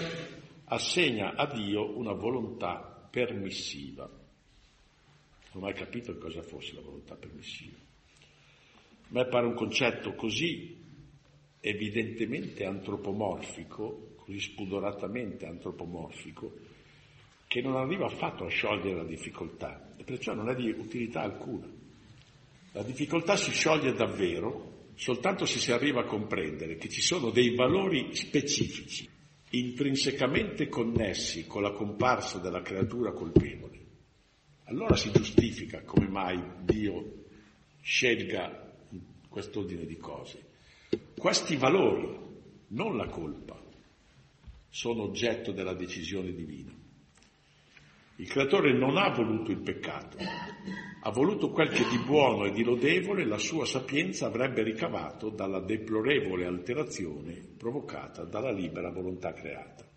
assegna 0.64 1.34
a 1.34 1.46
Dio 1.46 1.96
una 1.96 2.12
volontà 2.12 3.08
permissiva. 3.10 4.06
Non 4.06 5.62
ho 5.62 5.66
mai 5.66 5.74
capito 5.74 6.16
cosa 6.18 6.42
fosse 6.42 6.74
la 6.74 6.80
volontà 6.80 7.14
permissiva. 7.14 7.76
A 7.76 9.10
me 9.10 9.26
pare 9.26 9.46
un 9.46 9.54
concetto 9.54 10.14
così 10.14 10.76
evidentemente 11.60 12.64
antropomorfico 12.64 14.08
così 14.28 14.40
spudoratamente 14.40 15.46
antropomorfico, 15.46 16.52
che 17.46 17.62
non 17.62 17.76
arriva 17.76 18.04
affatto 18.04 18.44
a 18.44 18.48
sciogliere 18.50 18.96
la 18.96 19.04
difficoltà 19.04 19.94
e 19.96 20.04
perciò 20.04 20.34
non 20.34 20.50
è 20.50 20.54
di 20.54 20.68
utilità 20.68 21.22
alcuna. 21.22 21.66
La 22.72 22.82
difficoltà 22.82 23.36
si 23.36 23.50
scioglie 23.52 23.94
davvero 23.94 24.67
soltanto 24.98 25.46
se 25.46 25.60
si 25.60 25.70
arriva 25.70 26.00
a 26.00 26.06
comprendere 26.06 26.76
che 26.76 26.88
ci 26.88 27.00
sono 27.00 27.30
dei 27.30 27.54
valori 27.54 28.16
specifici, 28.16 29.08
intrinsecamente 29.50 30.68
connessi 30.68 31.46
con 31.46 31.62
la 31.62 31.70
comparsa 31.70 32.38
della 32.38 32.62
creatura 32.62 33.12
colpevole. 33.12 33.78
Allora 34.64 34.96
si 34.96 35.12
giustifica 35.12 35.82
come 35.82 36.08
mai 36.08 36.42
Dio 36.64 37.26
scelga 37.80 38.74
quest'ordine 39.28 39.86
di 39.86 39.96
cose. 39.98 40.46
Questi 41.16 41.54
valori, 41.54 42.18
non 42.70 42.96
la 42.96 43.06
colpa, 43.06 43.56
sono 44.68 45.04
oggetto 45.04 45.52
della 45.52 45.74
decisione 45.74 46.34
divina. 46.34 46.74
Il 48.16 48.28
creatore 48.28 48.76
non 48.76 48.96
ha 48.96 49.10
voluto 49.10 49.52
il 49.52 49.60
peccato, 49.60 50.18
ha 51.08 51.10
voluto 51.10 51.48
quel 51.48 51.70
che 51.70 51.88
di 51.88 51.96
buono 52.04 52.44
e 52.44 52.50
di 52.50 52.62
lodevole 52.62 53.24
la 53.24 53.38
sua 53.38 53.64
sapienza 53.64 54.26
avrebbe 54.26 54.62
ricavato 54.62 55.30
dalla 55.30 55.58
deplorevole 55.58 56.44
alterazione 56.44 57.32
provocata 57.56 58.24
dalla 58.24 58.52
libera 58.52 58.90
volontà 58.90 59.32
creata. 59.32 59.88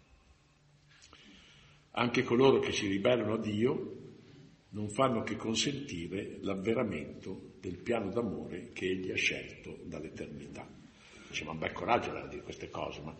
Anche 1.91 2.23
coloro 2.23 2.59
che 2.59 2.71
si 2.71 2.87
ribellano 2.87 3.33
a 3.33 3.39
Dio 3.39 3.97
non 4.69 4.87
fanno 4.87 5.21
che 5.23 5.35
consentire 5.35 6.37
l'avveramento 6.43 7.55
del 7.59 7.79
piano 7.79 8.09
d'amore 8.09 8.69
che 8.71 8.85
Egli 8.85 9.11
ha 9.11 9.15
scelto 9.15 9.79
dall'eternità. 9.83 10.65
Dice, 11.27 11.43
ma 11.43 11.53
beh, 11.53 11.73
coraggio 11.73 12.15
a 12.15 12.25
dire 12.25 12.41
queste 12.41 12.69
cose, 12.69 13.01
ma 13.01 13.13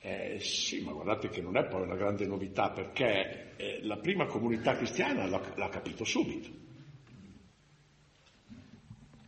eh, 0.00 0.40
sì, 0.40 0.82
ma 0.82 0.90
guardate 0.90 1.28
che 1.28 1.40
non 1.40 1.56
è 1.56 1.64
poi 1.64 1.82
una 1.82 1.94
grande 1.94 2.26
novità 2.26 2.70
perché 2.70 3.54
eh, 3.54 3.78
la 3.82 3.98
prima 3.98 4.26
comunità 4.26 4.74
cristiana 4.74 5.28
l'ha, 5.28 5.54
l'ha 5.54 5.68
capito 5.68 6.02
subito. 6.02 6.63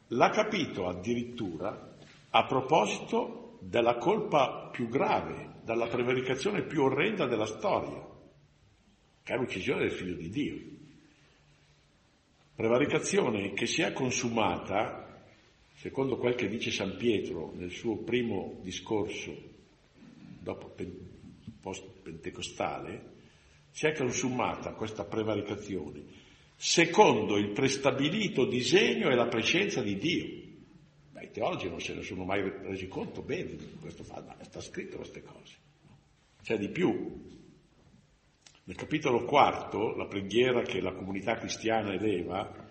L'ha 0.09 0.31
capito 0.31 0.87
addirittura 0.87 1.97
a 2.31 2.47
proposito 2.47 3.59
della 3.61 3.97
colpa 3.97 4.69
più 4.71 4.89
grave, 4.89 5.55
della 5.65 5.89
prevaricazione 5.89 6.63
più 6.63 6.83
orrenda 6.83 7.27
della 7.27 7.47
storia, 7.47 8.07
che 9.23 9.35
è 9.35 9.37
l'uccisione 9.37 9.81
del 9.81 9.91
figlio 9.91 10.15
di 10.15 10.31
Dio. 10.31 10.61
Prevaricazione 12.55 13.53
che 13.53 13.67
si 13.67 13.83
è 13.83 13.93
consumata, 13.93 15.25
secondo 15.75 16.17
quel 16.19 16.37
che 16.37 16.49
dice 16.49 16.71
San 16.71 16.97
Pietro 16.97 17.53
nel 17.55 17.71
suo 17.71 17.97
primo 17.97 18.61
discorso 18.63 19.35
dopo 20.41 20.73
post-pentecostale, 21.61 23.15
si 23.73 23.87
è 23.87 23.93
consumata 23.93 24.73
questa 24.75 25.05
prevaricazione 25.05 26.26
secondo 26.57 27.37
il 27.37 27.51
prestabilito 27.51 28.47
disegno 28.47 29.11
e 29.11 29.15
la 29.15 29.27
prescenza 29.27 29.83
di 29.83 29.97
Dio. 29.99 30.27
Beh, 31.13 31.25
I 31.25 31.31
teologi 31.31 31.69
non 31.69 31.81
se 31.81 31.95
ne 31.95 32.03
sono 32.03 32.25
mai 32.25 32.43
resi 32.63 32.89
conto 32.89 33.23
bene 33.23 33.57
di 33.57 33.77
questo 33.81 34.03
fatto, 34.03 34.27
ma 34.27 34.45
sta 34.45 34.61
scritto 34.61 34.97
queste 34.97 35.23
cose. 35.23 35.55
C'è 36.43 36.59
di 36.59 36.71
più. 36.71 37.35
Nel 38.65 38.77
capitolo 38.77 39.25
quarto, 39.25 39.95
la 39.95 40.07
preghiera 40.07 40.63
che 40.63 40.81
la 40.81 40.93
comunità 40.93 41.37
cristiana 41.37 41.93
eleva, 41.93 42.65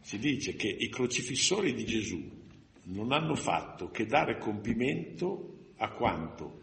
si 0.00 0.18
dice 0.18 0.56
che 0.56 0.68
i 0.68 0.88
crocifissori 0.88 1.74
di 1.74 1.84
Gesù 1.84 2.40
non 2.84 3.12
hanno 3.12 3.36
fatto 3.36 3.90
che 3.90 4.06
dare 4.06 4.38
compimento 4.38 5.70
a 5.76 5.90
quanto 5.92 6.60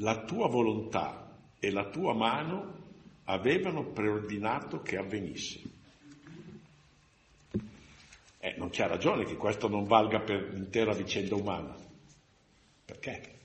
la 0.00 0.24
tua 0.24 0.48
volontà 0.48 1.36
e 1.58 1.70
la 1.70 1.88
tua 1.88 2.12
mano 2.14 2.77
avevano 3.30 3.84
preordinato 3.84 4.80
che 4.80 4.96
avvenisse. 4.96 5.60
Eh, 8.40 8.54
non 8.56 8.70
c'è 8.70 8.86
ragione 8.86 9.24
che 9.24 9.36
questo 9.36 9.68
non 9.68 9.84
valga 9.84 10.20
per 10.20 10.50
l'intera 10.52 10.94
vicenda 10.94 11.34
umana. 11.34 11.76
Perché? 12.84 13.36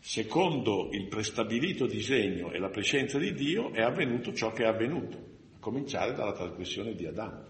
Secondo 0.00 0.88
il 0.92 1.08
prestabilito 1.08 1.86
disegno 1.86 2.52
e 2.52 2.58
la 2.58 2.68
presenza 2.68 3.18
di 3.18 3.34
Dio 3.34 3.72
è 3.72 3.82
avvenuto 3.82 4.32
ciò 4.32 4.52
che 4.52 4.62
è 4.62 4.66
avvenuto, 4.66 5.16
a 5.56 5.58
cominciare 5.58 6.14
dalla 6.14 6.32
trasgressione 6.32 6.94
di 6.94 7.06
Adamo. 7.06 7.44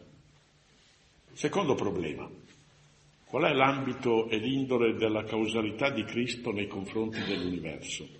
Secondo 1.33 1.75
problema. 1.75 2.29
Qual 3.27 3.45
è 3.45 3.53
l'ambito 3.53 4.29
e 4.31 4.39
l'indole 4.39 4.95
della 4.95 5.23
causalità 5.25 5.91
di 5.91 6.03
Cristo 6.05 6.51
nei 6.51 6.67
confronti 6.67 7.23
dell'universo? 7.25 8.18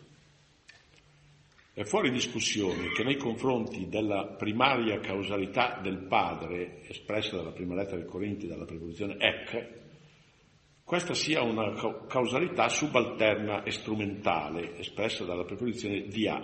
È 1.79 1.85
fuori 1.85 2.11
discussione 2.11 2.91
che 2.91 3.05
nei 3.05 3.15
confronti 3.15 3.87
della 3.89 4.35
primaria 4.37 4.99
causalità 4.99 5.79
del 5.81 6.07
Padre, 6.09 6.81
espressa 6.89 7.37
dalla 7.37 7.53
prima 7.53 7.77
lettera 7.77 7.99
dei 7.99 8.05
Corinti 8.05 8.49
dalla 8.49 8.65
preposizione 8.65 9.15
ec, 9.21 9.69
questa 10.83 11.15
sia 11.15 11.41
una 11.43 11.73
causalità 12.09 12.69
subalterna 12.69 13.63
e 13.63 13.71
strumentale, 13.71 14.77
espressa 14.77 15.25
dalla 15.25 15.45
preposizione 15.45 16.09
dia. 16.09 16.43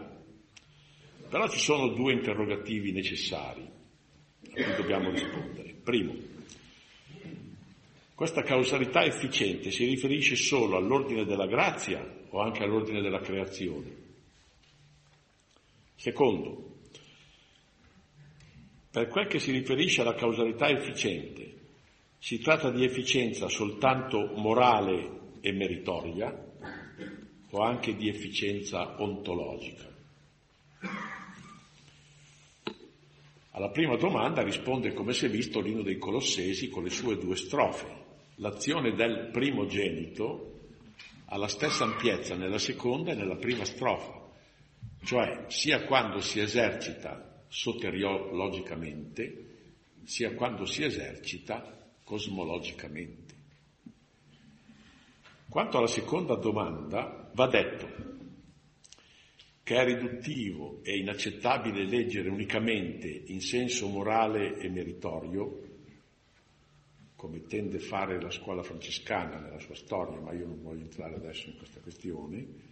Però 1.28 1.48
ci 1.48 1.58
sono 1.58 1.88
due 1.88 2.12
interrogativi 2.12 2.92
necessari 2.92 3.62
a 3.62 4.62
cui 4.62 4.76
dobbiamo 4.76 5.10
rispondere. 5.10 5.74
Primo, 5.82 6.14
questa 8.14 8.42
causalità 8.42 9.02
efficiente 9.02 9.72
si 9.72 9.85
riferisce 9.85 10.37
solo 10.37 10.76
all'ordine 10.76 11.24
della 11.24 11.48
grazia 11.48 12.08
o 12.28 12.38
anche 12.40 12.62
all'ordine 12.62 13.00
della 13.00 13.18
creazione? 13.18 14.04
Secondo, 16.05 16.81
per 18.90 19.09
quel 19.09 19.27
che 19.27 19.38
si 19.38 19.52
riferisce 19.52 20.02
alla 20.02 20.13
causalità 20.13 20.69
efficiente, 20.69 21.61
si 22.19 22.40
tratta 22.40 22.71
di 22.71 22.85
efficienza 22.85 23.48
soltanto 23.48 24.35
morale 24.37 25.38
e 25.40 25.50
meritoria 25.52 26.29
o 27.48 27.59
anche 27.63 27.96
di 27.96 28.11
efficienza 28.11 29.00
ontologica? 29.00 29.90
Alla 33.52 33.71
prima 33.71 33.96
domanda 33.96 34.42
risponde 34.42 34.92
come 34.92 35.15
si 35.15 35.25
è 35.25 35.31
visto 35.31 35.63
l'ino 35.63 35.81
dei 35.81 35.96
Colossesi 35.96 36.69
con 36.69 36.83
le 36.83 36.90
sue 36.90 37.17
due 37.17 37.37
strofe 37.37 37.87
l'azione 38.35 38.92
del 38.92 39.31
primogenito 39.33 40.50
ha 41.29 41.38
la 41.38 41.48
stessa 41.48 41.85
ampiezza 41.85 42.37
nella 42.37 42.59
seconda 42.59 43.13
e 43.13 43.15
nella 43.15 43.37
prima 43.37 43.65
strofa, 43.65 44.13
cioè 45.05 45.44
sia 45.48 45.85
quando 45.85 46.21
si 46.21 46.40
esercita 46.40 47.44
soteriologicamente, 47.48 49.52
sia 50.05 50.35
quando 50.35 50.67
si 50.67 50.83
esercita 50.83 51.92
cosmologicamente. 52.02 53.35
Quanto 55.48 55.79
alla 55.79 55.87
seconda 55.87 56.35
domanda, 56.35 57.31
va 57.33 57.46
detto 57.46 58.13
che 59.63 59.77
è 59.77 59.85
riduttivo 59.85 60.81
e 60.83 60.98
inaccettabile 60.98 61.85
leggere 61.85 62.29
unicamente 62.29 63.09
in 63.09 63.40
senso 63.40 63.88
morale 63.88 64.59
e 64.59 64.69
meritorio, 64.69 65.63
come 67.15 67.46
tende 67.46 67.77
a 67.77 67.81
fare 67.81 68.21
la 68.21 68.31
scuola 68.31 68.63
francescana 68.63 69.38
nella 69.38 69.59
sua 69.59 69.75
storia, 69.75 70.21
ma 70.21 70.33
io 70.33 70.46
non 70.46 70.61
voglio 70.61 70.83
entrare 70.83 71.15
adesso 71.15 71.48
in 71.48 71.57
questa 71.57 71.81
questione, 71.81 72.63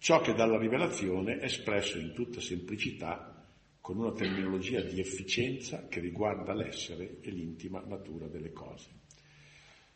ciò 0.00 0.22
che 0.22 0.32
dalla 0.32 0.56
rivelazione 0.56 1.38
è 1.38 1.44
espresso 1.44 1.98
in 1.98 2.14
tutta 2.14 2.40
semplicità 2.40 3.46
con 3.82 3.98
una 3.98 4.12
terminologia 4.12 4.80
di 4.80 4.98
efficienza 4.98 5.88
che 5.88 6.00
riguarda 6.00 6.54
l'essere 6.54 7.18
e 7.20 7.30
l'intima 7.30 7.84
natura 7.86 8.26
delle 8.26 8.50
cose. 8.50 8.88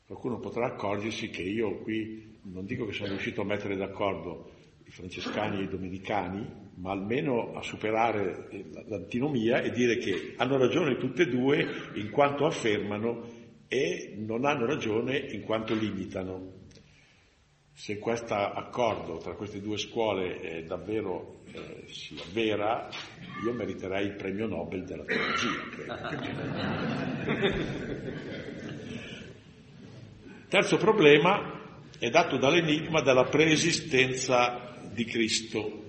Qualcuno 0.06 0.38
potrà 0.40 0.66
accorgersi 0.66 1.30
che 1.30 1.42
io 1.42 1.78
qui 1.78 2.38
non 2.42 2.66
dico 2.66 2.84
che 2.84 2.92
sono 2.92 3.08
riuscito 3.08 3.40
a 3.40 3.44
mettere 3.44 3.76
d'accordo 3.76 4.50
i 4.84 4.90
francescani 4.90 5.60
e 5.60 5.62
i 5.62 5.68
domenicani, 5.68 6.46
ma 6.74 6.90
almeno 6.90 7.54
a 7.54 7.62
superare 7.62 8.48
l'antinomia 8.86 9.62
e 9.62 9.70
dire 9.70 9.96
che 9.96 10.34
hanno 10.36 10.58
ragione 10.58 10.98
tutte 10.98 11.22
e 11.22 11.28
due 11.28 11.66
in 11.94 12.10
quanto 12.10 12.44
affermano 12.44 13.42
e 13.66 14.14
non 14.18 14.44
hanno 14.44 14.66
ragione 14.66 15.16
in 15.16 15.40
quanto 15.40 15.74
limitano. 15.74 16.63
Se 17.76 17.98
questo 17.98 18.34
accordo 18.34 19.18
tra 19.18 19.34
queste 19.34 19.60
due 19.60 19.76
scuole 19.78 20.40
eh, 20.40 20.62
davvero 20.62 21.42
eh, 21.52 21.82
si 21.88 22.16
avvera, 22.24 22.88
io 23.44 23.52
meriterei 23.52 24.06
il 24.06 24.14
premio 24.14 24.46
Nobel 24.46 24.84
della 24.84 25.02
teologia. 25.02 25.48
Terzo 30.48 30.76
problema 30.76 31.80
è 31.98 32.08
dato 32.10 32.36
dall'enigma 32.36 33.02
della 33.02 33.24
preesistenza 33.24 34.76
di 34.92 35.04
Cristo. 35.04 35.82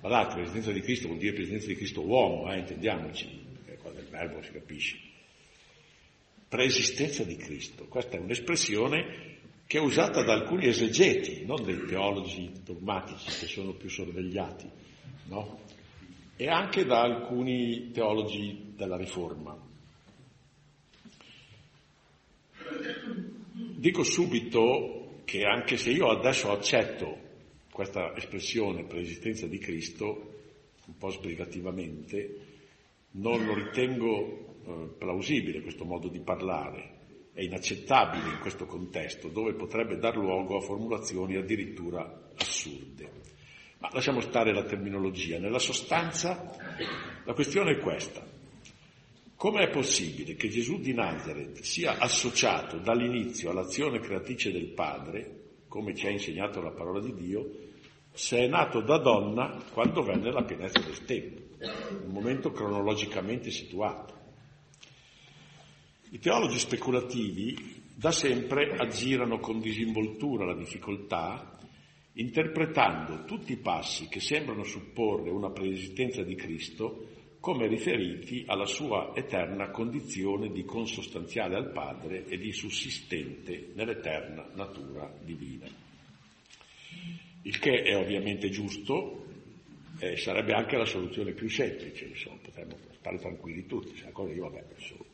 Guardate, 0.00 0.34
preesistenza 0.34 0.72
di 0.72 0.80
Cristo 0.80 1.06
vuol 1.06 1.20
dire 1.20 1.34
preesistenza 1.34 1.68
di 1.68 1.76
Cristo 1.76 2.04
uomo, 2.04 2.52
eh, 2.52 2.58
intendiamoci, 2.58 3.44
quando 3.80 4.00
il 4.00 4.08
verbo 4.08 4.42
si 4.42 4.50
capisce. 4.50 4.98
Preesistenza 6.48 7.22
di 7.22 7.36
Cristo, 7.36 7.86
questa 7.86 8.16
è 8.16 8.20
un'espressione 8.20 9.35
che 9.66 9.78
è 9.78 9.80
usata 9.80 10.22
da 10.22 10.32
alcuni 10.32 10.66
esegeti, 10.66 11.44
non 11.44 11.64
dei 11.64 11.84
teologi 11.86 12.52
dogmatici 12.62 13.26
che 13.26 13.46
sono 13.46 13.72
più 13.72 13.88
sorvegliati, 13.88 14.70
no? 15.24 15.58
e 16.36 16.48
anche 16.48 16.84
da 16.84 17.02
alcuni 17.02 17.90
teologi 17.90 18.74
della 18.76 18.96
Riforma. 18.96 19.58
Dico 23.52 24.02
subito 24.04 25.22
che 25.24 25.42
anche 25.42 25.76
se 25.76 25.90
io 25.90 26.10
adesso 26.10 26.52
accetto 26.52 27.24
questa 27.72 28.14
espressione 28.14 28.84
preesistenza 28.84 29.46
di 29.46 29.58
Cristo, 29.58 30.34
un 30.86 30.96
po' 30.96 31.10
sbrigativamente, 31.10 32.40
non 33.12 33.44
lo 33.44 33.54
ritengo 33.54 34.54
eh, 34.64 34.94
plausibile 34.98 35.62
questo 35.62 35.84
modo 35.84 36.08
di 36.08 36.20
parlare, 36.20 36.95
è 37.36 37.42
inaccettabile 37.42 38.30
in 38.30 38.38
questo 38.38 38.64
contesto 38.64 39.28
dove 39.28 39.52
potrebbe 39.52 39.98
dar 39.98 40.16
luogo 40.16 40.56
a 40.56 40.62
formulazioni 40.62 41.36
addirittura 41.36 42.30
assurde. 42.34 43.10
Ma 43.78 43.90
lasciamo 43.92 44.20
stare 44.20 44.54
la 44.54 44.62
terminologia. 44.62 45.38
Nella 45.38 45.58
sostanza 45.58 46.56
la 47.24 47.34
questione 47.34 47.72
è 47.72 47.78
questa. 47.78 48.26
Come 49.36 49.64
è 49.64 49.68
possibile 49.68 50.34
che 50.34 50.48
Gesù 50.48 50.80
di 50.80 50.94
Nazareth 50.94 51.60
sia 51.60 51.98
associato 51.98 52.78
dall'inizio 52.78 53.50
all'azione 53.50 54.00
creatrice 54.00 54.50
del 54.50 54.68
Padre, 54.68 55.58
come 55.68 55.94
ci 55.94 56.06
ha 56.06 56.10
insegnato 56.10 56.62
la 56.62 56.70
parola 56.70 57.00
di 57.00 57.12
Dio, 57.12 57.50
se 58.12 58.38
è 58.38 58.46
nato 58.46 58.80
da 58.80 58.96
donna 58.96 59.62
quando 59.74 60.02
venne 60.02 60.32
la 60.32 60.42
pienezza 60.42 60.80
del 60.80 61.04
tempo, 61.04 61.42
un 62.02 62.12
momento 62.12 62.50
cronologicamente 62.50 63.50
situato? 63.50 64.25
I 66.08 66.18
teologi 66.20 66.60
speculativi 66.60 67.82
da 67.92 68.12
sempre 68.12 68.76
aggirano 68.76 69.40
con 69.40 69.58
disinvoltura 69.58 70.44
la 70.44 70.54
difficoltà, 70.54 71.58
interpretando 72.12 73.24
tutti 73.24 73.52
i 73.52 73.56
passi 73.56 74.06
che 74.06 74.20
sembrano 74.20 74.62
supporre 74.62 75.30
una 75.30 75.50
preesistenza 75.50 76.22
di 76.22 76.36
Cristo 76.36 77.08
come 77.40 77.66
riferiti 77.66 78.44
alla 78.46 78.66
sua 78.66 79.12
eterna 79.16 79.70
condizione 79.70 80.52
di 80.52 80.64
consostanziale 80.64 81.56
al 81.56 81.72
Padre 81.72 82.24
e 82.26 82.38
di 82.38 82.52
sussistente 82.52 83.70
nell'eterna 83.74 84.48
natura 84.54 85.12
divina. 85.24 85.66
Il 87.42 87.58
che 87.58 87.82
è 87.82 87.96
ovviamente 87.96 88.48
giusto, 88.48 89.26
eh, 89.98 90.16
sarebbe 90.16 90.52
anche 90.52 90.76
la 90.76 90.84
soluzione 90.84 91.32
più 91.32 91.48
semplice, 91.48 92.06
insomma, 92.06 92.38
potremmo 92.42 92.76
stare 92.92 93.18
tranquilli 93.18 93.66
tutti, 93.66 93.96
se 93.96 94.06
ancora 94.06 94.32
io 94.32 94.48
vabbè, 94.48 94.64
solo. 94.78 95.05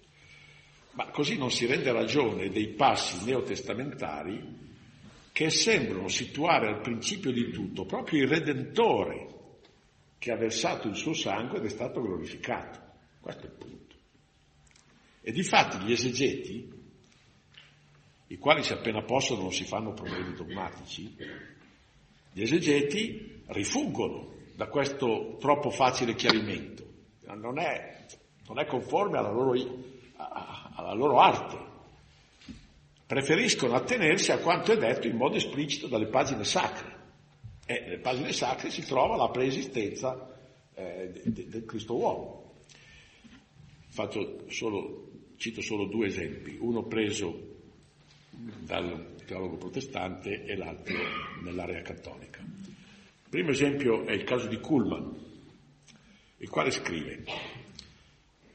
Ma 0.92 1.10
così 1.10 1.38
non 1.38 1.50
si 1.50 1.66
rende 1.66 1.90
ragione 1.92 2.50
dei 2.50 2.68
passi 2.68 3.24
neotestamentari 3.24 4.60
che 5.32 5.50
sembrano 5.50 6.08
situare 6.08 6.68
al 6.68 6.80
principio 6.80 7.32
di 7.32 7.50
tutto 7.50 7.86
proprio 7.86 8.22
il 8.22 8.28
Redentore 8.28 9.28
che 10.18 10.30
ha 10.30 10.36
versato 10.36 10.88
il 10.88 10.94
suo 10.94 11.14
sangue 11.14 11.58
ed 11.58 11.64
è 11.64 11.68
stato 11.68 12.00
glorificato. 12.02 12.80
Questo 13.20 13.42
è 13.42 13.46
il 13.46 13.56
punto. 13.56 13.96
E 15.22 15.32
difatti 15.32 15.78
gli 15.84 15.92
esegeti, 15.92 16.70
i 18.26 18.36
quali 18.36 18.62
se 18.62 18.74
appena 18.74 19.02
possono 19.02 19.42
non 19.42 19.52
si 19.52 19.64
fanno 19.64 19.94
problemi 19.94 20.34
dogmatici, 20.34 21.16
gli 22.32 22.42
esegeti 22.42 23.42
rifuggono 23.46 24.34
da 24.54 24.66
questo 24.66 25.36
troppo 25.40 25.70
facile 25.70 26.14
chiarimento. 26.14 26.84
Non 27.34 27.58
è, 27.58 28.06
non 28.46 28.58
è 28.58 28.66
conforme 28.66 29.18
alla 29.18 29.30
loro, 29.30 29.54
alla 30.74 30.94
loro 30.94 31.18
arte. 31.18 31.70
Preferiscono 33.06 33.74
attenersi 33.74 34.32
a 34.32 34.38
quanto 34.38 34.72
è 34.72 34.76
detto 34.76 35.06
in 35.06 35.16
modo 35.16 35.36
esplicito 35.36 35.86
dalle 35.86 36.06
pagine 36.06 36.44
sacre. 36.44 37.00
E 37.66 37.80
nelle 37.80 37.98
pagine 37.98 38.32
sacre 38.32 38.70
si 38.70 38.82
trova 38.82 39.16
la 39.16 39.28
preesistenza 39.30 40.28
eh, 40.74 41.10
de, 41.24 41.48
del 41.48 41.64
Cristo 41.64 41.96
uomo. 41.96 42.54
Solo, 44.48 45.10
cito 45.36 45.60
solo 45.60 45.84
due 45.86 46.06
esempi, 46.06 46.56
uno 46.58 46.84
preso 46.84 47.50
dal 48.30 49.14
teologo 49.26 49.56
protestante 49.56 50.44
e 50.44 50.56
l'altro 50.56 50.96
nell'area 51.42 51.82
cattolica. 51.82 52.40
Il 52.40 53.28
primo 53.28 53.50
esempio 53.50 54.06
è 54.06 54.12
il 54.12 54.24
caso 54.24 54.46
di 54.46 54.58
Kuhlmann, 54.58 55.10
il 56.38 56.48
quale 56.48 56.70
scrive, 56.70 57.24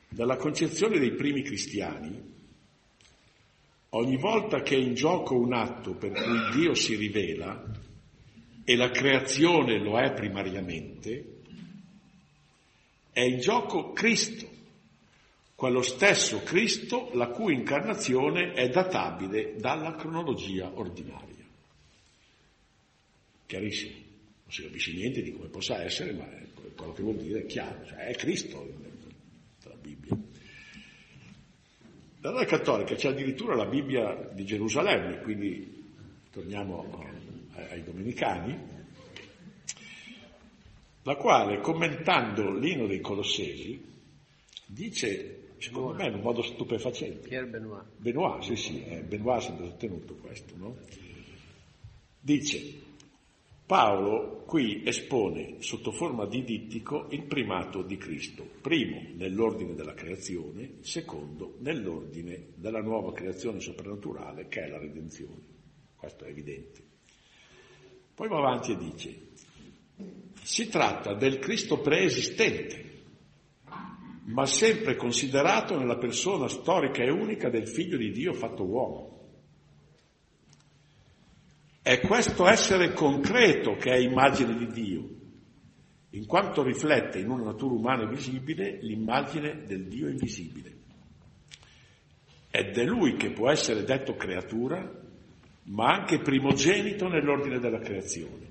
dalla 0.10 0.38
concezione 0.38 0.99
dei 0.99 1.14
primi 1.14 1.41
cristiani, 1.41 2.36
ogni 3.89 4.18
volta 4.18 4.62
che 4.62 4.76
è 4.76 4.80
in 4.80 4.93
gioco 4.93 5.36
un 5.36 5.53
atto 5.53 5.93
per 5.93 6.12
cui 6.12 6.60
Dio 6.60 6.74
si 6.74 6.95
rivela, 6.95 7.86
e 8.70 8.76
la 8.76 8.91
creazione 8.91 9.80
lo 9.80 9.97
è 9.97 10.12
primariamente, 10.12 11.36
è 13.14 13.22
in 13.22 13.39
gioco 13.39 13.93
Cristo, 13.93 14.45
quello 15.55 15.82
stesso 15.82 16.43
Cristo 16.43 17.10
la 17.14 17.28
cui 17.30 17.53
incarnazione 17.53 18.51
è 18.51 18.68
databile 18.68 19.55
dalla 19.55 19.95
cronologia 19.95 20.70
ordinaria. 20.74 21.45
Chiarissimo, 23.45 23.93
non 23.93 24.51
si 24.51 24.64
capisce 24.64 24.91
niente 24.91 25.22
di 25.22 25.32
come 25.32 25.47
possa 25.47 25.82
essere, 25.82 26.12
ma 26.12 26.28
quello 26.76 26.91
che 26.91 27.01
vuol 27.01 27.16
dire 27.16 27.43
è 27.43 27.45
chiaro, 27.45 27.86
cioè 27.86 28.08
è 28.08 28.16
Cristo 28.16 28.68
la 29.64 29.76
Bibbia. 29.76 30.16
Dalla 32.28 32.44
cattolica 32.44 32.94
c'è 32.94 33.08
addirittura 33.08 33.56
la 33.56 33.66
Bibbia 33.66 34.30
di 34.34 34.44
Gerusalemme, 34.44 35.22
quindi 35.22 35.94
torniamo 36.30 36.86
ai 37.54 37.82
domenicani, 37.84 38.60
la 41.04 41.16
quale 41.16 41.62
commentando 41.62 42.52
l'ino 42.52 42.86
dei 42.86 43.00
Colossesi 43.00 43.82
dice, 44.66 45.54
secondo 45.58 45.94
me 45.94 46.08
in 46.08 46.16
un 46.16 46.20
modo 46.20 46.42
stupefacente, 46.42 47.30
Pierre 47.30 47.48
Benoit. 47.48 47.86
Benoit, 47.96 48.44
sì 48.44 48.58
sì, 48.58 48.84
eh, 48.84 49.04
Benoit 49.04 49.38
ha 49.38 49.42
sempre 49.46 49.70
sostenuto 49.70 50.16
questo, 50.16 50.54
no? 50.58 50.76
Dice, 52.20 52.74
Paolo 53.68 54.43
qui 54.45 54.84
espone 54.86 55.57
sotto 55.59 55.91
forma 55.91 56.26
di 56.26 56.45
dittico 56.45 57.07
il 57.09 57.26
primato 57.26 57.82
di 57.82 57.97
Cristo, 57.97 58.47
primo 58.61 59.01
nell'ordine 59.15 59.76
della 59.76 59.93
creazione, 59.93 60.78
secondo 60.80 61.57
nell'ordine 61.59 62.53
della 62.55 62.80
nuova 62.80 63.11
creazione 63.11 63.59
soprannaturale 63.59 64.47
che 64.47 64.63
è 64.63 64.70
la 64.70 64.78
redenzione. 64.78 65.41
Questo 65.97 66.24
è 66.24 66.30
evidente. 66.30 66.82
Poi 68.15 68.30
va 68.30 68.38
avanti 68.38 68.72
e 68.72 68.78
dice, 68.78 69.28
si 70.41 70.70
tratta 70.70 71.13
del 71.13 71.38
Cristo 71.39 71.82
preesistente, 71.82 72.86
ma 74.28 74.45
sempre 74.45 74.95
considerato 74.95 75.78
nella 75.78 75.97
persona 75.97 76.47
storica 76.47 77.03
e 77.03 77.11
unica 77.11 77.49
del 77.49 77.68
figlio 77.68 77.97
di 77.97 78.11
Dio 78.11 78.32
fatto 78.32 78.63
uomo. 78.63 79.16
È 81.88 82.02
questo 82.02 82.50
essere 82.50 82.92
concreto 82.92 83.76
che 83.78 83.92
è 83.92 83.98
immagine 83.98 84.58
di 84.58 84.68
Dio, 84.68 85.10
in 86.10 86.26
quanto 86.26 86.62
riflette 86.62 87.20
in 87.20 87.30
una 87.30 87.46
natura 87.46 87.76
umana 87.76 88.06
visibile 88.06 88.78
l'immagine 88.82 89.64
del 89.64 89.86
Dio 89.88 90.10
invisibile. 90.10 90.76
Ed 92.52 92.78
è 92.78 92.84
Lui 92.84 93.16
che 93.16 93.32
può 93.32 93.50
essere 93.50 93.86
detto 93.86 94.16
creatura, 94.16 94.86
ma 95.64 95.94
anche 95.94 96.20
primogenito 96.20 97.08
nell'ordine 97.08 97.58
della 97.58 97.80
creazione, 97.80 98.48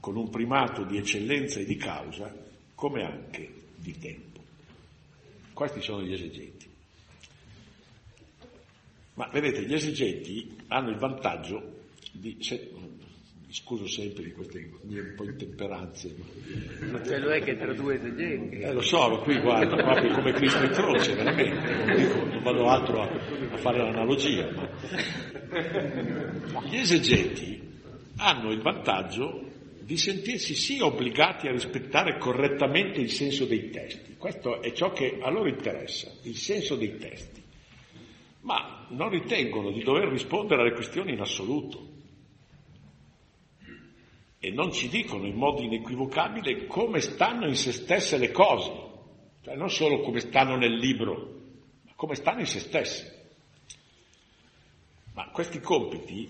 con 0.00 0.16
un 0.16 0.28
primato 0.28 0.82
di 0.82 0.96
eccellenza 0.96 1.60
e 1.60 1.64
di 1.64 1.76
causa, 1.76 2.34
come 2.74 3.04
anche 3.04 3.48
di 3.76 3.96
tempo. 3.96 4.40
Questi 5.52 5.80
sono 5.80 6.02
gli 6.02 6.14
esegeti. 6.14 6.68
Ma 9.14 9.28
vedete, 9.28 9.62
gli 9.62 9.72
esegeti 9.72 10.56
hanno 10.66 10.90
il 10.90 10.98
vantaggio 10.98 11.78
di, 12.12 12.36
se, 12.40 12.70
mi 13.52 13.52
scuso 13.52 13.86
sempre 13.86 14.24
di 14.24 14.32
queste 14.32 14.70
mie 14.82 15.00
un 15.00 15.14
po' 15.14 15.24
intemperanze. 15.24 16.14
Ma 16.90 17.00
c'è 17.00 17.18
lo 17.18 17.30
è 17.30 17.42
che 17.42 17.56
tra 17.56 17.72
due 17.74 17.96
esegeti. 17.96 18.60
Eh, 18.60 18.72
lo 18.72 18.80
so, 18.80 19.20
qui 19.22 19.38
guarda, 19.40 19.76
proprio 19.76 20.14
come 20.14 20.32
Cristo 20.32 20.64
in 20.64 20.70
croce, 20.70 21.14
veramente, 21.14 21.84
non, 21.84 21.96
dico, 21.96 22.24
non 22.24 22.42
vado 22.42 22.68
altro 22.68 23.02
a, 23.02 23.08
a 23.50 23.56
fare 23.56 23.78
l'analogia. 23.78 24.50
Ma... 24.50 24.68
Gli 26.64 26.76
esegeti 26.76 27.60
hanno 28.16 28.52
il 28.52 28.62
vantaggio 28.62 29.50
di 29.80 29.96
sentirsi 29.96 30.54
sì 30.54 30.80
obbligati 30.80 31.48
a 31.48 31.52
rispettare 31.52 32.16
correttamente 32.16 33.00
il 33.00 33.10
senso 33.10 33.44
dei 33.44 33.68
testi. 33.68 34.16
Questo 34.16 34.62
è 34.62 34.72
ciò 34.72 34.92
che 34.92 35.18
a 35.20 35.28
loro 35.28 35.48
interessa, 35.48 36.10
il 36.22 36.36
senso 36.36 36.76
dei 36.76 36.96
testi. 36.96 37.42
Ma 38.42 38.86
non 38.90 39.10
ritengono 39.10 39.70
di 39.70 39.82
dover 39.82 40.08
rispondere 40.08 40.62
alle 40.62 40.72
questioni 40.72 41.12
in 41.12 41.20
assoluto. 41.20 41.91
E 44.44 44.50
non 44.50 44.72
ci 44.72 44.88
dicono 44.88 45.24
in 45.24 45.36
modo 45.36 45.62
inequivocabile 45.62 46.66
come 46.66 46.98
stanno 46.98 47.46
in 47.46 47.54
se 47.54 47.70
stesse 47.70 48.18
le 48.18 48.32
cose, 48.32 48.72
cioè 49.44 49.54
non 49.54 49.70
solo 49.70 50.00
come 50.00 50.18
stanno 50.18 50.56
nel 50.56 50.74
libro, 50.74 51.14
ma 51.84 51.92
come 51.94 52.16
stanno 52.16 52.40
in 52.40 52.46
se 52.46 52.58
stesse. 52.58 53.26
Ma 55.14 55.28
questi 55.28 55.60
compiti 55.60 56.26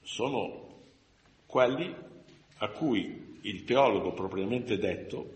sono 0.00 0.68
quelli 1.44 1.94
a 2.56 2.68
cui 2.68 3.38
il 3.42 3.64
teologo 3.64 4.14
propriamente 4.14 4.78
detto 4.78 5.34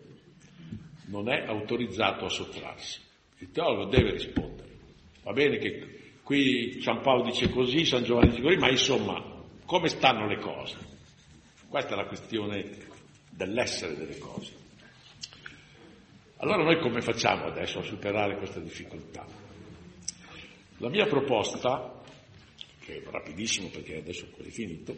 non 1.08 1.28
è 1.28 1.44
autorizzato 1.46 2.24
a 2.24 2.30
sottrarsi. 2.30 3.00
Il 3.40 3.50
teologo 3.50 3.90
deve 3.90 4.12
rispondere. 4.12 4.68
Va 5.24 5.34
bene 5.34 5.58
che 5.58 6.14
qui 6.22 6.80
San 6.80 7.02
Paolo 7.02 7.24
dice 7.24 7.50
così, 7.50 7.84
San 7.84 8.02
Giovanni 8.02 8.30
dice 8.30 8.40
così, 8.40 8.56
ma 8.56 8.70
insomma, 8.70 9.44
come 9.66 9.88
stanno 9.88 10.26
le 10.26 10.38
cose? 10.38 10.94
Questa 11.68 11.94
è 11.94 11.96
la 11.96 12.06
questione 12.06 12.64
dell'essere 13.30 13.96
delle 13.96 14.18
cose. 14.18 14.52
Allora 16.38 16.62
noi 16.62 16.78
come 16.80 17.00
facciamo 17.00 17.46
adesso 17.46 17.80
a 17.80 17.82
superare 17.82 18.36
questa 18.36 18.60
difficoltà? 18.60 19.26
La 20.78 20.88
mia 20.88 21.06
proposta, 21.06 22.02
che 22.80 23.02
è 23.02 23.10
rapidissimo 23.10 23.68
perché 23.68 23.96
adesso 23.96 24.26
è 24.36 24.42
finito, 24.50 24.94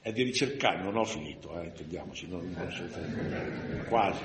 è 0.00 0.12
di 0.12 0.22
ricercare, 0.22 0.82
non 0.82 0.96
ho 0.96 1.04
finito, 1.04 1.60
eh, 1.60 1.66
intendiamoci, 1.66 2.28
non, 2.28 2.50
non 2.50 3.84
quasi. 3.88 4.22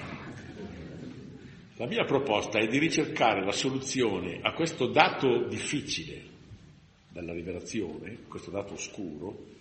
La 1.75 1.87
mia 1.87 2.03
proposta 2.05 2.57
è 2.59 2.67
di 2.67 2.79
ricercare 2.79 3.43
la 3.43 3.51
soluzione 3.51 4.39
a 4.41 4.53
questo 4.53 4.87
dato 4.87 5.47
difficile 5.47 6.23
della 7.09 7.33
rivelazione, 7.33 8.19
questo 8.27 8.49
dato 8.49 8.73
oscuro, 8.73 9.55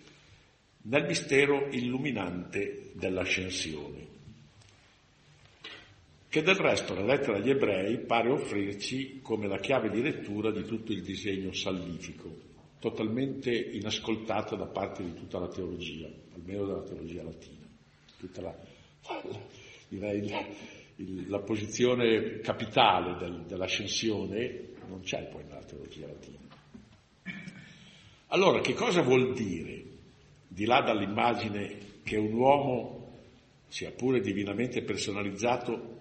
nel 0.88 1.06
mistero 1.06 1.68
illuminante 1.70 2.90
dell'ascensione, 2.94 4.06
che 6.28 6.42
del 6.42 6.56
resto 6.56 6.94
la 6.94 7.04
lettera 7.04 7.38
agli 7.38 7.50
ebrei 7.50 7.98
pare 7.98 8.30
offrirci 8.30 9.20
come 9.22 9.48
la 9.48 9.58
chiave 9.58 9.90
di 9.90 10.02
lettura 10.02 10.50
di 10.50 10.64
tutto 10.64 10.92
il 10.92 11.02
disegno 11.02 11.52
salvifico 11.52 12.44
totalmente 12.78 13.50
inascoltata 13.50 14.54
da 14.54 14.66
parte 14.66 15.02
di 15.02 15.14
tutta 15.14 15.38
la 15.38 15.48
teologia, 15.48 16.08
almeno 16.34 16.66
della 16.66 16.82
teologia 16.82 17.22
latina. 17.22 17.66
Tutta 18.18 18.42
la, 18.42 18.56
direi, 19.88 20.28
la, 20.28 20.46
la 21.26 21.40
posizione 21.40 22.38
capitale 22.40 23.16
del, 23.18 23.44
dell'ascensione 23.46 24.74
non 24.86 25.00
c'è 25.00 25.24
poi 25.24 25.42
nella 25.44 25.64
teologia 25.64 26.06
latina. 26.06 26.38
Allora, 28.28 28.60
che 28.60 28.74
cosa 28.74 29.02
vuol 29.02 29.34
dire, 29.34 29.95
di 30.56 30.64
là 30.64 30.80
dall'immagine 30.80 32.00
che 32.02 32.16
un 32.16 32.32
uomo, 32.32 33.10
sia 33.68 33.90
pure 33.90 34.20
divinamente 34.20 34.80
personalizzato, 34.82 35.98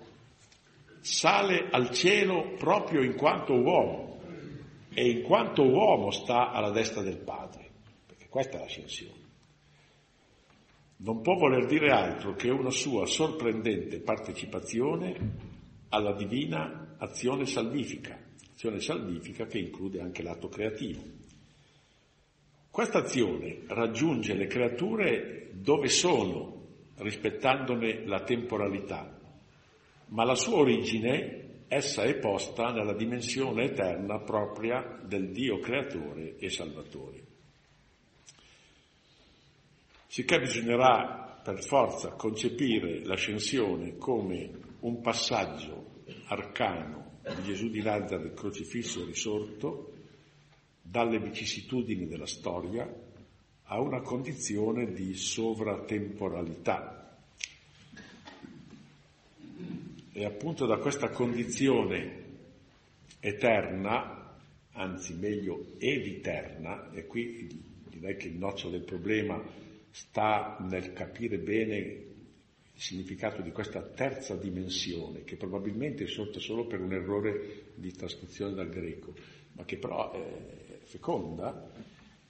sale 1.01 1.67
al 1.69 1.91
cielo 1.91 2.53
proprio 2.57 3.03
in 3.03 3.15
quanto 3.15 3.53
uomo? 3.53 4.13
e 4.97 5.09
in 5.09 5.23
quanto 5.23 5.61
uomo 5.61 6.09
sta 6.09 6.51
alla 6.51 6.71
destra 6.71 7.01
del 7.01 7.17
Padre, 7.17 7.69
perché 8.05 8.27
questa 8.29 8.57
è 8.57 8.61
l'ascensione. 8.61 9.23
Non 10.97 11.21
può 11.21 11.35
voler 11.35 11.65
dire 11.65 11.91
altro 11.91 12.33
che 12.35 12.49
una 12.49 12.69
sua 12.69 13.05
sorprendente 13.05 13.99
partecipazione 13.99 15.17
alla 15.89 16.13
divina 16.13 16.95
azione 16.97 17.45
salvifica, 17.45 18.17
azione 18.53 18.79
salvifica 18.79 19.45
che 19.47 19.59
include 19.59 19.99
anche 19.99 20.23
l'atto 20.23 20.47
creativo. 20.47 21.01
Questa 22.75 22.97
azione 22.97 23.61
raggiunge 23.67 24.33
le 24.33 24.47
creature 24.47 25.47
dove 25.53 25.87
sono, 25.87 26.63
rispettandone 26.97 28.05
la 28.05 28.21
temporalità, 28.23 29.17
ma 30.07 30.25
la 30.25 30.35
sua 30.35 30.57
origine 30.57 31.63
essa 31.69 32.03
è 32.03 32.17
posta 32.17 32.73
nella 32.73 32.93
dimensione 32.93 33.63
eterna 33.63 34.19
propria 34.19 34.99
del 35.01 35.31
Dio 35.31 35.59
creatore 35.59 36.35
e 36.37 36.49
salvatore. 36.49 37.23
Sicché 40.07 40.39
bisognerà 40.39 41.39
per 41.41 41.63
forza 41.63 42.09
concepire 42.15 43.05
l'ascensione 43.05 43.95
come 43.95 44.51
un 44.81 44.99
passaggio 44.99 46.01
arcano 46.25 47.19
di 47.23 47.43
Gesù 47.43 47.69
di 47.69 47.81
Nazareth 47.81 48.33
crocifisso 48.33 49.05
risorto 49.05 49.94
dalle 50.95 51.19
vicissitudini 51.19 52.07
della 52.07 52.25
storia 52.25 52.89
a 53.63 53.81
una 53.81 53.99
condizione 53.99 54.93
di 54.93 55.13
sovratemporalità. 55.13 57.17
E 60.13 60.23
appunto 60.23 60.65
da 60.65 60.77
questa 60.77 61.09
condizione 61.09 62.23
eterna, 63.19 64.37
anzi 64.71 65.15
meglio 65.15 65.73
eviterna, 65.79 66.89
e 66.93 67.05
qui 67.07 67.49
direi 67.89 68.15
che 68.15 68.27
il 68.27 68.37
nocciolo 68.37 68.77
del 68.77 68.85
problema 68.85 69.43
sta 69.91 70.55
nel 70.61 70.93
capire 70.93 71.39
bene 71.39 71.75
il 71.75 72.03
significato 72.73 73.41
di 73.41 73.51
questa 73.51 73.81
terza 73.81 74.37
dimensione, 74.37 75.25
che 75.25 75.35
probabilmente 75.35 76.05
è 76.05 76.07
sorta 76.07 76.39
solo 76.39 76.65
per 76.65 76.79
un 76.79 76.93
errore 76.93 77.73
di 77.75 77.91
trascrizione 77.91 78.53
dal 78.53 78.69
greco, 78.69 79.13
ma 79.55 79.65
che 79.65 79.77
però 79.77 80.13
è 80.13 80.64
feconda, 80.95 81.71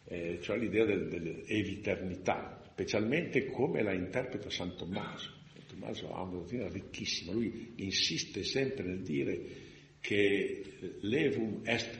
eh, 0.05 0.39
cioè 0.41 0.57
l'idea 0.57 0.85
del, 0.85 1.07
dell'eviternità, 1.07 2.61
specialmente 2.71 3.45
come 3.47 3.81
la 3.81 3.93
interpreta 3.93 4.49
San 4.49 4.75
Tommaso. 4.75 5.33
Tommaso 5.67 6.13
ha 6.13 6.21
una 6.21 6.37
dottrina 6.37 6.67
ricchissima, 6.67 7.31
lui 7.33 7.73
insiste 7.77 8.43
sempre 8.43 8.83
nel 8.85 9.01
dire 9.01 9.63
che 9.99 10.77
l'evum 11.01 11.61
est 11.65 11.99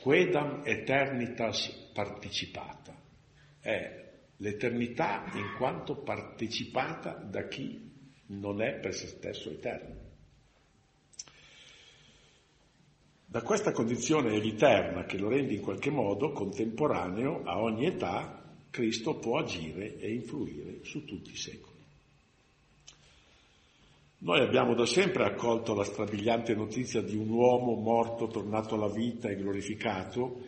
quedam 0.00 0.62
eternitas 0.64 1.90
participata, 1.92 2.94
è 3.60 4.04
l'eternità 4.36 5.24
in 5.34 5.54
quanto 5.56 6.02
partecipata 6.02 7.14
da 7.14 7.48
chi 7.48 7.90
non 8.26 8.60
è 8.60 8.78
per 8.78 8.94
se 8.94 9.06
stesso 9.06 9.50
eterno. 9.50 10.05
Da 13.36 13.42
questa 13.42 13.70
condizione 13.70 14.34
eviterna 14.34 15.04
che 15.04 15.18
lo 15.18 15.28
rende 15.28 15.52
in 15.52 15.60
qualche 15.60 15.90
modo 15.90 16.32
contemporaneo 16.32 17.42
a 17.44 17.60
ogni 17.60 17.84
età, 17.84 18.42
Cristo 18.70 19.16
può 19.16 19.36
agire 19.36 19.98
e 19.98 20.10
influire 20.10 20.78
su 20.84 21.04
tutti 21.04 21.32
i 21.32 21.36
secoli. 21.36 21.76
Noi 24.20 24.40
abbiamo 24.40 24.74
da 24.74 24.86
sempre 24.86 25.24
accolto 25.24 25.74
la 25.74 25.84
strabiliante 25.84 26.54
notizia 26.54 27.02
di 27.02 27.14
un 27.14 27.28
uomo 27.28 27.74
morto, 27.74 28.26
tornato 28.26 28.74
alla 28.74 28.88
vita 28.88 29.28
e 29.28 29.36
glorificato, 29.36 30.40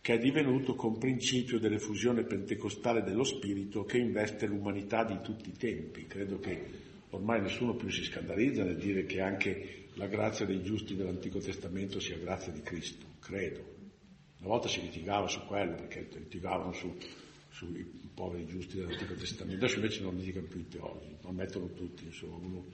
che 0.00 0.14
è 0.14 0.18
divenuto 0.20 0.76
con 0.76 0.98
principio 0.98 1.58
dell'effusione 1.58 2.22
pentecostale 2.22 3.02
dello 3.02 3.24
Spirito 3.24 3.82
che 3.82 3.98
investe 3.98 4.46
l'umanità 4.46 5.02
di 5.02 5.18
tutti 5.20 5.48
i 5.48 5.56
tempi. 5.56 6.06
Credo 6.06 6.38
che 6.38 6.64
ormai 7.10 7.40
nessuno 7.40 7.74
più 7.74 7.88
si 7.90 8.04
scandalizza 8.04 8.62
nel 8.62 8.76
dire 8.76 9.04
che 9.04 9.20
anche 9.20 9.79
la 10.00 10.06
grazia 10.06 10.46
dei 10.46 10.62
giusti 10.62 10.96
dell'Antico 10.96 11.40
Testamento 11.40 12.00
sia 12.00 12.16
grazia 12.16 12.50
di 12.50 12.62
Cristo, 12.62 13.04
credo. 13.20 13.58
Una 14.38 14.48
volta 14.48 14.66
si 14.66 14.80
litigava 14.80 15.28
su 15.28 15.44
quello, 15.44 15.74
perché 15.74 16.08
litigavano 16.14 16.72
su 16.72 16.96
sui 17.50 17.84
poveri 18.14 18.46
giusti 18.46 18.78
dell'Antico 18.78 19.12
Testamento, 19.12 19.62
adesso 19.62 19.78
invece 19.78 20.00
non 20.00 20.16
litigano 20.16 20.46
più 20.46 20.60
i 20.60 20.68
teologi, 20.68 21.14
ammettono 21.24 21.66
tutti, 21.74 22.04
insomma, 22.06 22.36
uno, 22.36 22.64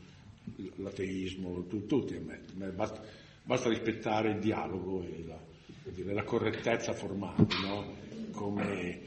l'ateismo, 0.77 1.66
tutti 1.66 2.14
ammettono, 2.14 2.70
basta, 2.70 3.03
basta, 3.43 3.68
rispettare 3.70 4.31
il 4.31 4.39
dialogo 4.39 5.03
e 5.03 5.24
la, 5.27 5.41
dire, 5.91 6.12
la 6.12 6.22
correttezza 6.22 6.93
formale, 6.93 7.45
no? 7.61 7.93
Come, 8.31 9.01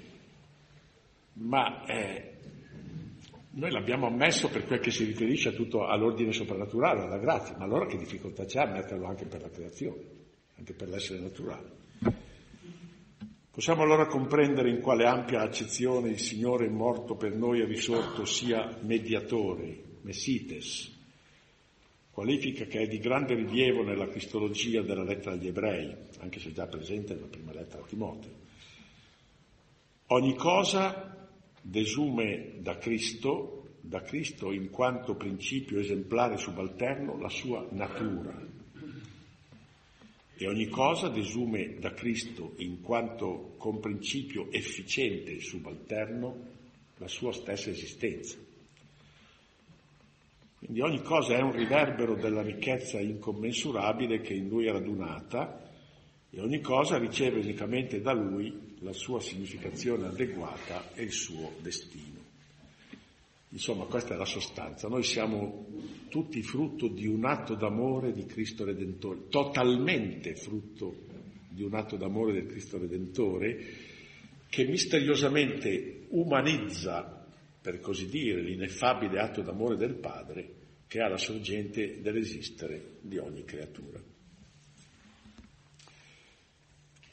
ma 1.36 1.86
eh, 1.86 2.39
noi 3.52 3.72
l'abbiamo 3.72 4.08
ammesso 4.08 4.50
per 4.50 4.66
quel 4.66 4.80
che 4.80 4.92
si 4.92 5.06
riferisce 5.06 5.54
tutto 5.54 5.88
all'ordine 5.88 6.32
soprannaturale, 6.32 7.02
alla 7.02 7.18
grazia, 7.18 7.56
ma 7.58 7.64
allora 7.64 7.88
che 7.88 7.98
difficoltà 7.98 8.46
c'è 8.46 8.62
a 8.62 8.72
metterlo 8.72 9.08
anche 9.08 9.26
per 9.26 9.42
la 9.42 9.50
creazione, 9.50 10.02
anche 10.58 10.74
per 10.74 10.90
l'essere 10.90 11.20
naturale? 11.20 11.78
Possiamo 13.52 13.82
allora 13.82 14.06
comprendere 14.06 14.70
in 14.70 14.80
quale 14.80 15.06
ampia 15.06 15.42
accezione 15.42 16.10
il 16.10 16.20
Signore 16.20 16.70
morto 16.70 17.16
per 17.16 17.34
noi 17.34 17.60
e 17.60 17.66
risorto 17.66 18.24
sia 18.24 18.78
mediatore, 18.82 19.82
messites, 20.04 20.96
qualifica 22.12 22.66
che 22.66 22.82
è 22.82 22.88
di 22.88 23.00
grande 23.00 23.34
rilievo 23.34 23.84
nella 23.84 24.08
cristologia 24.08 24.82
della 24.82 25.04
lettera 25.04 25.32
agli 25.32 25.48
ebrei, 25.48 25.94
anche 26.20 26.40
se 26.40 26.54
già 26.54 26.68
presente 26.68 27.16
nella 27.16 27.28
prima 27.28 27.52
lettera 27.52 27.82
a 27.82 27.88
Timoteo. 27.88 28.32
Ogni 30.08 30.36
cosa 30.36 31.29
desume 31.62 32.56
da 32.60 32.78
Cristo, 32.78 33.78
da 33.82 34.02
Cristo 34.02 34.52
in 34.52 34.70
quanto 34.70 35.16
principio 35.16 35.80
esemplare 35.80 36.38
subalterno, 36.38 37.18
la 37.20 37.30
sua 37.30 37.68
natura. 37.72 38.48
E 40.42 40.48
ogni 40.48 40.68
cosa 40.68 41.10
desume 41.10 41.76
da 41.80 41.94
Cristo 41.94 42.54
in 42.58 42.82
quanto 42.82 43.56
con 43.58 43.80
principio 43.80 44.50
efficiente 44.52 45.40
subalterno 45.42 46.48
la 46.98 47.08
sua 47.08 47.34
stessa 47.34 47.70
esistenza. 47.70 48.38
Quindi 50.60 50.82
ogni 50.82 51.02
cosa 51.02 51.36
è 51.36 51.42
un 51.42 51.54
riverbero 51.54 52.16
della 52.16 52.42
ricchezza 52.42 53.00
incommensurabile 53.00 54.22
che 54.22 54.34
in 54.34 54.48
lui 54.50 54.68
è 54.68 54.72
radunata 54.72 55.70
e 56.30 56.42
ogni 56.42 56.62
cosa 56.62 56.98
riceve 56.98 57.40
unicamente 57.40 58.02
da 58.02 58.14
lui 58.14 58.69
la 58.82 58.94
sua 58.94 59.20
significazione 59.20 60.08
adeguata 60.08 60.94
e 60.94 61.04
il 61.04 61.12
suo 61.12 61.54
destino. 61.62 62.18
Insomma, 63.50 63.86
questa 63.86 64.14
è 64.14 64.18
la 64.18 64.26
sostanza. 64.26 64.88
Noi 64.88 65.04
siamo 65.04 65.68
tutti 66.10 66.42
frutto 66.44 66.88
di 66.88 67.08
un 67.08 67.26
atto 67.26 67.56
d'amore 67.56 68.12
di 68.12 68.26
Cristo 68.26 68.64
Redentore, 68.64 69.28
totalmente 69.30 70.36
frutto 70.36 71.08
di 71.50 71.64
un 71.64 71.74
atto 71.74 71.98
d'amore 71.98 72.34
del 72.34 72.46
Cristo 72.46 72.78
Redentore, 72.78 73.58
che 74.48 74.66
misteriosamente 74.66 76.06
umanizza, 76.10 77.26
per 77.62 77.80
così 77.80 78.08
dire, 78.08 78.42
l'ineffabile 78.42 79.20
atto 79.20 79.42
d'amore 79.42 79.78
del 79.78 79.96
Padre 79.96 80.58
che 80.88 81.02
ha 81.02 81.08
la 81.08 81.18
sorgente 81.18 82.02
dell'esistere 82.02 82.98
di 83.02 83.18
ogni 83.18 83.44
creatura 83.44 84.09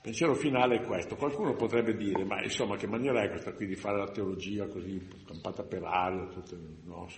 pensiero 0.07 0.36
finale 0.36 0.76
è 0.76 0.82
questo. 0.82 1.16
Qualcuno 1.16 1.57
potrebbe 1.57 1.96
dire, 1.96 2.22
ma 2.22 2.40
insomma, 2.40 2.76
che 2.76 2.86
maniera 2.86 3.24
è 3.24 3.28
questa 3.28 3.52
qui 3.52 3.66
di 3.66 3.74
fare 3.74 3.98
la 3.98 4.09
teologia 4.09 4.68
così 4.68 5.04
campata 5.26 5.64
per 5.64 5.82
aria, 5.82 6.28
tutto, 6.28 6.57
no, 6.84 7.09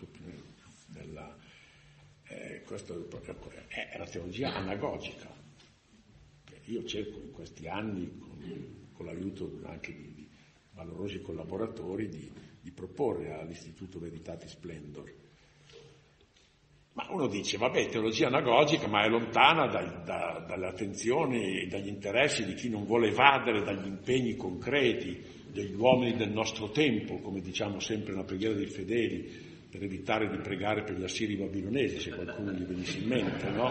nella, 0.94 1.36
eh, 2.28 2.62
questo 2.64 3.06
è, 3.68 3.88
è 3.90 3.98
la 3.98 4.06
teologia 4.06 4.54
anagogica. 4.54 5.28
Io 6.64 6.82
cerco 6.84 7.18
in 7.18 7.30
questi 7.30 7.68
anni, 7.68 8.18
con, 8.18 8.88
con 8.94 9.04
l'aiuto 9.04 9.60
anche 9.64 9.94
di, 9.94 10.14
di 10.14 10.30
valorosi 10.72 11.20
collaboratori, 11.20 12.08
di, 12.08 12.32
di 12.58 12.70
proporre 12.72 13.34
all'Istituto 13.34 13.98
Veritatis 13.98 14.52
Splendor 14.52 15.12
ma 16.98 17.06
uno 17.10 17.28
dice, 17.28 17.58
vabbè, 17.58 17.86
teologia 17.86 18.26
anagogica, 18.26 18.88
ma 18.88 19.04
è 19.04 19.08
lontana 19.08 19.68
dai, 19.68 19.88
da, 20.04 20.44
dalle 20.44 20.66
attenzioni 20.66 21.60
e 21.60 21.66
dagli 21.68 21.86
interessi 21.86 22.44
di 22.44 22.54
chi 22.54 22.68
non 22.68 22.84
vuole 22.86 23.10
evadere 23.10 23.62
dagli 23.62 23.86
impegni 23.86 24.34
concreti 24.34 25.16
degli 25.48 25.74
uomini 25.74 26.16
del 26.16 26.32
nostro 26.32 26.70
tempo, 26.70 27.20
come 27.20 27.40
diciamo 27.40 27.78
sempre 27.78 28.10
nella 28.10 28.24
preghiera 28.24 28.54
dei 28.54 28.66
fedeli, 28.66 29.46
per 29.70 29.84
evitare 29.84 30.28
di 30.28 30.38
pregare 30.38 30.82
per 30.82 30.98
gli 30.98 31.04
assiri 31.04 31.36
babilonesi, 31.36 32.00
se 32.00 32.10
qualcuno 32.10 32.50
gli 32.50 32.64
venisse 32.64 32.98
in 32.98 33.06
mente, 33.06 33.48
no? 33.50 33.70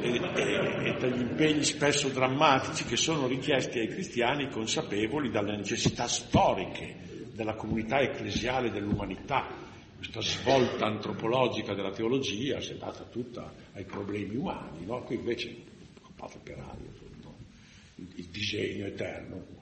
E, 0.00 0.14
e, 0.14 0.88
e 0.88 0.96
dagli 0.98 1.20
impegni 1.20 1.62
spesso 1.62 2.08
drammatici 2.08 2.84
che 2.86 2.96
sono 2.96 3.26
richiesti 3.26 3.80
ai 3.80 3.88
cristiani 3.88 4.48
consapevoli 4.48 5.28
dalle 5.28 5.56
necessità 5.56 6.08
storiche 6.08 7.28
della 7.34 7.54
comunità 7.54 8.00
ecclesiale 8.00 8.70
dell'umanità, 8.70 9.65
questa 9.96 10.20
svolta 10.20 10.86
antropologica 10.86 11.74
della 11.74 11.92
teologia 11.92 12.60
si 12.60 12.72
è 12.72 12.76
data 12.76 13.04
tutta 13.04 13.52
ai 13.72 13.84
problemi 13.84 14.36
umani, 14.36 14.84
no? 14.84 15.02
qui 15.02 15.16
invece 15.16 15.54
compate 16.02 16.38
per 16.42 16.58
aria, 16.58 16.90
no? 17.22 17.36
il 17.96 18.26
disegno 18.26 18.86
eterno. 18.86 19.54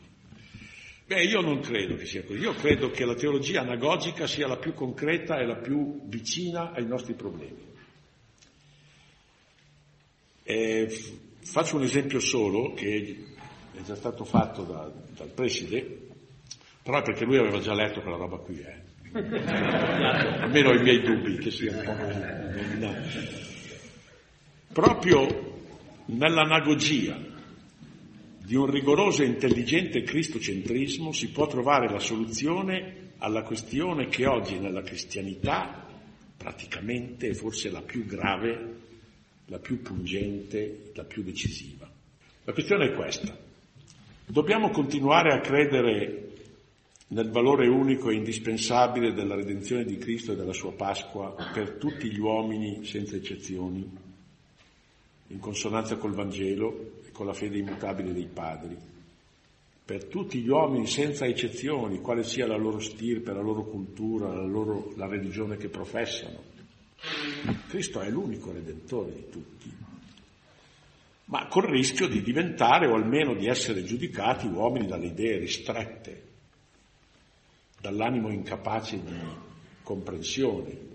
Beh, 1.07 1.23
io 1.25 1.41
non 1.41 1.61
credo 1.61 1.97
che 1.97 2.07
sia 2.07 2.25
così, 2.25 2.41
io 2.41 2.55
credo 2.55 2.91
che 2.91 3.05
la 3.05 3.15
teologia 3.15 3.61
anagogica 3.61 4.27
sia 4.27 4.47
la 4.47 4.57
più 4.57 4.73
concreta 4.73 5.39
e 5.39 5.45
la 5.45 5.57
più 5.57 6.01
vicina 6.07 6.73
ai 6.73 6.87
nostri 6.87 7.13
problemi. 7.13 7.73
E 10.43 10.89
faccio 11.43 11.77
un 11.77 11.83
esempio 11.83 12.21
solo 12.21 12.73
che 12.73 13.25
è 13.73 13.83
già 13.83 13.97
stato 13.97 14.25
fatto 14.25 14.63
da, 14.63 14.91
dal 15.15 15.31
preside, 15.31 16.09
però 16.83 16.99
è 16.99 17.03
perché 17.03 17.25
lui 17.25 17.37
aveva 17.37 17.61
già 17.61 17.75
letto 17.75 18.01
quella 18.01 18.17
roba 18.17 18.39
qui. 18.39 18.61
Eh. 18.61 18.93
Almeno 19.15 20.73
i 20.73 20.83
miei 20.83 21.01
dubbi 21.01 21.39
che 21.39 21.53
sia 21.53 21.71
un 21.71 21.83
po' 21.85 21.95
così. 21.95 23.33
Proprio 24.73 25.53
nell'anagogia 26.07 27.17
di 28.45 28.57
un 28.57 28.67
rigoroso 28.67 29.23
e 29.23 29.27
intelligente 29.27 30.03
cristocentrismo 30.03 31.13
si 31.13 31.31
può 31.31 31.47
trovare 31.47 31.89
la 31.89 32.01
soluzione 32.01 33.13
alla 33.19 33.45
questione 33.45 34.09
che 34.09 34.27
oggi 34.27 34.59
nella 34.59 34.83
cristianità 34.83 35.87
praticamente 36.37 37.29
è 37.29 37.35
forse 37.35 37.71
la 37.71 37.83
più 37.83 38.05
grave, 38.07 38.75
la 39.47 39.61
più 39.61 39.81
pungente, 39.81 40.91
la 40.95 41.05
più 41.05 41.23
decisiva. 41.23 41.89
La 42.43 42.53
questione 42.53 42.87
è 42.87 42.95
questa. 42.95 43.35
Dobbiamo 44.27 44.71
continuare 44.71 45.33
a 45.33 45.41
credere 45.41 46.24
nel 47.09 47.31
valore 47.31 47.69
unico 47.69 48.09
e 48.09 48.15
indispensabile 48.15 49.13
della 49.13 49.35
redenzione 49.35 49.85
di 49.85 49.99
Cristo 49.99 50.33
e 50.33 50.37
della 50.37 50.55
sua 50.55 50.73
Pasqua 50.73 51.35
per 51.53 51.73
tutti 51.73 52.11
gli 52.11 52.19
uomini 52.19 52.85
senza 52.85 53.17
eccezioni, 53.17 53.89
in 55.29 55.39
consonanza 55.39 55.97
col 55.97 56.15
Vangelo 56.15 57.01
e 57.07 57.11
con 57.13 57.27
la 57.27 57.35
fede 57.35 57.59
immutabile 57.59 58.13
dei 58.13 58.29
padri, 58.33 58.77
per 59.85 60.05
tutti 60.07 60.41
gli 60.41 60.49
uomini 60.49 60.87
senza 60.87 61.27
eccezioni, 61.27 62.01
quale 62.01 62.23
sia 62.23 62.47
la 62.47 62.57
loro 62.57 62.79
stirpe, 62.79 63.35
la 63.35 63.43
loro 63.43 63.65
cultura, 63.65 64.33
la, 64.33 64.47
loro, 64.47 64.95
la 64.97 65.07
religione 65.07 65.59
che 65.59 65.69
professano. 65.69 66.53
Cristo 67.69 68.01
è 68.01 68.09
l'unico 68.09 68.51
redentore 68.51 69.13
di 69.13 69.29
tutti, 69.31 69.71
ma 71.27 71.47
col 71.49 71.65
rischio 71.65 72.09
di 72.09 72.23
diventare 72.23 72.87
o 72.87 72.95
almeno 72.95 73.35
di 73.35 73.47
essere 73.47 73.85
giudicati 73.85 74.47
uomini 74.47 74.87
dalle 74.87 75.09
idee 75.09 75.37
ristrette 75.37 76.33
dall'animo 77.85 78.31
incapace 78.31 79.03
di 79.03 79.13
comprensione. 79.83 80.93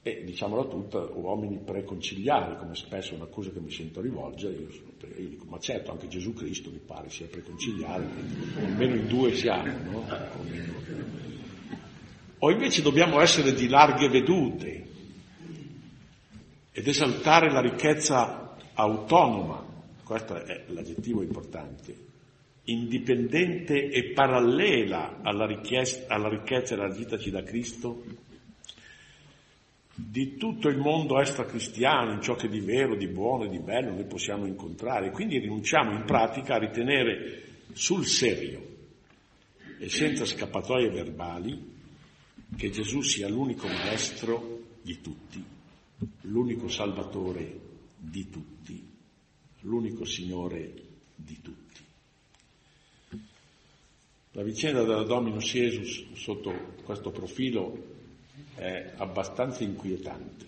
E, 0.00 0.22
diciamola 0.24 0.64
tutta, 0.66 1.00
uomini 1.00 1.58
preconciliari, 1.58 2.56
come 2.56 2.76
spesso 2.76 3.14
è 3.14 3.16
una 3.16 3.26
cosa 3.26 3.50
che 3.50 3.58
mi 3.58 3.72
sento 3.72 4.00
rivolgere, 4.00 4.54
io, 4.54 4.68
io, 4.68 5.28
dico, 5.28 5.44
ma 5.46 5.58
certo 5.58 5.90
anche 5.90 6.06
Gesù 6.06 6.32
Cristo 6.34 6.70
mi 6.70 6.78
pare 6.78 7.10
sia 7.10 7.26
preconciliare, 7.26 8.06
almeno 8.58 8.94
in 8.94 9.08
due 9.08 9.34
siamo, 9.34 9.90
no? 9.90 10.06
O 12.38 12.50
invece 12.52 12.80
dobbiamo 12.80 13.20
essere 13.20 13.52
di 13.52 13.66
larghe 13.66 14.08
vedute 14.08 14.86
ed 16.70 16.86
esaltare 16.86 17.50
la 17.50 17.60
ricchezza 17.60 18.56
autonoma, 18.74 19.66
questo 20.04 20.36
è 20.44 20.64
l'aggettivo 20.68 21.22
importante, 21.22 22.06
indipendente 22.70 23.88
e 23.88 24.12
parallela 24.12 25.20
alla, 25.22 25.44
alla 25.44 26.28
ricchezza 26.28 26.74
elargitaci 26.74 27.30
da 27.30 27.42
Cristo, 27.42 28.04
di 29.94 30.36
tutto 30.36 30.68
il 30.68 30.78
mondo 30.78 31.18
extra-cristiano, 31.18 32.12
in 32.12 32.22
ciò 32.22 32.34
che 32.34 32.48
di 32.48 32.60
vero, 32.60 32.94
di 32.94 33.08
buono 33.08 33.44
e 33.44 33.48
di 33.48 33.58
bello 33.58 33.90
noi 33.90 34.04
possiamo 34.04 34.46
incontrare. 34.46 35.10
Quindi 35.10 35.38
rinunciamo 35.38 35.92
in 35.92 36.04
pratica 36.04 36.54
a 36.54 36.58
ritenere 36.58 37.42
sul 37.72 38.06
serio 38.06 38.76
e 39.78 39.88
senza 39.88 40.24
scappatoie 40.24 40.90
verbali 40.90 41.76
che 42.56 42.70
Gesù 42.70 43.00
sia 43.00 43.28
l'unico 43.28 43.66
maestro 43.66 44.60
di 44.82 45.00
tutti, 45.00 45.42
l'unico 46.22 46.68
salvatore 46.68 47.60
di 47.96 48.28
tutti, 48.30 48.88
l'unico 49.62 50.04
Signore 50.04 50.72
di 51.14 51.40
tutti. 51.40 51.67
La 54.38 54.44
vicenda 54.44 54.84
della 54.84 55.02
Dominus 55.02 55.52
Jesus 55.52 56.12
sotto 56.12 56.76
questo 56.84 57.10
profilo 57.10 57.76
è 58.54 58.92
abbastanza 58.94 59.64
inquietante. 59.64 60.46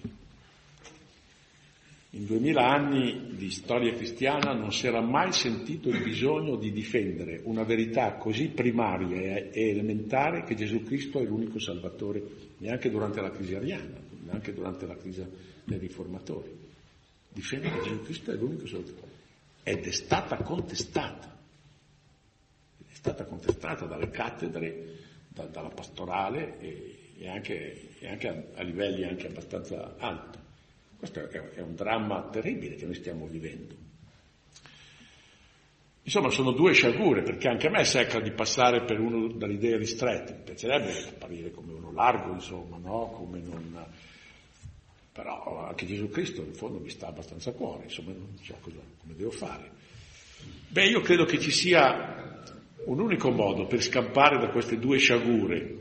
In 2.11 2.25
duemila 2.25 2.69
anni 2.69 3.35
di 3.35 3.51
storia 3.51 3.93
cristiana 3.93 4.53
non 4.53 4.73
si 4.73 4.87
era 4.87 5.01
mai 5.01 5.33
sentito 5.33 5.89
il 5.89 6.05
bisogno 6.05 6.55
di 6.55 6.71
difendere 6.71 7.41
una 7.43 7.65
verità 7.65 8.13
così 8.13 8.51
primaria 8.51 9.51
e 9.51 9.71
elementare 9.71 10.45
che 10.45 10.55
Gesù 10.55 10.85
Cristo 10.85 11.19
è 11.19 11.25
l'unico 11.25 11.59
Salvatore, 11.59 12.23
neanche 12.59 12.91
durante 12.91 13.21
la 13.21 13.33
crisi 13.33 13.57
ariana, 13.57 14.01
neanche 14.25 14.55
durante 14.55 14.87
la 14.87 14.97
crisi 14.97 15.27
dei 15.65 15.79
riformatori. 15.79 16.57
Difendere 17.29 17.83
Gesù 17.83 18.03
Cristo 18.03 18.31
è 18.31 18.37
l'unico 18.37 18.69
Salvatore. 18.69 19.11
Ed 19.65 19.85
è 19.85 19.91
stata 19.91 20.37
contestata. 20.45 21.30
È 23.01 23.09
stata 23.09 23.25
contestata 23.25 23.87
dalle 23.87 24.11
cattedre, 24.11 24.99
da, 25.29 25.47
dalla 25.47 25.71
pastorale 25.71 26.61
e, 26.61 27.13
e, 27.17 27.29
anche, 27.31 27.97
e 27.99 28.07
anche 28.07 28.29
a, 28.29 28.43
a 28.57 28.63
livelli 28.63 29.05
anche 29.05 29.27
abbastanza 29.27 29.95
alti. 29.97 30.39
Questo 30.99 31.31
è 31.31 31.61
un 31.63 31.75
dramma 31.75 32.29
terribile 32.29 32.75
che 32.75 32.85
noi 32.85 32.93
stiamo 32.93 33.27
vivendo. 33.27 33.75
Insomma, 36.03 36.29
sono 36.29 36.51
due 36.53 36.75
sciagure, 36.75 37.23
perché 37.23 37.49
anche 37.49 37.69
a 37.69 37.71
me 37.71 37.85
secca 37.85 38.21
di 38.21 38.33
passare 38.33 38.85
per 38.85 39.01
uno 39.01 39.29
dalle 39.29 39.55
idee 39.55 39.79
ristrette. 39.79 40.35
Mi 40.35 40.43
piacerebbe 40.45 41.09
apparire 41.09 41.51
come 41.53 41.73
uno 41.73 41.93
largo, 41.93 42.35
insomma, 42.35 42.77
no? 42.77 43.13
Come 43.13 43.41
non... 43.41 43.83
Però 45.11 45.65
anche 45.67 45.87
Gesù 45.87 46.11
Cristo 46.11 46.43
in 46.43 46.53
fondo 46.53 46.79
mi 46.79 46.91
sta 46.91 47.07
abbastanza 47.07 47.49
a 47.49 47.55
cuore, 47.55 47.85
insomma, 47.85 48.13
non 48.13 48.37
so 48.43 48.55
cosa, 48.61 48.77
come 49.01 49.15
devo 49.17 49.31
fare. 49.31 49.71
Beh, 50.69 50.87
io 50.87 51.01
credo 51.01 51.25
che 51.25 51.39
ci 51.39 51.51
sia 51.51 52.29
un 52.87 52.99
unico 52.99 53.31
modo 53.31 53.67
per 53.67 53.83
scampare 53.83 54.39
da 54.39 54.51
queste 54.51 54.79
due 54.79 54.99
sciagure 54.99 55.81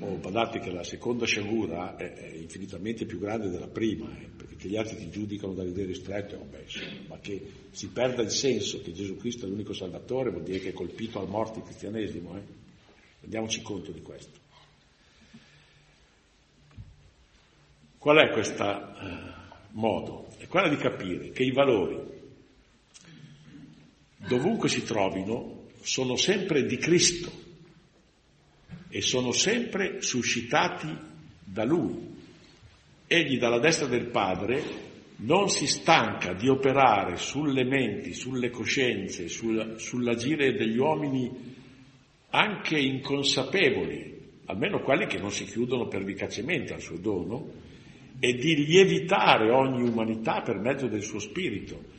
Oh, 0.00 0.16
badate 0.16 0.58
che 0.58 0.72
la 0.72 0.82
seconda 0.82 1.24
sciagura 1.24 1.94
è, 1.94 2.14
è, 2.14 2.34
infinitamente 2.34 3.06
più 3.06 3.20
grande 3.20 3.48
della 3.48 3.68
prima, 3.68 4.10
eh, 4.18 4.28
perché 4.36 4.68
gli 4.68 4.76
altri 4.76 4.96
ti 4.96 5.08
giudicano 5.08 5.52
dalle 5.52 5.68
idee 5.68 5.86
ristrette, 5.86 6.34
oh, 6.34 6.44
beh, 6.44 6.64
ma 7.06 7.18
che 7.20 7.48
si 7.70 7.88
perda 7.90 8.22
il 8.22 8.30
senso 8.30 8.80
che 8.82 8.92
Gesù 8.92 9.16
Cristo 9.16 9.46
è 9.46 9.48
l'unico 9.48 9.72
salvatore 9.72 10.30
vuol 10.30 10.42
dire 10.42 10.58
che 10.58 10.70
è 10.70 10.72
colpito 10.72 11.22
a 11.22 11.26
morte 11.26 11.60
il 11.60 11.64
cristianesimo. 11.66 12.36
Eh? 12.36 12.42
Rendiamoci 13.20 13.62
conto 13.62 13.92
di 13.92 14.02
questo. 14.02 14.38
Qual 17.96 18.16
è 18.16 18.32
questo 18.32 18.64
eh, 18.64 19.18
modo? 19.70 20.26
È 20.38 20.48
quello 20.48 20.68
di 20.68 20.76
capire 20.76 21.30
che 21.30 21.44
i 21.44 21.52
valori, 21.52 22.00
dovunque 24.26 24.68
si 24.68 24.82
trovino, 24.82 25.63
sono 25.84 26.16
sempre 26.16 26.64
di 26.64 26.78
Cristo 26.78 27.30
e 28.88 29.02
sono 29.02 29.32
sempre 29.32 30.00
suscitati 30.00 30.88
da 31.44 31.64
Lui. 31.64 32.12
Egli 33.06 33.38
dalla 33.38 33.58
destra 33.58 33.86
del 33.86 34.06
Padre 34.06 34.62
non 35.16 35.50
si 35.50 35.66
stanca 35.66 36.32
di 36.32 36.48
operare 36.48 37.16
sulle 37.16 37.64
menti, 37.64 38.14
sulle 38.14 38.48
coscienze, 38.48 39.28
sul, 39.28 39.74
sull'agire 39.78 40.54
degli 40.54 40.78
uomini 40.78 41.30
anche 42.30 42.78
inconsapevoli, 42.78 44.20
almeno 44.46 44.80
quelli 44.80 45.06
che 45.06 45.18
non 45.18 45.30
si 45.30 45.44
chiudono 45.44 45.86
pervicacemente 45.86 46.72
al 46.72 46.80
suo 46.80 46.96
dono, 46.96 47.52
e 48.18 48.34
di 48.34 48.64
lievitare 48.64 49.50
ogni 49.50 49.86
umanità 49.86 50.40
per 50.40 50.58
mezzo 50.58 50.86
del 50.86 51.02
suo 51.02 51.18
spirito, 51.18 51.92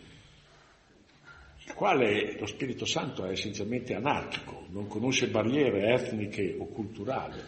il 1.66 1.74
quale 1.74 2.38
lo 2.38 2.45
Spirito 2.45 2.86
Santo 2.86 3.26
è 3.26 3.32
essenzialmente 3.32 3.95
anarchico, 3.95 4.66
non 4.70 4.88
conosce 4.88 5.30
barriere 5.30 5.93
etniche 5.93 6.55
o 6.57 6.68
culturali, 6.68 7.39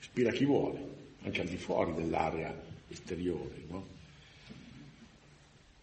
ispira 0.00 0.32
chi 0.32 0.44
vuole, 0.44 0.78
anche 1.22 1.40
al 1.40 1.46
di 1.46 1.56
fuori 1.56 1.94
dell'area 1.94 2.54
esteriore. 2.88 3.62
No? 3.68 3.86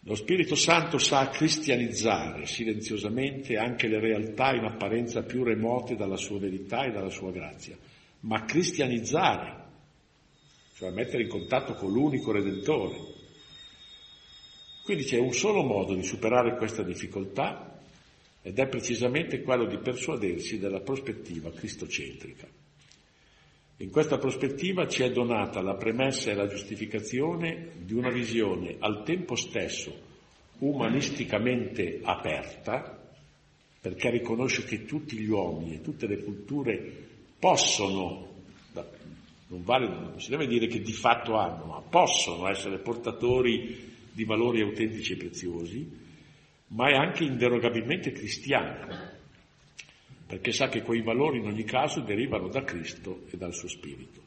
Lo 0.06 0.16
Spirito 0.16 0.56
Santo 0.56 0.98
sa 0.98 1.30
cristianizzare 1.30 2.46
silenziosamente 2.46 3.56
anche 3.56 3.88
le 3.88 4.02
realtà 4.02 4.54
in 4.54 4.66
apparenza 4.66 5.24
più 5.24 5.44
remote 5.44 5.96
dalla 5.96 6.18
sua 6.18 6.40
verità 6.40 6.84
e 6.84 6.92
dalla 6.92 7.10
sua 7.10 7.32
grazia, 7.32 7.78
ma 8.22 8.44
cristianizzare, 8.44 9.64
cioè 10.76 10.92
mettere 10.92 11.24
in 11.24 11.30
contatto 11.30 11.76
con 11.76 11.94
l'unico 11.94 12.34
Redentore, 12.34 13.22
quindi 14.84 15.04
c'è 15.06 15.18
un 15.18 15.34
solo 15.34 15.64
modo 15.64 15.96
di 15.96 16.04
superare 16.04 16.58
questa 16.58 16.84
difficoltà 16.84 17.80
ed 18.42 18.60
è 18.60 18.68
precisamente 18.68 19.42
quello 19.42 19.66
di 19.66 19.78
persuadersi 19.78 20.60
della 20.60 20.82
prospettiva 20.82 21.50
cristocentrica. 21.52 22.46
In 23.78 23.90
questa 23.90 24.18
prospettiva 24.18 24.88
ci 24.88 25.04
è 25.04 25.12
donata 25.12 25.62
la 25.62 25.76
premessa 25.76 26.30
e 26.30 26.36
la 26.36 26.48
giustificazione 26.48 27.70
di 27.78 27.94
una 27.94 28.10
visione 28.10 28.76
al 28.80 29.04
tempo 29.04 29.36
stesso 29.36 30.12
umanisticamente 30.60 32.00
aperta, 32.04 33.02
perché 33.80 34.10
riconosce 34.10 34.66
che 34.66 34.86
tutti 34.86 35.18
gli 35.18 35.30
uomini 35.30 35.76
e 35.76 35.82
tutte 35.82 36.08
le 36.08 36.24
culture 36.24 37.08
possono, 37.40 38.32
non, 39.48 39.64
vale, 39.64 39.88
non 39.88 40.20
si 40.20 40.30
deve 40.30 40.48
dire 40.48 40.68
che 40.68 40.82
di 40.82 40.94
fatto 40.94 41.36
hanno, 41.36 41.66
ma 41.66 41.82
possono 41.82 42.50
essere 42.50 42.80
portatori 42.80 43.92
di 44.14 44.24
valori 44.24 44.62
autentici 44.62 45.14
e 45.14 45.18
preziosi, 45.18 46.02
ma 46.68 46.90
è 46.90 46.94
anche 46.94 47.24
inderogabilmente 47.24 48.12
cristiana, 48.12 49.12
perché 50.26 50.52
sa 50.52 50.70
che 50.70 50.82
quei 50.82 51.02
valori 51.02 51.40
in 51.40 51.48
ogni 51.48 51.64
caso 51.64 52.02
derivano 52.02 52.48
da 52.48 52.64
Cristo 52.64 53.26
e 53.30 53.38
dal 53.38 53.54
suo 53.54 53.68
Spirito. 53.68 54.22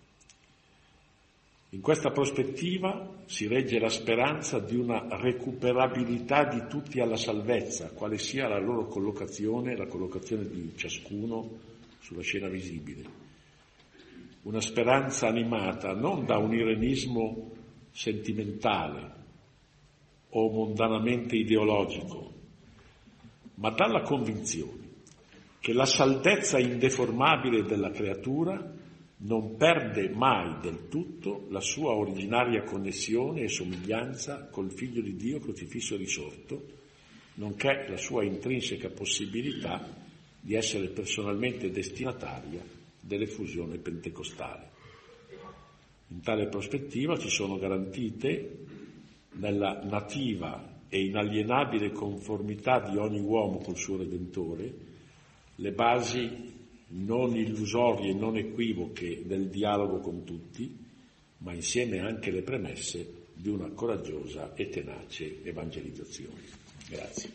In 1.71 1.81
questa 1.81 2.11
prospettiva 2.11 3.25
si 3.27 3.49
regge 3.49 3.79
la 3.79 3.89
speranza 3.89 4.61
di 4.61 4.77
una 4.77 5.09
recuperabilità 5.11 6.45
di 6.45 6.63
tutti 6.69 7.01
alla 7.01 7.17
salvezza, 7.17 7.91
quale 7.91 8.19
sia 8.19 8.49
la 8.49 8.61
loro 8.61 8.87
collocazione, 8.87 9.77
la 9.77 9.87
collocazione 9.87 10.49
di 10.49 10.73
ciascuno 10.77 11.59
sulla 11.99 12.23
scena 12.23 12.49
visibile. 12.49 13.25
Una 14.43 14.61
speranza 14.61 15.27
animata 15.27 15.93
non 15.93 16.25
da 16.25 16.39
un 16.39 16.55
irenismo 16.55 17.51
sentimentale, 17.91 19.16
o 20.39 20.51
mondanamente 20.51 21.35
ideologico, 21.35 22.33
ma 23.55 23.71
dalla 23.71 24.03
convinzione 24.03 24.85
che 25.61 25.73
la 25.73 25.87
saldezza 25.87 26.59
indeformabile 26.59 27.63
della 27.63 27.91
creatura 27.91 28.75
non 29.19 29.57
perde 29.57 30.11
mai 30.11 30.61
del 30.61 30.89
tutto 30.89 31.47
la 31.49 31.61
sua 31.61 31.93
originaria 31.93 32.65
connessione 32.65 33.43
e 33.43 33.49
somiglianza 33.49 34.49
col 34.51 34.71
Figlio 34.71 35.01
di 35.01 35.17
Dio 35.17 35.41
crocifisso 35.41 35.95
e 35.95 35.99
risorto, 35.99 36.67
nonché 37.35 37.87
la 37.89 37.97
sua 37.97 38.23
intrinseca 38.23 38.91
possibilità 38.91 39.89
di 40.39 40.55
essere 40.55 40.89
personalmente 40.89 41.71
destinataria 41.71 42.63
dell'effusione 43.01 43.79
pentecostale. 43.79 44.71
In 46.09 46.21
tale 46.21 46.47
prospettiva 46.49 47.17
ci 47.17 47.31
sono 47.31 47.57
garantite 47.57 48.76
nella 49.37 49.83
nativa 49.85 50.75
e 50.89 51.05
inalienabile 51.05 51.93
conformità 51.93 52.81
di 52.81 52.97
ogni 52.97 53.21
uomo 53.21 53.59
col 53.59 53.77
suo 53.77 53.97
Redentore, 53.99 54.75
le 55.57 55.73
basi 55.73 56.55
non 56.89 57.37
illusorie 57.37 58.11
e 58.11 58.15
non 58.15 58.37
equivoche 58.37 59.23
del 59.27 59.49
dialogo 59.49 60.01
con 60.01 60.25
tutti, 60.25 60.85
ma 61.39 61.53
insieme 61.53 62.01
anche 62.01 62.31
le 62.31 62.43
premesse 62.43 63.25
di 63.35 63.49
una 63.49 63.69
coraggiosa 63.71 64.55
e 64.55 64.69
tenace 64.69 65.43
evangelizzazione. 65.45 66.41
Grazie. 66.89 67.31